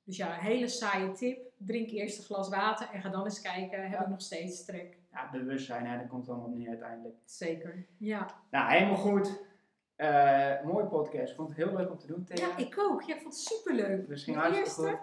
Dus 0.04 0.18
ja, 0.18 0.34
een 0.38 0.44
hele 0.46 0.68
saaie 0.68 1.12
tip. 1.12 1.52
Drink 1.58 1.90
eerst 1.90 2.18
een 2.18 2.24
glas 2.24 2.50
water 2.50 2.90
en 2.94 3.02
ga 3.02 3.10
dan 3.10 3.24
eens 3.24 3.42
kijken, 3.42 3.90
heb 3.90 4.00
ik 4.02 4.08
nog 4.08 4.22
steeds 4.22 4.66
trek? 4.66 4.98
Ja, 5.12 5.30
bewustzijn, 5.32 5.86
hè, 5.86 5.98
dat 5.98 6.08
komt 6.08 6.30
allemaal 6.30 6.50
neer 6.50 6.70
uiteindelijk. 6.70 7.16
Zeker. 7.26 7.86
Ja. 7.98 8.28
Nou, 8.52 8.72
helemaal 8.72 8.96
goed. 8.98 9.42
Eh 10.00 10.64
mooie 10.64 10.86
podcast. 10.86 11.30
Ik 11.30 11.36
vond 11.36 11.50
het 11.50 11.58
heel 11.58 11.76
leuk 11.76 11.90
om 11.92 11.98
te 11.98 12.08
doen, 12.08 12.24
Thea. 12.24 12.48
ja, 12.48 12.58
ik 12.58 12.80
ook. 12.80 13.02
Ja, 13.02 13.16
ik 13.16 13.22
vond 13.22 13.34
het 13.34 13.44
superleuk. 13.44 14.08
Dus 14.08 14.24
ging 14.24 14.38
hartstikke 14.38 14.90
goed. 14.90 15.00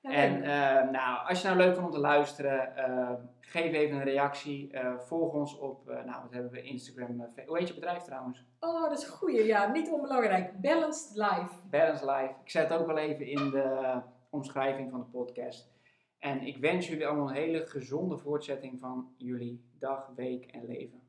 Ja, 0.00 0.10
En 0.10 0.42
eh, 0.42 0.90
nou, 0.90 1.28
als 1.28 1.40
je 1.42 1.46
nou 1.46 1.58
leuk 1.58 1.74
vond 1.74 1.86
om 1.86 1.92
te 1.92 1.98
luisteren, 1.98 2.76
eh, 2.76 3.12
geef 3.40 3.72
even 3.72 3.96
een 3.96 4.04
reactie. 4.04 4.70
Volg 4.98 5.32
ons 5.32 5.58
op, 5.58 5.86
nou 5.86 6.22
wat 6.22 6.32
hebben 6.32 6.50
we, 6.50 6.62
Instagram. 6.62 7.26
hoe 7.46 7.58
heet 7.58 7.68
je 7.68 7.74
bedrijf 7.74 8.02
trouwens? 8.02 8.44
Oh, 8.60 8.82
dat 8.88 8.98
is 8.98 9.04
een 9.06 9.12
goeie. 9.12 9.44
Ja, 9.44 9.70
niet 9.72 9.90
onbelangrijk. 9.90 10.60
Balanced 10.60 11.16
life. 11.16 11.50
Balance 11.70 12.10
Life. 12.10 12.34
Ik 12.44 12.50
zet 12.50 12.68
het 12.68 12.78
ook 12.80 12.86
wel 12.86 12.98
even 12.98 13.26
in 13.26 13.50
de 13.50 14.00
omschrijving 14.30 14.90
van 14.90 15.00
de 15.00 15.06
podcast. 15.06 15.70
En 16.18 16.42
ik 16.42 16.56
wens 16.56 16.88
jullie 16.88 17.06
allemaal 17.06 17.28
een 17.28 17.34
hele 17.34 17.66
gezonde 17.66 18.18
voortzetting 18.18 18.78
van 18.78 19.14
jullie 19.16 19.64
dag, 19.78 20.10
week 20.16 20.44
en 20.44 20.66
leven. 20.66 21.00